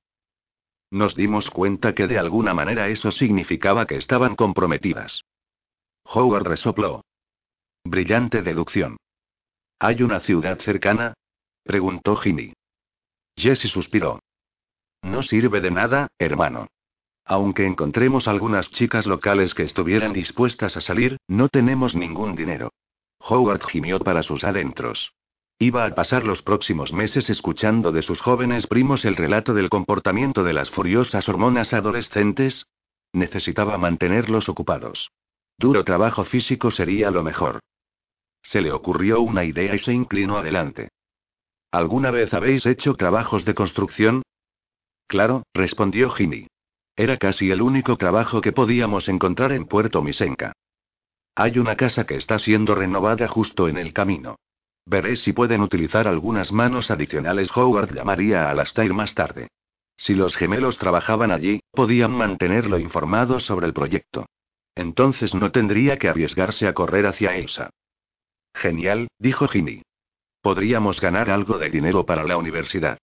Nos 0.91 1.15
dimos 1.17 1.51
cuenta 1.51 1.95
que 1.95 2.07
de 2.07 2.19
alguna 2.19 2.55
manera 2.55 2.89
eso 2.89 3.11
significaba 3.11 3.85
que 3.85 3.97
estaban 3.97 4.37
comprometidas. 4.37 5.23
Howard 6.05 6.47
resopló. 6.47 7.03
Brillante 7.85 8.43
deducción. 8.43 8.97
¿Hay 9.79 10.03
una 10.03 10.21
ciudad 10.21 10.59
cercana? 10.61 11.15
preguntó 11.65 12.17
Jimmy. 12.17 12.53
Jesse 13.37 13.69
suspiró. 13.69 14.21
No 15.03 15.23
sirve 15.23 15.61
de 15.61 15.71
nada, 15.71 16.09
hermano. 16.19 16.69
Aunque 17.25 17.67
encontremos 17.67 18.29
algunas 18.29 18.71
chicas 18.71 19.07
locales 19.07 19.55
que 19.55 19.63
estuvieran 19.63 20.13
dispuestas 20.13 20.77
a 20.77 20.81
salir, 20.81 21.17
no 21.27 21.49
tenemos 21.49 21.95
ningún 21.95 22.35
dinero. 22.35 22.71
Howard 23.19 23.63
gimió 23.65 23.99
para 23.99 24.23
sus 24.23 24.45
adentros. 24.45 25.13
Iba 25.59 25.87
a 25.87 25.95
pasar 25.95 26.25
los 26.25 26.43
próximos 26.43 26.93
meses 26.93 27.31
escuchando 27.31 27.93
de 27.93 28.03
sus 28.03 28.21
jóvenes 28.21 28.67
primos 28.67 29.05
el 29.05 29.17
relato 29.17 29.55
del 29.55 29.71
comportamiento 29.71 30.43
de 30.45 30.53
las 30.53 30.71
furiosas 30.71 31.29
hormonas 31.29 31.73
adolescentes. 31.73 32.67
Necesitaba 33.13 33.79
mantenerlos 33.79 34.49
ocupados. 34.49 35.11
Duro 35.59 35.85
trabajo 35.85 36.25
físico 36.25 36.71
sería 36.71 37.11
lo 37.11 37.23
mejor. 37.23 37.61
Se 38.43 38.61
le 38.61 38.73
ocurrió 38.73 39.21
una 39.21 39.45
idea 39.45 39.75
y 39.75 39.79
se 39.79 39.93
inclinó 39.93 40.37
adelante. 40.37 40.89
¿Alguna 41.71 42.11
vez 42.11 42.33
habéis 42.35 42.67
hecho 42.67 42.95
trabajos 42.95 43.45
de 43.45 43.55
construcción? 43.55 44.23
Claro, 45.07 45.43
respondió 45.55 46.11
Jimmy. 46.11 46.47
Era 46.97 47.17
casi 47.17 47.51
el 47.51 47.63
único 47.63 47.97
trabajo 47.97 48.41
que 48.41 48.53
podíamos 48.53 49.09
encontrar 49.09 49.53
en 49.53 49.67
Puerto 49.67 50.03
Misenca. 50.03 50.53
Hay 51.35 51.59
una 51.59 51.77
casa 51.77 52.07
que 52.07 52.15
está 52.15 52.39
siendo 52.39 52.75
renovada 52.75 53.27
justo 53.27 53.67
en 53.67 53.77
el 53.77 53.93
camino. 53.93 54.37
Veré 54.87 55.17
si 55.17 55.33
pueden 55.33 55.63
utilizar 55.63 56.07
algunas 56.07 56.53
manos 56.53 56.91
adicionales. 56.91 57.57
Howard 57.57 57.93
llamaría 57.95 58.45
a 58.45 58.51
Alastair 58.51 58.93
más 58.93 59.15
tarde. 59.15 59.49
Si 59.97 60.15
los 60.15 60.37
gemelos 60.37 60.79
trabajaban 60.79 61.33
allí, 61.33 61.61
podían 61.73 62.13
mantenerlo 62.13 62.79
informado 62.79 63.41
sobre 63.41 63.67
el 63.67 63.73
proyecto. 63.73 64.27
Entonces 64.75 65.35
no 65.35 65.53
tendría 65.53 65.99
que 65.99 66.09
arriesgarse 66.09 66.67
a 66.67 66.75
correr 66.75 67.07
hacia 67.07 67.37
Elsa. 67.37 67.71
Genial, 68.55 69.09
dijo 69.19 69.49
Ginny. 69.49 69.83
Podríamos 70.41 71.01
ganar 71.01 71.31
algo 71.31 71.59
de 71.59 71.71
dinero 71.71 72.05
para 72.05 72.25
la 72.25 72.37
universidad. 72.37 72.99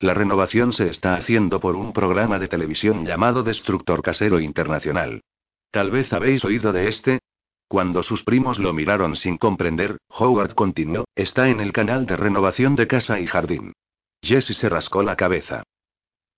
La 0.00 0.14
renovación 0.14 0.72
se 0.72 0.88
está 0.88 1.14
haciendo 1.14 1.60
por 1.60 1.76
un 1.76 1.92
programa 1.92 2.38
de 2.38 2.48
televisión 2.48 3.06
llamado 3.06 3.42
Destructor 3.42 4.02
Casero 4.02 4.40
Internacional. 4.40 5.22
Tal 5.70 5.90
vez 5.90 6.12
habéis 6.12 6.44
oído 6.44 6.72
de 6.72 6.88
este. 6.88 7.20
Cuando 7.68 8.02
sus 8.02 8.24
primos 8.24 8.58
lo 8.58 8.72
miraron 8.72 9.16
sin 9.16 9.38
comprender, 9.38 9.98
Howard 10.08 10.54
continuó, 10.54 11.04
está 11.14 11.48
en 11.48 11.60
el 11.60 11.72
canal 11.72 12.04
de 12.04 12.16
renovación 12.16 12.76
de 12.76 12.86
casa 12.86 13.20
y 13.20 13.26
jardín. 13.26 13.72
Jesse 14.20 14.56
se 14.56 14.68
rascó 14.68 15.02
la 15.02 15.16
cabeza. 15.16 15.62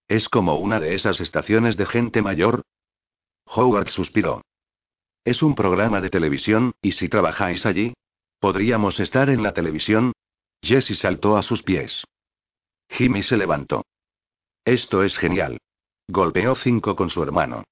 ¿Es 0.08 0.28
como 0.28 0.56
una 0.56 0.78
de 0.78 0.94
esas 0.94 1.20
estaciones 1.20 1.76
de 1.76 1.86
gente 1.86 2.22
mayor? 2.22 2.62
Howard 3.46 3.88
suspiró. 3.88 4.42
Es 5.24 5.42
un 5.42 5.54
programa 5.54 6.00
de 6.00 6.10
televisión, 6.10 6.74
y 6.82 6.92
si 6.92 7.08
trabajáis 7.08 7.64
allí, 7.66 7.94
¿podríamos 8.40 9.00
estar 9.00 9.30
en 9.30 9.42
la 9.42 9.52
televisión? 9.52 10.12
Jesse 10.62 10.98
saltó 10.98 11.36
a 11.36 11.42
sus 11.42 11.62
pies. 11.62 12.04
Jimmy 12.88 13.22
se 13.22 13.36
levantó. 13.36 13.84
Esto 14.64 15.02
es 15.02 15.16
genial. 15.16 15.58
Golpeó 16.08 16.54
cinco 16.54 16.96
con 16.96 17.10
su 17.10 17.22
hermano. 17.22 17.64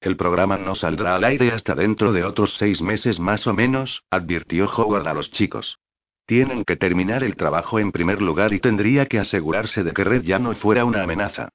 El 0.00 0.16
programa 0.16 0.56
no 0.56 0.76
saldrá 0.76 1.16
al 1.16 1.24
aire 1.24 1.50
hasta 1.50 1.74
dentro 1.74 2.12
de 2.12 2.24
otros 2.24 2.56
seis 2.56 2.80
meses 2.80 3.18
más 3.18 3.46
o 3.48 3.54
menos, 3.54 4.04
advirtió 4.10 4.66
Howard 4.66 5.08
a 5.08 5.14
los 5.14 5.30
chicos. 5.32 5.78
Tienen 6.24 6.64
que 6.64 6.76
terminar 6.76 7.24
el 7.24 7.36
trabajo 7.36 7.78
en 7.80 7.90
primer 7.90 8.22
lugar 8.22 8.52
y 8.52 8.60
tendría 8.60 9.06
que 9.06 9.18
asegurarse 9.18 9.82
de 9.82 9.92
que 9.92 10.04
Red 10.04 10.22
ya 10.22 10.38
no 10.38 10.54
fuera 10.54 10.84
una 10.84 11.02
amenaza. 11.02 11.48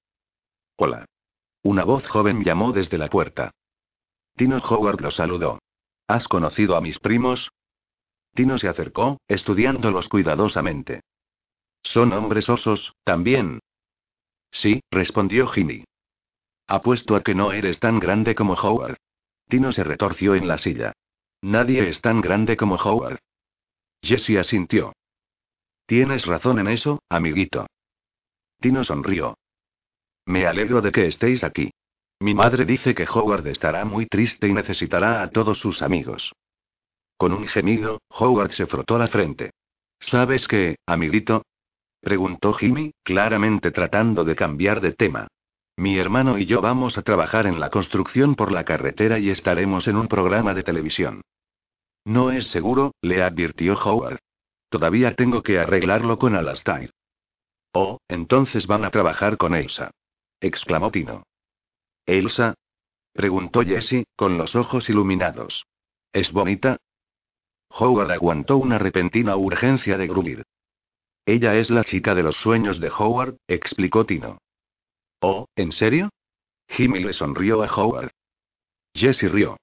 Hola. 0.75 1.05
Una 1.63 1.85
voz 1.85 2.05
joven 2.07 2.43
llamó 2.43 2.73
desde 2.73 2.97
la 2.97 3.07
puerta. 3.07 3.51
Tino 4.35 4.57
Howard 4.57 5.01
lo 5.01 5.11
saludó. 5.11 5.59
¿Has 6.07 6.27
conocido 6.27 6.75
a 6.75 6.81
mis 6.81 6.99
primos? 6.99 7.51
Tino 8.33 8.57
se 8.57 8.67
acercó, 8.67 9.21
estudiándolos 9.27 10.09
cuidadosamente. 10.09 11.01
Son 11.81 12.11
hombres 12.11 12.49
osos, 12.49 12.93
también. 13.05 13.59
Sí, 14.51 14.81
respondió 14.91 15.47
Jimmy. 15.47 15.85
Apuesto 16.67 17.15
a 17.15 17.21
que 17.21 17.33
no 17.33 17.53
eres 17.53 17.79
tan 17.79 17.99
grande 17.99 18.35
como 18.35 18.53
Howard. 18.53 18.97
Tino 19.47 19.71
se 19.71 19.83
retorció 19.83 20.35
en 20.35 20.47
la 20.47 20.57
silla. 20.57 20.93
Nadie 21.41 21.87
es 21.87 22.01
tan 22.01 22.21
grande 22.21 22.57
como 22.57 22.75
Howard. 22.75 23.19
Jessie 24.01 24.37
asintió. 24.37 24.93
Tienes 25.85 26.25
razón 26.25 26.59
en 26.59 26.67
eso, 26.67 27.01
amiguito. 27.09 27.67
Tino 28.59 28.83
sonrió. 28.83 29.37
Me 30.25 30.45
alegro 30.47 30.81
de 30.81 30.91
que 30.91 31.07
estéis 31.07 31.43
aquí. 31.43 31.71
Mi 32.19 32.33
madre 32.33 32.65
dice 32.65 32.95
que 32.95 33.05
Howard 33.05 33.45
estará 33.47 33.83
muy 33.83 34.05
triste 34.05 34.47
y 34.47 34.53
necesitará 34.53 35.21
a 35.21 35.29
todos 35.29 35.59
sus 35.59 35.81
amigos. 35.81 36.31
Con 37.17 37.33
un 37.33 37.47
gemido, 37.47 38.01
Howard 38.09 38.51
se 38.51 38.65
frotó 38.65 38.97
la 38.97 39.07
frente. 39.07 39.51
¿Sabes 39.99 40.47
qué, 40.47 40.77
amiguito? 40.85 41.43
Preguntó 42.01 42.53
Jimmy, 42.53 42.91
claramente 43.03 43.71
tratando 43.71 44.23
de 44.23 44.35
cambiar 44.35 44.81
de 44.81 44.93
tema. 44.93 45.27
Mi 45.75 45.97
hermano 45.97 46.37
y 46.37 46.45
yo 46.45 46.61
vamos 46.61 46.97
a 46.97 47.01
trabajar 47.01 47.47
en 47.47 47.59
la 47.59 47.69
construcción 47.69 48.35
por 48.35 48.51
la 48.51 48.63
carretera 48.63 49.19
y 49.19 49.29
estaremos 49.29 49.87
en 49.87 49.97
un 49.97 50.07
programa 50.07 50.53
de 50.53 50.63
televisión. 50.63 51.21
No 52.05 52.31
es 52.31 52.47
seguro, 52.47 52.91
le 53.01 53.23
advirtió 53.23 53.73
Howard. 53.73 54.19
Todavía 54.69 55.15
tengo 55.15 55.41
que 55.41 55.59
arreglarlo 55.59 56.17
con 56.17 56.35
Alastair. 56.35 56.91
Oh, 57.73 57.99
entonces 58.07 58.67
van 58.67 58.85
a 58.85 58.91
trabajar 58.91 59.37
con 59.37 59.55
Elsa. 59.55 59.91
Exclamó 60.43 60.91
Tino. 60.91 61.25
¿Elsa? 62.05 62.55
preguntó 63.13 63.63
Jessie, 63.63 64.05
con 64.15 64.37
los 64.37 64.55
ojos 64.55 64.89
iluminados. 64.89 65.65
¿Es 66.11 66.31
bonita? 66.33 66.77
Howard 67.69 68.11
aguantó 68.11 68.57
una 68.57 68.77
repentina 68.77 69.35
urgencia 69.35 69.97
de 69.97 70.07
gruñir. 70.07 70.43
Ella 71.25 71.55
es 71.55 71.69
la 71.69 71.83
chica 71.83 72.13
de 72.13 72.23
los 72.23 72.35
sueños 72.35 72.79
de 72.79 72.89
Howard, 72.89 73.37
explicó 73.47 74.05
Tino. 74.05 74.39
Oh, 75.21 75.47
¿en 75.55 75.71
serio? 75.71 76.09
Jimmy 76.67 76.99
le 76.99 77.13
sonrió 77.13 77.63
a 77.63 77.67
Howard. 77.67 78.11
Jesse 78.93 79.31
rió. 79.31 79.57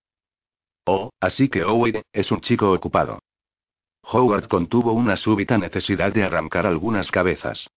Oh, 0.86 1.10
así 1.20 1.50
que 1.50 1.62
Owen 1.62 2.02
es 2.12 2.32
un 2.32 2.40
chico 2.40 2.72
ocupado. 2.72 3.18
Howard 4.02 4.48
contuvo 4.48 4.92
una 4.92 5.16
súbita 5.16 5.58
necesidad 5.58 6.12
de 6.12 6.24
arrancar 6.24 6.66
algunas 6.66 7.10
cabezas. 7.10 7.68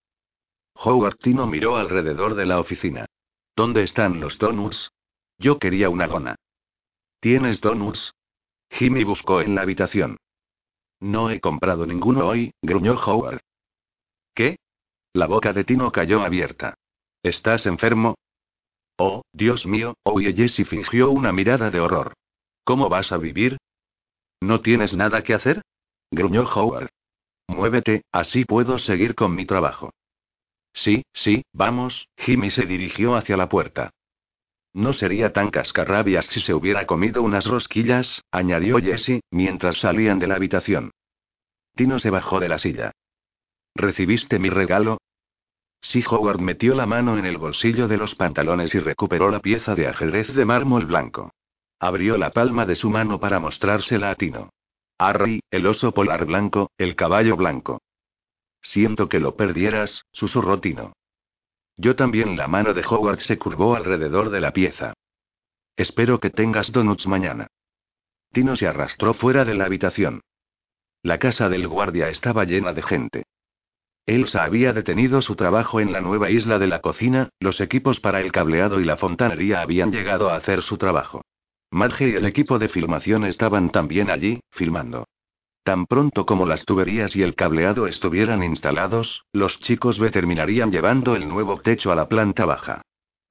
Howard 0.75 1.17
Tino 1.17 1.47
miró 1.47 1.77
alrededor 1.77 2.35
de 2.35 2.45
la 2.45 2.59
oficina. 2.59 3.05
¿Dónde 3.55 3.83
están 3.83 4.19
los 4.19 4.37
donuts? 4.37 4.91
Yo 5.37 5.59
quería 5.59 5.89
una 5.89 6.07
dona. 6.07 6.35
¿Tienes 7.19 7.61
donuts? 7.61 8.13
Jimmy 8.69 9.03
buscó 9.03 9.41
en 9.41 9.55
la 9.55 9.61
habitación. 9.61 10.17
No 10.99 11.29
he 11.29 11.39
comprado 11.39 11.85
ninguno 11.85 12.27
hoy, 12.27 12.53
gruñó 12.61 12.93
Howard. 12.93 13.41
¿Qué? 14.33 14.57
La 15.13 15.27
boca 15.27 15.53
de 15.53 15.63
Tino 15.63 15.91
cayó 15.91 16.23
abierta. 16.23 16.75
¿Estás 17.21 17.65
enfermo? 17.65 18.15
Oh, 18.97 19.23
Dios 19.31 19.65
mío, 19.65 19.95
oye 20.03 20.33
Jesse 20.33 20.67
fingió 20.67 21.11
una 21.11 21.31
mirada 21.31 21.69
de 21.71 21.79
horror. 21.79 22.13
¿Cómo 22.63 22.89
vas 22.89 23.11
a 23.11 23.17
vivir? 23.17 23.57
¿No 24.41 24.61
tienes 24.61 24.93
nada 24.93 25.23
que 25.23 25.33
hacer? 25.33 25.61
gruñó 26.11 26.43
Howard. 26.43 26.89
Muévete, 27.47 28.03
así 28.11 28.45
puedo 28.45 28.79
seguir 28.79 29.15
con 29.15 29.35
mi 29.35 29.45
trabajo. 29.45 29.91
Sí, 30.73 31.03
sí, 31.13 31.43
vamos, 31.53 32.09
Jimmy 32.17 32.49
se 32.49 32.65
dirigió 32.65 33.15
hacia 33.15 33.37
la 33.37 33.47
puerta. 33.47 33.91
No 34.73 34.91
sería 34.91 35.31
tan 35.31 35.51
cascarrabias 35.51 36.25
si 36.25 36.39
se 36.39 36.53
hubiera 36.53 36.87
comido 36.87 37.21
unas 37.21 37.45
rosquillas, 37.45 38.23
añadió 38.31 38.79
Jesse, 38.79 39.21
mientras 39.29 39.77
salían 39.77 40.17
de 40.17 40.27
la 40.27 40.35
habitación. 40.35 40.91
Tino 41.75 41.99
se 41.99 42.09
bajó 42.09 42.39
de 42.39 42.49
la 42.49 42.57
silla. 42.57 42.91
¿Recibiste 43.75 44.39
mi 44.39 44.49
regalo? 44.49 44.97
Sí, 45.81 46.03
Howard 46.09 46.39
metió 46.39 46.75
la 46.75 46.85
mano 46.85 47.17
en 47.17 47.25
el 47.25 47.37
bolsillo 47.37 47.87
de 47.87 47.97
los 47.97 48.15
pantalones 48.15 48.73
y 48.73 48.79
recuperó 48.79 49.29
la 49.29 49.41
pieza 49.41 49.75
de 49.75 49.87
ajedrez 49.87 50.33
de 50.33 50.45
mármol 50.45 50.85
blanco. 50.85 51.31
Abrió 51.79 52.17
la 52.17 52.31
palma 52.31 52.65
de 52.65 52.75
su 52.75 52.89
mano 52.89 53.19
para 53.19 53.39
mostrársela 53.39 54.09
a 54.09 54.15
Tino. 54.15 54.49
Harry, 54.97 55.41
el 55.51 55.67
oso 55.67 55.91
polar 55.93 56.25
blanco, 56.25 56.71
el 56.77 56.95
caballo 56.95 57.35
blanco. 57.35 57.81
Siento 58.63 59.09
que 59.09 59.19
lo 59.19 59.35
perdieras, 59.35 60.05
susurró 60.13 60.59
Tino. 60.59 60.93
Yo 61.77 61.95
también 61.95 62.37
la 62.37 62.47
mano 62.47 62.73
de 62.73 62.83
Howard 62.83 63.19
se 63.19 63.37
curvó 63.37 63.75
alrededor 63.75 64.29
de 64.29 64.41
la 64.41 64.53
pieza. 64.53 64.93
Espero 65.75 66.19
que 66.19 66.29
tengas 66.29 66.71
donuts 66.71 67.05
mañana. 67.05 67.47
Tino 68.31 68.55
se 68.55 68.67
arrastró 68.67 69.13
fuera 69.13 69.43
de 69.45 69.53
la 69.53 69.65
habitación. 69.65 70.21
La 71.03 71.19
casa 71.19 71.49
del 71.49 71.67
guardia 71.67 72.09
estaba 72.09 72.45
llena 72.45 72.73
de 72.73 72.81
gente. 72.81 73.23
Elsa 74.05 74.43
había 74.43 74.73
detenido 74.73 75.21
su 75.21 75.35
trabajo 75.35 75.79
en 75.79 75.91
la 75.91 76.01
nueva 76.01 76.29
isla 76.29 76.59
de 76.59 76.67
la 76.67 76.81
cocina, 76.81 77.29
los 77.39 77.61
equipos 77.61 77.99
para 77.99 78.21
el 78.21 78.31
cableado 78.31 78.79
y 78.79 78.85
la 78.85 78.97
fontanería 78.97 79.61
habían 79.61 79.91
llegado 79.91 80.29
a 80.29 80.35
hacer 80.35 80.61
su 80.61 80.77
trabajo. 80.77 81.21
Marge 81.71 82.09
y 82.09 82.15
el 82.15 82.25
equipo 82.25 82.59
de 82.59 82.69
filmación 82.69 83.25
estaban 83.25 83.71
también 83.71 84.09
allí, 84.09 84.41
filmando. 84.51 85.05
Tan 85.63 85.85
pronto 85.85 86.25
como 86.25 86.45
las 86.45 86.65
tuberías 86.65 87.15
y 87.15 87.21
el 87.23 87.35
cableado 87.35 87.87
estuvieran 87.87 88.43
instalados, 88.43 89.23
los 89.31 89.59
chicos 89.61 89.97
B 89.97 90.11
terminarían 90.11 90.71
llevando 90.71 91.15
el 91.15 91.27
nuevo 91.27 91.57
techo 91.61 91.91
a 91.91 91.95
la 91.95 92.09
planta 92.09 92.45
baja. 92.45 92.81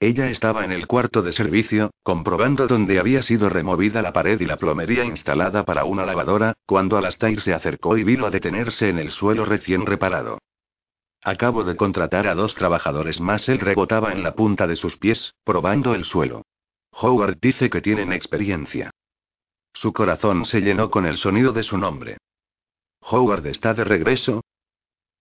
Ella 0.00 0.30
estaba 0.30 0.64
en 0.64 0.72
el 0.72 0.86
cuarto 0.86 1.22
de 1.22 1.32
servicio, 1.32 1.90
comprobando 2.02 2.66
dónde 2.66 2.98
había 2.98 3.22
sido 3.22 3.48
removida 3.48 4.02
la 4.02 4.12
pared 4.12 4.40
y 4.40 4.46
la 4.46 4.56
plomería 4.56 5.04
instalada 5.04 5.64
para 5.64 5.84
una 5.84 6.06
lavadora, 6.06 6.54
cuando 6.66 6.96
Alastair 6.96 7.40
se 7.40 7.54
acercó 7.54 7.96
y 7.98 8.02
vino 8.02 8.26
a 8.26 8.30
detenerse 8.30 8.88
en 8.88 8.98
el 8.98 9.10
suelo 9.10 9.44
recién 9.44 9.86
reparado. 9.86 10.38
Acabo 11.22 11.62
de 11.62 11.76
contratar 11.76 12.26
a 12.26 12.34
dos 12.34 12.56
trabajadores 12.56 13.20
más. 13.20 13.48
Él 13.48 13.60
rebotaba 13.60 14.12
en 14.12 14.24
la 14.24 14.34
punta 14.34 14.66
de 14.66 14.74
sus 14.74 14.96
pies, 14.96 15.34
probando 15.44 15.94
el 15.94 16.04
suelo. 16.04 16.42
Howard 16.90 17.38
dice 17.40 17.70
que 17.70 17.80
tienen 17.80 18.12
experiencia. 18.12 18.90
Su 19.72 19.92
corazón 19.92 20.44
se 20.44 20.60
llenó 20.60 20.90
con 20.90 21.06
el 21.06 21.16
sonido 21.16 21.52
de 21.52 21.62
su 21.62 21.78
nombre. 21.78 22.18
¿Howard 23.00 23.46
está 23.46 23.74
de 23.74 23.84
regreso? 23.84 24.42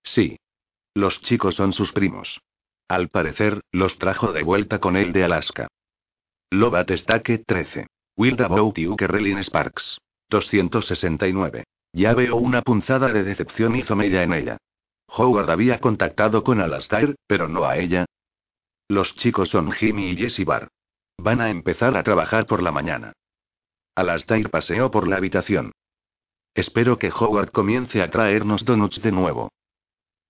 Sí. 0.04 0.38
Los 0.94 1.22
chicos 1.22 1.56
son 1.56 1.74
sus 1.74 1.94
primos. 1.94 2.42
Al 2.88 3.10
parecer, 3.10 3.62
los 3.72 3.98
trajo 3.98 4.34
de 4.34 4.44
vuelta 4.44 4.80
con 4.80 4.98
él 4.98 5.14
de 5.14 5.24
Alaska. 5.24 5.68
Lobat 6.50 6.92
Stake 6.92 7.44
13. 7.46 7.88
Wild 8.18 8.42
About 8.42 8.78
You 8.78 8.98
Sparks. 9.44 9.98
269. 10.30 11.64
Ya 11.94 12.14
veo 12.14 12.36
una 12.36 12.62
punzada 12.62 13.08
de 13.08 13.24
decepción 13.24 13.76
hizo 13.76 13.96
mella 13.96 14.24
en 14.24 14.34
ella. 14.34 14.58
Howard 15.08 15.50
había 15.50 15.80
contactado 15.80 16.44
con 16.44 16.62
Alastair, 16.62 17.16
pero 17.28 17.48
no 17.48 17.66
a 17.66 17.78
ella. 17.78 18.06
Los 18.88 19.16
chicos 19.16 19.50
son 19.50 19.72
Jimmy 19.72 20.12
y 20.12 20.18
Jessie 20.18 20.46
Barr. 20.46 20.68
Van 21.18 21.42
a 21.42 21.50
empezar 21.50 21.96
a 21.96 22.04
trabajar 22.04 22.46
por 22.46 22.62
la 22.62 22.72
mañana. 22.72 23.14
Alastair 23.96 24.50
paseó 24.50 24.90
por 24.92 25.08
la 25.08 25.18
habitación. 25.18 25.72
Espero 26.54 26.98
que 26.98 27.12
Howard 27.12 27.52
comience 27.52 28.02
a 28.02 28.10
traernos 28.10 28.66
donuts 28.66 29.02
de 29.02 29.12
nuevo. 29.12 29.52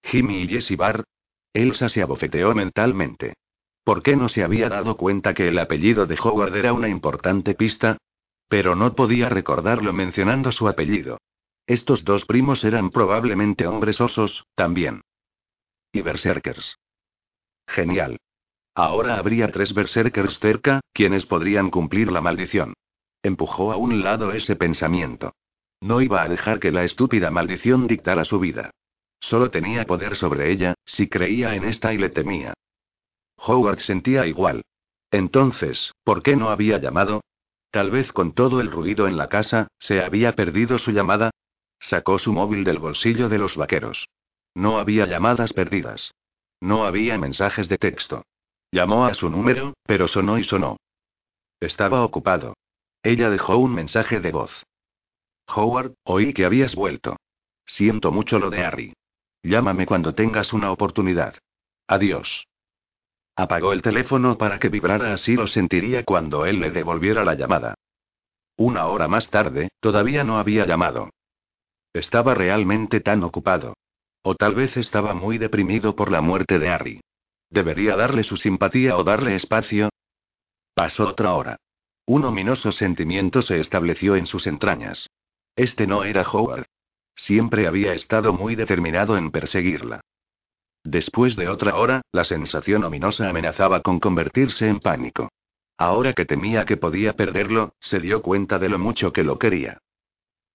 Jimmy 0.03 0.41
y 0.43 0.47
Jessie 0.47 0.77
Barr. 0.77 1.03
Elsa 1.53 1.89
se 1.89 2.01
abofeteó 2.01 2.53
mentalmente. 2.53 3.33
¿Por 3.83 4.03
qué 4.03 4.15
no 4.15 4.29
se 4.29 4.43
había 4.43 4.69
dado 4.69 4.95
cuenta 4.97 5.33
que 5.33 5.47
el 5.47 5.59
apellido 5.59 6.05
de 6.05 6.17
Howard 6.21 6.55
era 6.55 6.73
una 6.73 6.87
importante 6.87 7.55
pista? 7.55 7.97
Pero 8.47 8.75
no 8.75 8.95
podía 8.95 9.29
recordarlo 9.29 9.93
mencionando 9.93 10.51
su 10.51 10.67
apellido. 10.67 11.17
Estos 11.65 12.03
dos 12.03 12.25
primos 12.25 12.63
eran 12.63 12.89
probablemente 12.89 13.67
hombres 13.67 14.01
osos, 14.01 14.45
también. 14.55 15.01
Y 15.91 16.01
berserkers. 16.01 16.77
Genial. 17.67 18.17
Ahora 18.75 19.17
habría 19.17 19.51
tres 19.51 19.73
berserkers 19.73 20.39
cerca, 20.39 20.81
quienes 20.93 21.25
podrían 21.25 21.69
cumplir 21.69 22.11
la 22.11 22.21
maldición. 22.21 22.73
Empujó 23.23 23.71
a 23.71 23.77
un 23.77 24.03
lado 24.03 24.31
ese 24.31 24.55
pensamiento. 24.55 25.33
No 25.79 26.01
iba 26.01 26.21
a 26.21 26.29
dejar 26.29 26.59
que 26.59 26.71
la 26.71 26.83
estúpida 26.83 27.31
maldición 27.31 27.87
dictara 27.87 28.25
su 28.25 28.39
vida. 28.39 28.71
Solo 29.19 29.51
tenía 29.51 29.85
poder 29.85 30.15
sobre 30.15 30.51
ella, 30.51 30.75
si 30.85 31.07
creía 31.07 31.55
en 31.55 31.63
esta 31.63 31.93
y 31.93 31.97
le 31.97 32.09
temía. 32.09 32.53
Howard 33.37 33.79
sentía 33.79 34.25
igual. 34.25 34.63
Entonces, 35.11 35.93
¿por 36.03 36.23
qué 36.23 36.35
no 36.35 36.49
había 36.49 36.77
llamado? 36.77 37.21
Tal 37.69 37.91
vez 37.91 38.11
con 38.11 38.33
todo 38.33 38.61
el 38.61 38.71
ruido 38.71 39.07
en 39.07 39.17
la 39.17 39.29
casa, 39.29 39.67
se 39.79 40.03
había 40.03 40.35
perdido 40.35 40.77
su 40.77 40.91
llamada. 40.91 41.31
Sacó 41.79 42.19
su 42.19 42.33
móvil 42.33 42.63
del 42.63 42.79
bolsillo 42.79 43.29
de 43.29 43.37
los 43.37 43.55
vaqueros. 43.55 44.07
No 44.53 44.79
había 44.79 45.05
llamadas 45.05 45.53
perdidas. 45.53 46.13
No 46.59 46.85
había 46.85 47.17
mensajes 47.17 47.69
de 47.69 47.77
texto. 47.77 48.23
Llamó 48.71 49.05
a 49.05 49.13
su 49.13 49.29
número, 49.29 49.73
pero 49.83 50.07
sonó 50.07 50.37
y 50.37 50.43
sonó. 50.43 50.77
Estaba 51.59 52.03
ocupado. 52.03 52.55
Ella 53.03 53.29
dejó 53.29 53.57
un 53.57 53.73
mensaje 53.73 54.19
de 54.19 54.31
voz. 54.31 54.65
Howard, 55.47 55.93
oí 56.03 56.33
que 56.33 56.45
habías 56.45 56.75
vuelto. 56.75 57.17
Siento 57.65 58.11
mucho 58.11 58.39
lo 58.39 58.49
de 58.49 58.63
Harry. 58.63 58.93
Llámame 59.43 59.85
cuando 59.85 60.13
tengas 60.13 60.53
una 60.53 60.71
oportunidad. 60.71 61.35
Adiós. 61.87 62.45
Apagó 63.35 63.73
el 63.73 63.81
teléfono 63.81 64.37
para 64.37 64.59
que 64.59 64.69
vibrara 64.69 65.13
así 65.13 65.35
lo 65.35 65.47
sentiría 65.47 66.03
cuando 66.03 66.45
él 66.45 66.59
le 66.59 66.69
devolviera 66.71 67.23
la 67.25 67.33
llamada. 67.33 67.75
Una 68.57 68.85
hora 68.87 69.07
más 69.07 69.29
tarde, 69.29 69.69
todavía 69.79 70.23
no 70.23 70.37
había 70.37 70.65
llamado. 70.65 71.09
Estaba 71.93 72.35
realmente 72.35 72.99
tan 72.99 73.23
ocupado. 73.23 73.73
O 74.23 74.35
tal 74.35 74.53
vez 74.53 74.77
estaba 74.77 75.15
muy 75.15 75.39
deprimido 75.39 75.95
por 75.95 76.11
la 76.11 76.21
muerte 76.21 76.59
de 76.59 76.69
Harry. 76.69 77.01
¿Debería 77.49 77.95
darle 77.95 78.23
su 78.23 78.37
simpatía 78.37 78.95
o 78.97 79.03
darle 79.03 79.35
espacio? 79.35 79.89
Pasó 80.75 81.07
otra 81.07 81.33
hora. 81.33 81.57
Un 82.13 82.25
ominoso 82.25 82.73
sentimiento 82.73 83.41
se 83.41 83.61
estableció 83.61 84.17
en 84.17 84.25
sus 84.25 84.45
entrañas. 84.45 85.09
Este 85.55 85.87
no 85.87 86.03
era 86.03 86.23
Howard. 86.23 86.65
Siempre 87.15 87.67
había 87.67 87.93
estado 87.93 88.33
muy 88.33 88.55
determinado 88.55 89.15
en 89.15 89.31
perseguirla. 89.31 90.01
Después 90.83 91.37
de 91.37 91.47
otra 91.47 91.77
hora, 91.77 92.01
la 92.11 92.25
sensación 92.25 92.83
ominosa 92.83 93.29
amenazaba 93.29 93.79
con 93.81 94.01
convertirse 94.01 94.67
en 94.67 94.81
pánico. 94.81 95.29
Ahora 95.77 96.11
que 96.11 96.25
temía 96.25 96.65
que 96.65 96.75
podía 96.75 97.13
perderlo, 97.13 97.75
se 97.79 98.01
dio 98.01 98.21
cuenta 98.21 98.59
de 98.59 98.67
lo 98.67 98.77
mucho 98.77 99.13
que 99.13 99.23
lo 99.23 99.39
quería. 99.39 99.77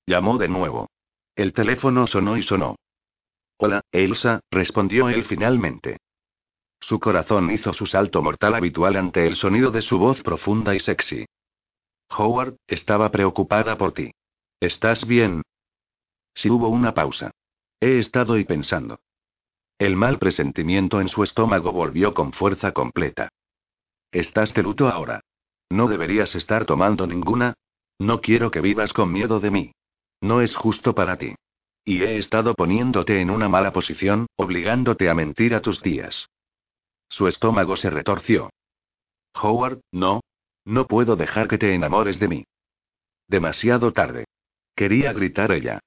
Llamó 0.06 0.36
de 0.36 0.48
nuevo. 0.48 0.90
El 1.34 1.54
teléfono 1.54 2.06
sonó 2.06 2.36
y 2.36 2.42
sonó. 2.42 2.76
Hola, 3.56 3.80
Elsa, 3.92 4.40
respondió 4.50 5.08
él 5.08 5.24
finalmente. 5.24 5.96
Su 6.80 7.00
corazón 7.00 7.50
hizo 7.50 7.72
su 7.72 7.86
salto 7.86 8.22
mortal 8.22 8.56
habitual 8.56 8.96
ante 8.96 9.26
el 9.26 9.36
sonido 9.36 9.70
de 9.70 9.80
su 9.80 9.98
voz 9.98 10.22
profunda 10.22 10.74
y 10.74 10.80
sexy. 10.80 11.24
Howard, 12.10 12.56
estaba 12.66 13.10
preocupada 13.10 13.76
por 13.76 13.92
ti. 13.92 14.12
¿Estás 14.60 15.06
bien? 15.06 15.42
Si 16.34 16.50
hubo 16.50 16.68
una 16.68 16.94
pausa. 16.94 17.30
He 17.80 17.98
estado 17.98 18.38
y 18.38 18.44
pensando. 18.44 19.00
El 19.78 19.96
mal 19.96 20.18
presentimiento 20.18 21.00
en 21.00 21.08
su 21.08 21.22
estómago 21.22 21.72
volvió 21.72 22.14
con 22.14 22.32
fuerza 22.32 22.72
completa. 22.72 23.28
Estás 24.10 24.54
de 24.54 24.62
luto 24.62 24.88
ahora. 24.88 25.20
No 25.68 25.88
deberías 25.88 26.34
estar 26.34 26.64
tomando 26.64 27.06
ninguna. 27.06 27.54
No 27.98 28.20
quiero 28.20 28.50
que 28.50 28.60
vivas 28.60 28.92
con 28.92 29.12
miedo 29.12 29.40
de 29.40 29.50
mí. 29.50 29.72
No 30.20 30.40
es 30.40 30.54
justo 30.54 30.94
para 30.94 31.18
ti. 31.18 31.34
Y 31.84 32.02
he 32.02 32.16
estado 32.18 32.54
poniéndote 32.54 33.20
en 33.20 33.30
una 33.30 33.48
mala 33.48 33.72
posición, 33.72 34.26
obligándote 34.36 35.08
a 35.08 35.14
mentir 35.14 35.54
a 35.54 35.60
tus 35.60 35.82
días. 35.82 36.28
Su 37.08 37.28
estómago 37.28 37.76
se 37.76 37.90
retorció. 37.90 38.50
Howard, 39.34 39.80
no. 39.92 40.20
No 40.66 40.88
puedo 40.88 41.14
dejar 41.14 41.46
que 41.46 41.58
te 41.58 41.74
enamores 41.74 42.18
de 42.18 42.28
mí. 42.28 42.44
Demasiado 43.28 43.92
tarde. 43.92 44.26
Quería 44.74 45.12
gritar 45.12 45.52
ella. 45.52 45.80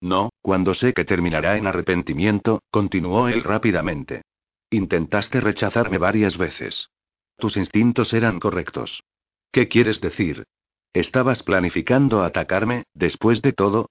No, 0.00 0.30
cuando 0.42 0.74
sé 0.74 0.92
que 0.92 1.06
terminará 1.06 1.56
en 1.56 1.66
arrepentimiento, 1.66 2.62
continuó 2.70 3.28
él 3.28 3.42
rápidamente. 3.42 4.22
Intentaste 4.68 5.40
rechazarme 5.40 5.96
varias 5.96 6.36
veces. 6.36 6.90
Tus 7.38 7.56
instintos 7.56 8.12
eran 8.12 8.38
correctos. 8.38 9.02
¿Qué 9.50 9.68
quieres 9.68 10.02
decir? 10.02 10.44
¿Estabas 10.92 11.42
planificando 11.42 12.22
atacarme, 12.22 12.84
después 12.92 13.40
de 13.40 13.54
todo? 13.54 13.88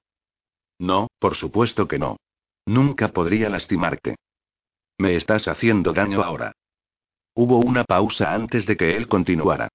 No, 0.77 1.07
por 1.17 1.35
supuesto 1.35 1.87
que 1.87 1.97
no. 1.97 2.17
Nunca 2.65 3.09
podría 3.09 3.49
lastimarte. 3.49 4.15
Me 4.99 5.15
estás 5.15 5.47
haciendo 5.47 5.91
daño 5.91 6.21
ahora. 6.21 6.53
Hubo 7.33 7.57
una 7.57 7.83
pausa 7.83 8.33
antes 8.33 8.67
de 8.67 8.77
que 8.77 8.95
él 8.95 9.07
continuara. 9.07 9.69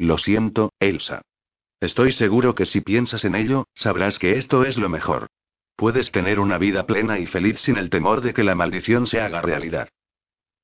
Lo 0.00 0.16
siento, 0.16 0.72
Elsa. 0.80 1.20
Estoy 1.78 2.12
seguro 2.12 2.54
que 2.54 2.64
si 2.64 2.80
piensas 2.80 3.22
en 3.26 3.34
ello, 3.34 3.66
sabrás 3.74 4.18
que 4.18 4.38
esto 4.38 4.64
es 4.64 4.78
lo 4.78 4.88
mejor. 4.88 5.26
Puedes 5.76 6.10
tener 6.10 6.40
una 6.40 6.56
vida 6.56 6.86
plena 6.86 7.18
y 7.18 7.26
feliz 7.26 7.60
sin 7.60 7.76
el 7.76 7.90
temor 7.90 8.22
de 8.22 8.32
que 8.32 8.42
la 8.42 8.54
maldición 8.54 9.06
se 9.06 9.20
haga 9.20 9.42
realidad. 9.42 9.90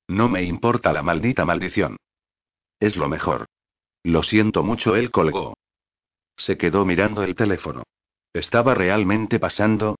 No 0.08 0.30
me 0.30 0.42
importa 0.42 0.90
la 0.94 1.02
maldita 1.02 1.44
maldición. 1.44 1.98
Es 2.80 2.96
lo 2.96 3.10
mejor. 3.10 3.44
Lo 4.02 4.22
siento 4.22 4.62
mucho, 4.62 4.96
él 4.96 5.10
colgó. 5.10 5.52
Se 6.38 6.56
quedó 6.56 6.86
mirando 6.86 7.22
el 7.22 7.34
teléfono. 7.34 7.82
¿Estaba 8.32 8.72
realmente 8.72 9.38
pasando? 9.38 9.96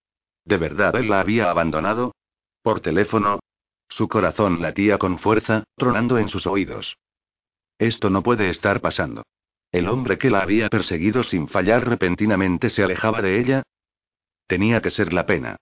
¿De 0.47 0.57
verdad 0.57 0.97
él 0.97 1.11
la 1.11 1.21
había 1.21 1.51
abandonado? 1.51 2.15
¿Por 2.63 2.81
teléfono? 2.81 3.41
Su 3.91 4.09
corazón 4.09 4.63
latía 4.63 4.97
con 4.97 5.19
fuerza, 5.19 5.65
tronando 5.77 6.17
en 6.17 6.31
sus 6.31 6.47
oídos. 6.47 6.97
Esto 7.79 8.11
no 8.11 8.23
puede 8.23 8.49
estar 8.49 8.81
pasando. 8.81 9.25
El 9.73 9.89
hombre 9.89 10.19
que 10.19 10.31
la 10.31 10.41
había 10.41 10.69
perseguido 10.69 11.23
sin 11.23 11.49
fallar 11.49 11.89
repentinamente 11.89 12.71
se 12.71 12.83
alejaba 12.83 13.21
de 13.21 13.39
ella, 13.41 13.63
Tenía 14.47 14.81
que 14.81 14.91
ser 14.91 15.13
la 15.13 15.27
pena. 15.27 15.57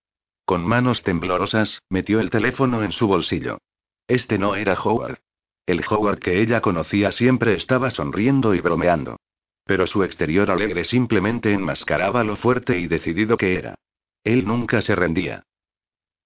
Con 0.45 0.67
manos 0.67 1.03
temblorosas, 1.03 1.81
metió 1.89 2.21
el 2.21 2.31
teléfono 2.31 2.83
en 2.83 2.93
su 2.93 3.07
bolsillo. 3.07 3.59
Este 4.07 4.39
no 4.39 4.57
era 4.57 4.75
Howard. 4.75 5.19
El 5.67 5.83
Howard 5.89 6.19
que 6.19 6.43
ella 6.43 6.61
conocía 6.61 7.11
siempre 7.11 7.55
estaba 7.55 7.91
sonriendo 7.91 8.55
y 8.55 8.61
bromeando. 8.61 9.17
Pero 9.65 9.87
su 9.87 10.05
exterior 10.05 10.51
alegre 10.51 10.85
simplemente 10.85 11.55
enmascaraba 11.55 12.23
lo 12.25 12.37
fuerte 12.37 12.79
y 12.79 12.87
decidido 12.87 13.39
que 13.39 13.55
era. 13.55 13.77
Él 14.23 14.47
nunca 14.47 14.83
se 14.83 14.95
rendía. 14.95 15.45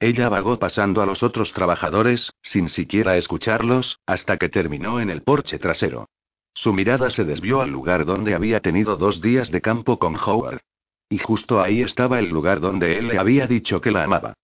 Ella 0.00 0.28
vagó 0.28 0.58
pasando 0.58 1.02
a 1.02 1.06
los 1.06 1.22
otros 1.22 1.52
trabajadores, 1.52 2.32
sin 2.40 2.68
siquiera 2.68 3.16
escucharlos, 3.16 3.98
hasta 4.06 4.36
que 4.36 4.48
terminó 4.48 5.00
en 5.00 5.10
el 5.10 5.22
porche 5.22 5.58
trasero. 5.58 6.08
Su 6.54 6.72
mirada 6.72 7.10
se 7.10 7.24
desvió 7.24 7.60
al 7.60 7.70
lugar 7.70 8.04
donde 8.04 8.34
había 8.34 8.60
tenido 8.60 8.96
dos 8.96 9.20
días 9.20 9.50
de 9.50 9.60
campo 9.60 9.98
con 9.98 10.16
Howard. 10.16 10.60
Y 11.08 11.18
justo 11.18 11.60
ahí 11.60 11.82
estaba 11.82 12.18
el 12.18 12.28
lugar 12.28 12.60
donde 12.60 12.98
él 12.98 13.08
le 13.08 13.18
había 13.18 13.46
dicho 13.46 13.80
que 13.80 13.90
la 13.90 14.04
amaba. 14.04 14.34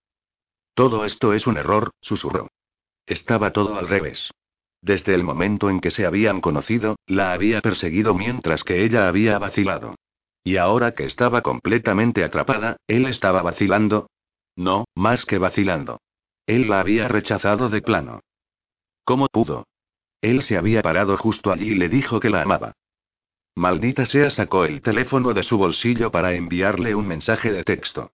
Todo 0.74 1.04
esto 1.04 1.32
es 1.34 1.46
un 1.46 1.56
error, 1.56 1.90
susurró. 2.00 2.48
Estaba 3.06 3.52
todo 3.52 3.76
al 3.76 3.88
revés. 3.88 4.30
Desde 4.80 5.14
el 5.14 5.22
momento 5.22 5.70
en 5.70 5.80
que 5.80 5.90
se 5.90 6.04
habían 6.04 6.40
conocido, 6.40 6.96
la 7.06 7.32
había 7.32 7.60
perseguido 7.60 8.14
mientras 8.14 8.64
que 8.64 8.84
ella 8.84 9.08
había 9.08 9.38
vacilado. 9.38 9.94
Y 10.42 10.56
ahora 10.56 10.94
que 10.94 11.04
estaba 11.04 11.42
completamente 11.42 12.24
atrapada, 12.24 12.76
él 12.86 13.06
estaba 13.06 13.42
vacilando. 13.42 14.08
No, 14.56 14.84
más 14.94 15.26
que 15.26 15.38
vacilando. 15.38 16.00
Él 16.46 16.68
la 16.68 16.80
había 16.80 17.08
rechazado 17.08 17.68
de 17.68 17.82
plano. 17.82 18.20
¿Cómo 19.04 19.26
pudo? 19.28 19.66
Él 20.20 20.42
se 20.42 20.56
había 20.56 20.82
parado 20.82 21.16
justo 21.16 21.52
allí 21.52 21.72
y 21.72 21.74
le 21.74 21.88
dijo 21.88 22.20
que 22.20 22.30
la 22.30 22.42
amaba. 22.42 22.72
Maldita 23.56 24.04
sea, 24.06 24.30
sacó 24.30 24.64
el 24.64 24.82
teléfono 24.82 25.32
de 25.32 25.42
su 25.42 25.58
bolsillo 25.58 26.10
para 26.10 26.34
enviarle 26.34 26.94
un 26.94 27.06
mensaje 27.06 27.52
de 27.52 27.62
texto. 27.62 28.12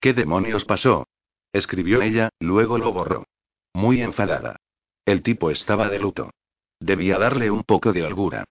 ¿Qué 0.00 0.12
demonios 0.12 0.64
pasó? 0.64 1.08
escribió 1.52 2.02
ella, 2.02 2.30
luego 2.38 2.78
lo 2.78 2.92
borró. 2.92 3.26
Muy 3.72 4.02
enfadada. 4.02 4.56
El 5.04 5.22
tipo 5.22 5.50
estaba 5.50 5.88
de 5.88 5.98
luto. 5.98 6.30
Debía 6.78 7.18
darle 7.18 7.50
un 7.50 7.64
poco 7.64 7.92
de 7.92 8.04
holgura. 8.04 8.44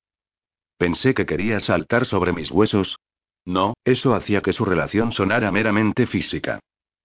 Pensé 0.78 1.14
que 1.14 1.26
quería 1.26 1.60
saltar 1.60 2.06
sobre 2.06 2.34
mis 2.34 2.52
huesos. 2.52 2.98
No, 3.46 3.76
eso 3.86 4.14
hacía 4.14 4.42
que 4.42 4.54
su 4.54 4.66
relación 4.66 5.12
sonara 5.12 5.52
meramente 5.52 6.08
física. 6.08 6.60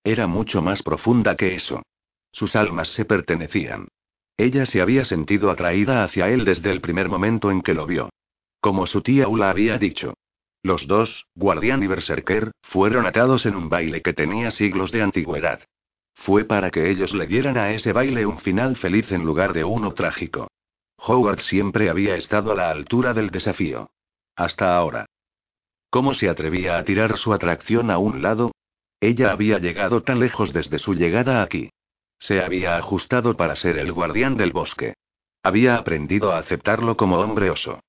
Era 0.07 0.29
mucho 0.29 0.63
más 0.63 0.85
profunda 0.85 1.35
que 1.35 1.57
eso. 1.57 1.83
Sus 2.31 2.55
almas 2.55 2.91
se 2.91 3.05
pertenecían. 3.05 3.89
Ella 4.37 4.65
se 4.65 4.81
había 4.81 5.05
sentido 5.05 5.51
atraída 5.51 6.05
hacia 6.05 6.29
él 6.29 6.45
desde 6.45 6.71
el 6.71 6.81
primer 6.81 7.09
momento 7.09 7.51
en 7.51 7.61
que 7.61 7.75
lo 7.75 7.87
vio. 7.87 8.11
Como 8.61 8.87
su 8.87 9.03
tía 9.03 9.27
Ula 9.27 9.51
había 9.51 9.79
dicho. 9.79 10.15
Los 10.63 10.87
dos, 10.87 11.27
guardián 11.35 11.83
y 11.83 11.89
berserker, 11.89 12.53
fueron 12.63 13.05
atados 13.05 13.47
en 13.47 13.57
un 13.57 13.69
baile 13.69 14.01
que 14.01 14.13
tenía 14.13 14.53
siglos 14.53 14.93
de 14.93 15.03
antigüedad. 15.03 15.65
Fue 16.15 16.45
para 16.45 16.71
que 16.71 16.89
ellos 16.89 17.13
le 17.13 17.27
dieran 17.27 17.59
a 17.59 17.73
ese 17.73 17.93
baile 17.93 18.27
un 18.27 18.39
final 18.39 18.77
feliz 18.77 19.11
en 19.11 19.25
lugar 19.25 19.55
de 19.55 19.65
uno 19.65 19.93
trágico. 19.93 20.47
Howard 20.99 21.41
siempre 21.41 21.91
había 21.91 22.15
estado 22.15 22.53
a 22.53 22.55
la 22.55 22.71
altura 22.71 23.13
del 23.13 23.31
desafío. 23.31 23.91
Hasta 24.37 24.77
ahora. 24.77 25.07
¿Cómo 25.91 26.15
se 26.15 26.29
atrevía 26.29 26.79
a 26.79 26.85
tirar 26.85 27.17
su 27.19 27.33
atracción 27.33 27.91
a 27.91 27.99
un 27.99 28.23
lado? 28.23 28.53
Ella 29.01 29.33
había 29.33 29.59
llegado 29.59 30.03
tan 30.03 30.21
lejos 30.21 30.53
desde 30.53 30.79
su 30.79 30.95
llegada 30.95 31.43
aquí. 31.43 31.71
Se 32.19 32.41
había 32.41 32.77
ajustado 32.77 33.37
para 33.37 33.57
ser 33.57 33.79
el 33.79 33.93
guardián 33.93 34.37
del 34.37 34.53
bosque. 34.53 34.95
Había 35.43 35.77
aprendido 35.77 36.33
a 36.33 36.39
aceptarlo 36.39 36.97
como 36.97 37.19
hombre 37.19 37.51
oso. 37.51 37.81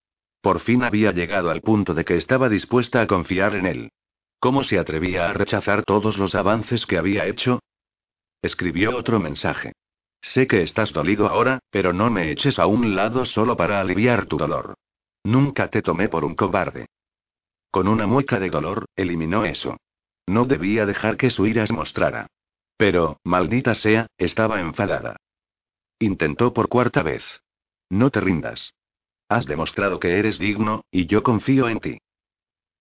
Por 0.41 0.59
fin 0.59 0.83
había 0.83 1.11
llegado 1.11 1.49
al 1.49 1.61
punto 1.61 1.93
de 1.93 2.05
que 2.05 2.17
estaba 2.17 2.49
dispuesta 2.49 3.01
a 3.01 3.07
confiar 3.07 3.55
en 3.55 3.65
él. 3.65 3.91
¿Cómo 4.39 4.63
se 4.63 4.77
atrevía 4.77 5.29
a 5.29 5.33
rechazar 5.33 5.83
todos 5.83 6.17
los 6.17 6.35
avances 6.35 6.85
que 6.85 6.97
había 6.97 7.25
hecho? 7.25 7.59
Escribió 8.41 8.95
otro 8.95 9.19
mensaje. 9.19 9.73
Sé 10.21 10.45
que 10.45 10.61
estás 10.61 10.93
dolido 10.93 11.27
ahora, 11.27 11.59
pero 11.71 11.93
no 11.93 12.09
me 12.09 12.31
eches 12.31 12.59
a 12.59 12.67
un 12.67 12.95
lado 12.95 13.25
solo 13.25 13.57
para 13.57 13.79
aliviar 13.79 14.25
tu 14.25 14.37
dolor. 14.37 14.75
Nunca 15.23 15.69
te 15.69 15.81
tomé 15.81 16.09
por 16.09 16.23
un 16.23 16.35
cobarde. 16.35 16.85
Con 17.71 17.87
una 17.87 18.07
mueca 18.07 18.39
de 18.39 18.49
dolor, 18.49 18.85
eliminó 18.95 19.45
eso. 19.45 19.77
No 20.27 20.45
debía 20.45 20.85
dejar 20.85 21.17
que 21.17 21.29
su 21.29 21.47
ira 21.47 21.65
se 21.65 21.73
mostrara. 21.73 22.27
Pero, 22.77 23.19
maldita 23.23 23.73
sea, 23.73 24.07
estaba 24.17 24.59
enfadada. 24.59 25.15
Intentó 25.99 26.53
por 26.53 26.67
cuarta 26.67 27.01
vez. 27.01 27.23
No 27.89 28.11
te 28.11 28.21
rindas. 28.21 28.73
Has 29.29 29.45
demostrado 29.45 29.99
que 29.99 30.19
eres 30.19 30.37
digno, 30.37 30.83
y 30.91 31.07
yo 31.07 31.23
confío 31.23 31.69
en 31.69 31.79
ti. 31.79 31.97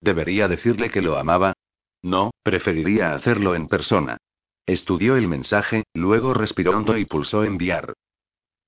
¿Debería 0.00 0.48
decirle 0.48 0.90
que 0.90 1.02
lo 1.02 1.16
amaba? 1.16 1.54
No, 2.02 2.32
preferiría 2.42 3.14
hacerlo 3.14 3.54
en 3.54 3.68
persona. 3.68 4.18
Estudió 4.66 5.16
el 5.16 5.28
mensaje, 5.28 5.84
luego 5.94 6.34
respiró 6.34 6.76
hondo 6.76 6.98
y 6.98 7.04
pulsó 7.04 7.44
enviar. 7.44 7.94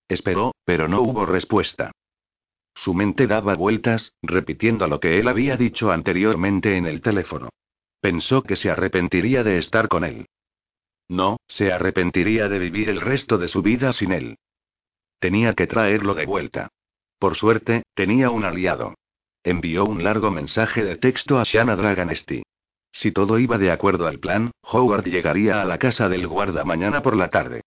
Esperó, 0.09 0.55
pero 0.65 0.89
no 0.89 1.03
hubo 1.03 1.27
respuesta. 1.27 1.93
Su 2.75 2.95
mente 2.95 3.27
daba 3.27 3.55
vueltas, 3.55 4.15
repitiendo 4.23 4.87
lo 4.87 5.01
que 5.01 5.19
él 5.19 5.29
había 5.29 5.57
dicho 5.57 5.91
anteriormente 5.91 6.77
en 6.77 6.87
el 6.87 7.03
teléfono. 7.03 7.51
Pensó 8.01 8.43
que 8.43 8.57
se 8.57 8.71
arrepentiría 8.71 9.43
de 9.43 9.59
estar 9.59 9.89
con 9.89 10.05
él. 10.05 10.27
No, 11.09 11.39
se 11.49 11.73
arrepentiría 11.73 12.49
de 12.49 12.59
vivir 12.59 12.91
el 12.91 13.01
resto 13.01 13.39
de 13.39 13.49
su 13.49 13.63
vida 13.63 13.93
sin 13.93 14.13
él. 14.13 14.39
Tenía 15.19 15.55
que 15.55 15.67
traerlo 15.67 16.15
de 16.15 16.27
vuelta. 16.27 16.69
Por 17.19 17.35
suerte, 17.35 17.83
tenía 17.95 18.31
un 18.31 18.45
aliado. 18.45 18.95
Envió 19.43 19.85
un 19.85 20.05
largo 20.05 20.31
mensaje 20.31 20.85
de 20.85 20.97
texto 20.97 21.39
a 21.39 21.45
Shanna 21.45 21.75
Draganesti. 21.77 22.43
Si 22.93 23.13
todo 23.13 23.39
iba 23.39 23.59
de 23.59 23.71
acuerdo 23.71 24.07
al 24.07 24.19
plan, 24.19 24.51
Howard 24.63 25.05
llegaría 25.05 25.63
a 25.63 25.65
la 25.65 25.79
casa 25.79 26.09
del 26.09 26.27
guarda 26.27 26.65
mañana 26.65 27.03
por 27.03 27.17
la 27.17 27.29
tarde. 27.29 27.63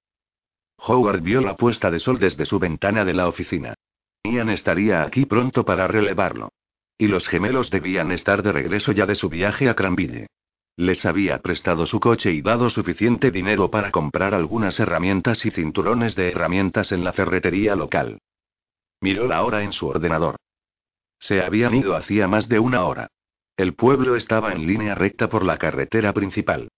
Howard 0.78 1.22
vio 1.22 1.42
la 1.42 1.56
puesta 1.56 1.92
de 1.92 2.00
sol 2.00 2.20
desde 2.20 2.46
su 2.46 2.60
ventana 2.60 3.06
de 3.06 3.14
la 3.14 3.28
oficina. 3.28 3.76
Ian 4.24 4.50
estaría 4.50 5.04
aquí 5.04 5.26
pronto 5.26 5.66
para 5.66 5.88
relevarlo. 5.88 6.52
Y 7.02 7.08
los 7.08 7.28
gemelos 7.28 7.72
debían 7.72 8.12
estar 8.12 8.44
de 8.44 8.52
regreso 8.52 8.92
ya 8.92 9.08
de 9.08 9.16
su 9.16 9.28
viaje 9.28 9.68
a 9.70 9.74
Cranville. 9.74 10.28
Les 10.78 11.04
había 11.04 11.40
prestado 11.40 11.88
su 11.88 12.00
coche 12.00 12.32
y 12.32 12.44
dado 12.44 12.70
suficiente 12.70 13.32
dinero 13.32 13.72
para 13.72 13.90
comprar 13.90 14.36
algunas 14.36 14.80
herramientas 14.80 15.44
y 15.48 15.50
cinturones 15.50 16.14
de 16.14 16.30
herramientas 16.30 16.92
en 16.92 17.04
la 17.04 17.12
ferretería 17.12 17.76
local. 17.76 18.20
Miró 19.02 19.26
la 19.26 19.42
hora 19.42 19.64
en 19.64 19.74
su 19.74 19.88
ordenador. 19.88 20.36
Se 21.18 21.42
habían 21.42 21.74
ido 21.74 21.96
hacía 21.96 22.28
más 22.28 22.48
de 22.48 22.60
una 22.60 22.86
hora. 22.86 23.08
El 23.58 23.74
pueblo 23.74 24.16
estaba 24.16 24.54
en 24.54 24.68
línea 24.68 24.94
recta 24.94 25.28
por 25.28 25.44
la 25.44 25.58
carretera 25.58 26.14
principal. 26.14 26.70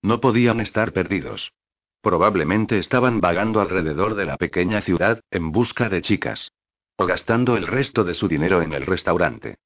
No 0.00 0.18
podían 0.18 0.60
estar 0.60 0.94
perdidos. 0.94 1.52
Probablemente 2.00 2.78
estaban 2.78 3.20
vagando 3.20 3.60
alrededor 3.60 4.14
de 4.14 4.24
la 4.24 4.38
pequeña 4.38 4.80
ciudad, 4.80 5.20
en 5.30 5.52
busca 5.52 5.90
de 5.90 6.00
chicas. 6.00 6.52
Gastando 7.06 7.56
el 7.56 7.66
resto 7.66 8.04
de 8.04 8.14
su 8.14 8.28
dinero 8.28 8.62
en 8.62 8.72
el 8.72 8.86
restaurante. 8.86 9.56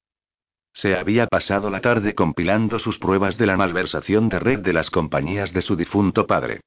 Se 0.73 0.95
había 0.95 1.27
pasado 1.27 1.69
la 1.69 1.81
tarde 1.81 2.13
compilando 2.13 2.77
sus 2.77 2.99
pruebas 2.99 3.37
de 3.37 3.47
la 3.47 3.57
malversación 3.57 4.29
de 4.29 4.39
red 4.39 4.59
de 4.59 4.73
las 4.73 4.89
compañías 4.89 5.53
de 5.53 5.61
su 5.61 5.75
difunto 5.75 6.27
padre. 6.27 6.61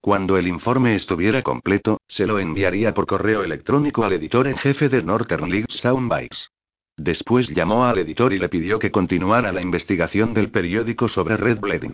Cuando 0.00 0.38
el 0.38 0.46
informe 0.46 0.94
estuviera 0.94 1.42
completo, 1.42 2.00
se 2.06 2.26
lo 2.26 2.38
enviaría 2.38 2.94
por 2.94 3.06
correo 3.06 3.42
electrónico 3.42 4.04
al 4.04 4.12
editor 4.12 4.46
en 4.46 4.56
jefe 4.56 4.88
de 4.88 5.02
Northern 5.02 5.50
League 5.50 5.66
Soundbites. 5.68 6.50
Después 6.96 7.48
llamó 7.48 7.84
al 7.86 7.98
editor 7.98 8.32
y 8.32 8.38
le 8.38 8.48
pidió 8.48 8.78
que 8.78 8.92
continuara 8.92 9.52
la 9.52 9.60
investigación 9.60 10.32
del 10.32 10.50
periódico 10.50 11.08
sobre 11.08 11.36
Red 11.36 11.58
Bleeding. 11.58 11.92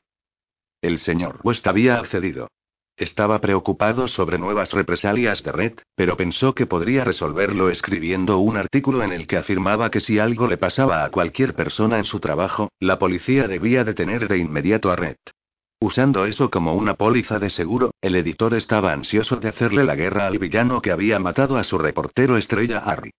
El 0.82 0.98
señor 0.98 1.40
West 1.42 1.66
había 1.66 1.98
accedido. 1.98 2.48
Estaba 3.02 3.40
preocupado 3.40 4.06
sobre 4.06 4.38
nuevas 4.38 4.72
represalias 4.72 5.42
de 5.42 5.50
Red, 5.50 5.72
pero 5.96 6.16
pensó 6.16 6.54
que 6.54 6.66
podría 6.66 7.02
resolverlo 7.02 7.68
escribiendo 7.68 8.38
un 8.38 8.56
artículo 8.56 9.02
en 9.02 9.12
el 9.12 9.26
que 9.26 9.38
afirmaba 9.38 9.90
que 9.90 9.98
si 9.98 10.20
algo 10.20 10.46
le 10.46 10.56
pasaba 10.56 11.02
a 11.02 11.10
cualquier 11.10 11.56
persona 11.56 11.98
en 11.98 12.04
su 12.04 12.20
trabajo, 12.20 12.70
la 12.78 13.00
policía 13.00 13.48
debía 13.48 13.82
detener 13.82 14.28
de 14.28 14.38
inmediato 14.38 14.92
a 14.92 14.94
Red. 14.94 15.16
Usando 15.80 16.26
eso 16.26 16.48
como 16.48 16.74
una 16.74 16.94
póliza 16.94 17.40
de 17.40 17.50
seguro, 17.50 17.90
el 18.00 18.14
editor 18.14 18.54
estaba 18.54 18.92
ansioso 18.92 19.34
de 19.38 19.48
hacerle 19.48 19.82
la 19.82 19.96
guerra 19.96 20.28
al 20.28 20.38
villano 20.38 20.80
que 20.80 20.92
había 20.92 21.18
matado 21.18 21.56
a 21.56 21.64
su 21.64 21.78
reportero 21.78 22.36
estrella 22.36 22.78
Harry. 22.78 23.10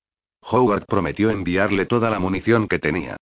Howard 0.50 0.86
prometió 0.86 1.30
enviarle 1.30 1.86
toda 1.86 2.10
la 2.10 2.20
munición 2.20 2.70
que 2.70 2.80
tenía. 2.80 3.18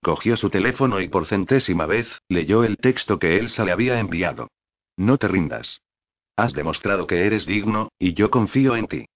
Cogió 0.00 0.36
su 0.36 0.48
teléfono 0.48 1.00
y 1.00 1.08
por 1.08 1.26
centésima 1.26 1.86
vez, 1.86 2.20
leyó 2.28 2.62
el 2.62 2.76
texto 2.76 3.18
que 3.18 3.38
Elsa 3.38 3.64
le 3.64 3.72
había 3.72 3.98
enviado. 3.98 4.46
No 4.96 5.18
te 5.18 5.28
rindas. 5.28 5.80
Has 6.36 6.52
demostrado 6.52 7.06
que 7.06 7.26
eres 7.26 7.46
digno, 7.46 7.90
y 7.98 8.14
yo 8.14 8.30
confío 8.30 8.76
en 8.76 8.86
ti. 8.86 9.06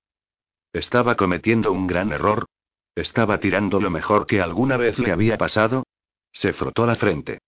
¿Estaba 0.73 1.17
cometiendo 1.17 1.73
un 1.73 1.87
gran 1.87 2.13
error? 2.13 2.47
¿Estaba 2.95 3.41
tirando 3.41 3.81
lo 3.81 3.91
mejor 3.91 4.27
que 4.27 4.41
alguna 4.41 4.77
vez 4.77 4.99
le 4.99 5.13
había 5.13 5.39
pasado? 5.39 5.85
Se 6.33 6.53
frotó 6.53 6.87
la 6.87 6.97
frente. 6.97 7.39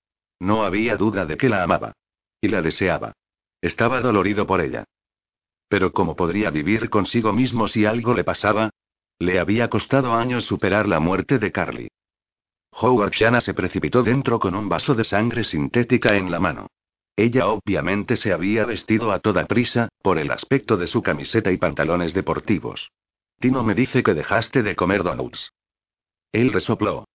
No 0.40 0.64
había 0.64 0.96
duda 0.96 1.26
de 1.26 1.36
que 1.36 1.48
la 1.48 1.62
amaba. 1.62 1.92
Y 2.40 2.48
la 2.48 2.62
deseaba. 2.62 3.12
Estaba 3.60 4.00
dolorido 4.00 4.46
por 4.46 4.60
ella. 4.60 4.84
Pero 5.68 5.92
¿cómo 5.92 6.16
podría 6.16 6.50
vivir 6.50 6.88
consigo 6.88 7.32
mismo 7.32 7.68
si 7.68 7.84
algo 7.84 8.14
le 8.14 8.24
pasaba? 8.24 8.70
Le 9.18 9.40
había 9.40 9.68
costado 9.68 10.14
años 10.14 10.44
superar 10.44 10.88
la 10.88 11.00
muerte 11.00 11.38
de 11.38 11.52
Carly. 11.52 11.88
Howard 12.70 13.12
Shanna 13.12 13.40
se 13.40 13.54
precipitó 13.54 14.02
dentro 14.02 14.38
con 14.38 14.54
un 14.54 14.68
vaso 14.68 14.94
de 14.94 15.04
sangre 15.04 15.44
sintética 15.44 16.16
en 16.16 16.30
la 16.30 16.38
mano. 16.38 16.68
Ella 17.18 17.48
obviamente 17.48 18.16
se 18.16 18.32
había 18.32 18.64
vestido 18.64 19.10
a 19.10 19.18
toda 19.18 19.44
prisa, 19.46 19.88
por 20.02 20.18
el 20.18 20.30
aspecto 20.30 20.76
de 20.76 20.86
su 20.86 21.02
camiseta 21.02 21.50
y 21.50 21.56
pantalones 21.56 22.14
deportivos. 22.14 22.92
Tino 23.40 23.64
me 23.64 23.74
dice 23.74 24.04
que 24.04 24.14
dejaste 24.14 24.62
de 24.62 24.76
comer 24.76 25.02
donuts. 25.02 25.52
Él 26.30 26.52
resopló. 26.52 27.08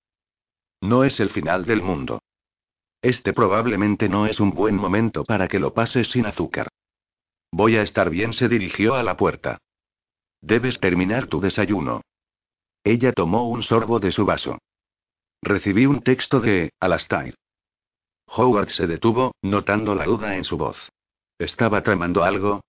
No 0.81 1.05
es 1.05 1.21
el 1.21 1.29
final 1.29 1.63
del 1.63 1.81
mundo. 1.81 2.21
Este 3.01 3.31
probablemente 3.31 4.09
no 4.09 4.25
es 4.25 4.41
un 4.41 4.49
buen 4.49 4.75
momento 4.75 5.23
para 5.23 5.47
que 5.47 5.59
lo 5.59 5.73
pases 5.73 6.09
sin 6.09 6.25
azúcar. 6.25 6.67
Voy 7.53 7.77
a 7.77 7.81
estar 7.81 8.09
bien, 8.09 8.33
se 8.33 8.49
dirigió 8.49 8.95
a 8.95 9.03
la 9.03 9.15
puerta. 9.15 9.59
Debes 10.41 10.81
terminar 10.81 11.27
tu 11.27 11.39
desayuno. 11.39 12.01
Ella 12.83 13.13
tomó 13.13 13.47
un 13.47 13.63
sorbo 13.63 14.01
de 14.01 14.11
su 14.11 14.25
vaso. 14.25 14.57
Recibí 15.41 15.85
un 15.85 16.01
texto 16.01 16.41
de 16.41 16.73
Alastair. 16.81 17.35
Howard 18.27 18.69
se 18.69 18.87
detuvo, 18.87 19.33
notando 19.41 19.95
la 19.95 20.05
duda 20.05 20.35
en 20.35 20.43
su 20.43 20.57
voz. 20.57 20.91
¿Estaba 21.37 21.83
tramando 21.83 22.23
algo? 22.23 22.61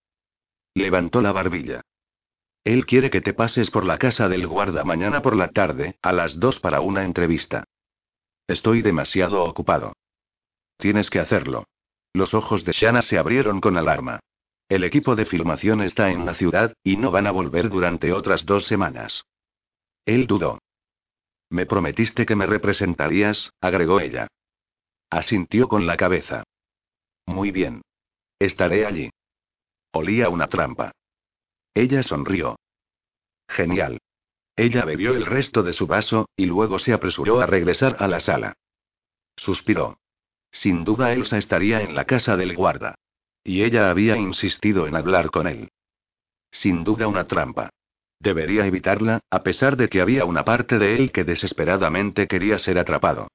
Levantó 0.75 1.21
la 1.21 1.33
barbilla. 1.33 1.83
Él 2.65 2.87
quiere 2.87 3.11
que 3.11 3.21
te 3.21 3.35
pases 3.35 3.71
por 3.71 3.85
la 3.85 3.99
casa 3.99 4.29
del 4.29 4.47
guarda 4.47 4.85
mañana 4.85 5.23
por 5.23 5.37
la 5.37 5.49
tarde, 5.49 5.97
a 6.03 6.13
las 6.13 6.41
dos 6.41 6.61
para 6.61 6.81
una 6.81 7.05
entrevista. 7.05 7.65
Estoy 8.47 8.83
demasiado 8.83 9.45
ocupado. 9.45 9.93
Tienes 10.79 11.11
que 11.11 11.21
hacerlo. 11.21 11.65
Los 12.13 12.35
ojos 12.35 12.65
de 12.65 12.73
Shanna 12.73 13.03
se 13.03 13.19
abrieron 13.19 13.61
con 13.61 13.77
alarma. 13.77 14.21
El 14.69 14.85
equipo 14.85 15.15
de 15.15 15.27
filmación 15.27 15.83
está 15.83 16.11
en 16.11 16.25
la 16.25 16.35
ciudad, 16.35 16.73
y 16.83 16.97
no 16.97 17.11
van 17.11 17.27
a 17.27 17.31
volver 17.31 17.69
durante 17.69 18.13
otras 18.13 18.47
dos 18.47 18.67
semanas. 18.67 19.25
Él 20.07 20.27
dudó. 20.27 20.59
Me 21.51 21.67
prometiste 21.67 22.25
que 22.25 22.35
me 22.35 22.47
representarías, 22.47 23.51
agregó 23.61 24.01
ella. 24.01 24.29
Asintió 25.15 25.69
con 25.69 25.87
la 25.87 25.97
cabeza. 25.97 26.43
Muy 27.27 27.53
bien. 27.53 27.83
Estaré 28.41 28.85
allí. 28.85 29.11
Olía 29.93 30.29
una 30.29 30.49
trampa. 30.49 30.91
Ella 31.73 32.03
sonrió. 32.03 32.57
Genial. 33.49 34.01
Ella 34.57 34.85
bebió 34.85 35.15
el 35.15 35.25
resto 35.25 35.63
de 35.63 35.73
su 35.73 35.87
vaso, 35.87 36.29
y 36.35 36.47
luego 36.47 36.81
se 36.81 36.93
apresuró 36.93 37.41
a 37.41 37.47
regresar 37.47 37.95
a 38.01 38.09
la 38.09 38.19
sala. 38.19 38.55
Suspiró. 39.37 39.99
Sin 40.51 40.83
duda 40.83 41.13
Elsa 41.13 41.39
estaría 41.39 41.83
en 41.83 41.95
la 41.95 42.07
casa 42.07 42.37
del 42.37 42.57
guarda. 42.57 42.97
Y 43.45 43.63
ella 43.63 43.91
había 43.91 44.17
insistido 44.17 44.89
en 44.89 44.97
hablar 44.97 45.31
con 45.31 45.47
él. 45.47 45.69
Sin 46.51 46.83
duda 46.83 47.07
una 47.07 47.29
trampa. 47.29 47.71
Debería 48.19 48.67
evitarla, 48.67 49.21
a 49.31 49.45
pesar 49.45 49.77
de 49.77 49.89
que 49.89 50.01
había 50.01 50.25
una 50.25 50.45
parte 50.45 50.81
de 50.81 50.97
él 50.97 51.13
que 51.13 51.23
desesperadamente 51.23 52.27
quería 52.27 52.59
ser 52.59 52.81
atrapado. 52.81 53.29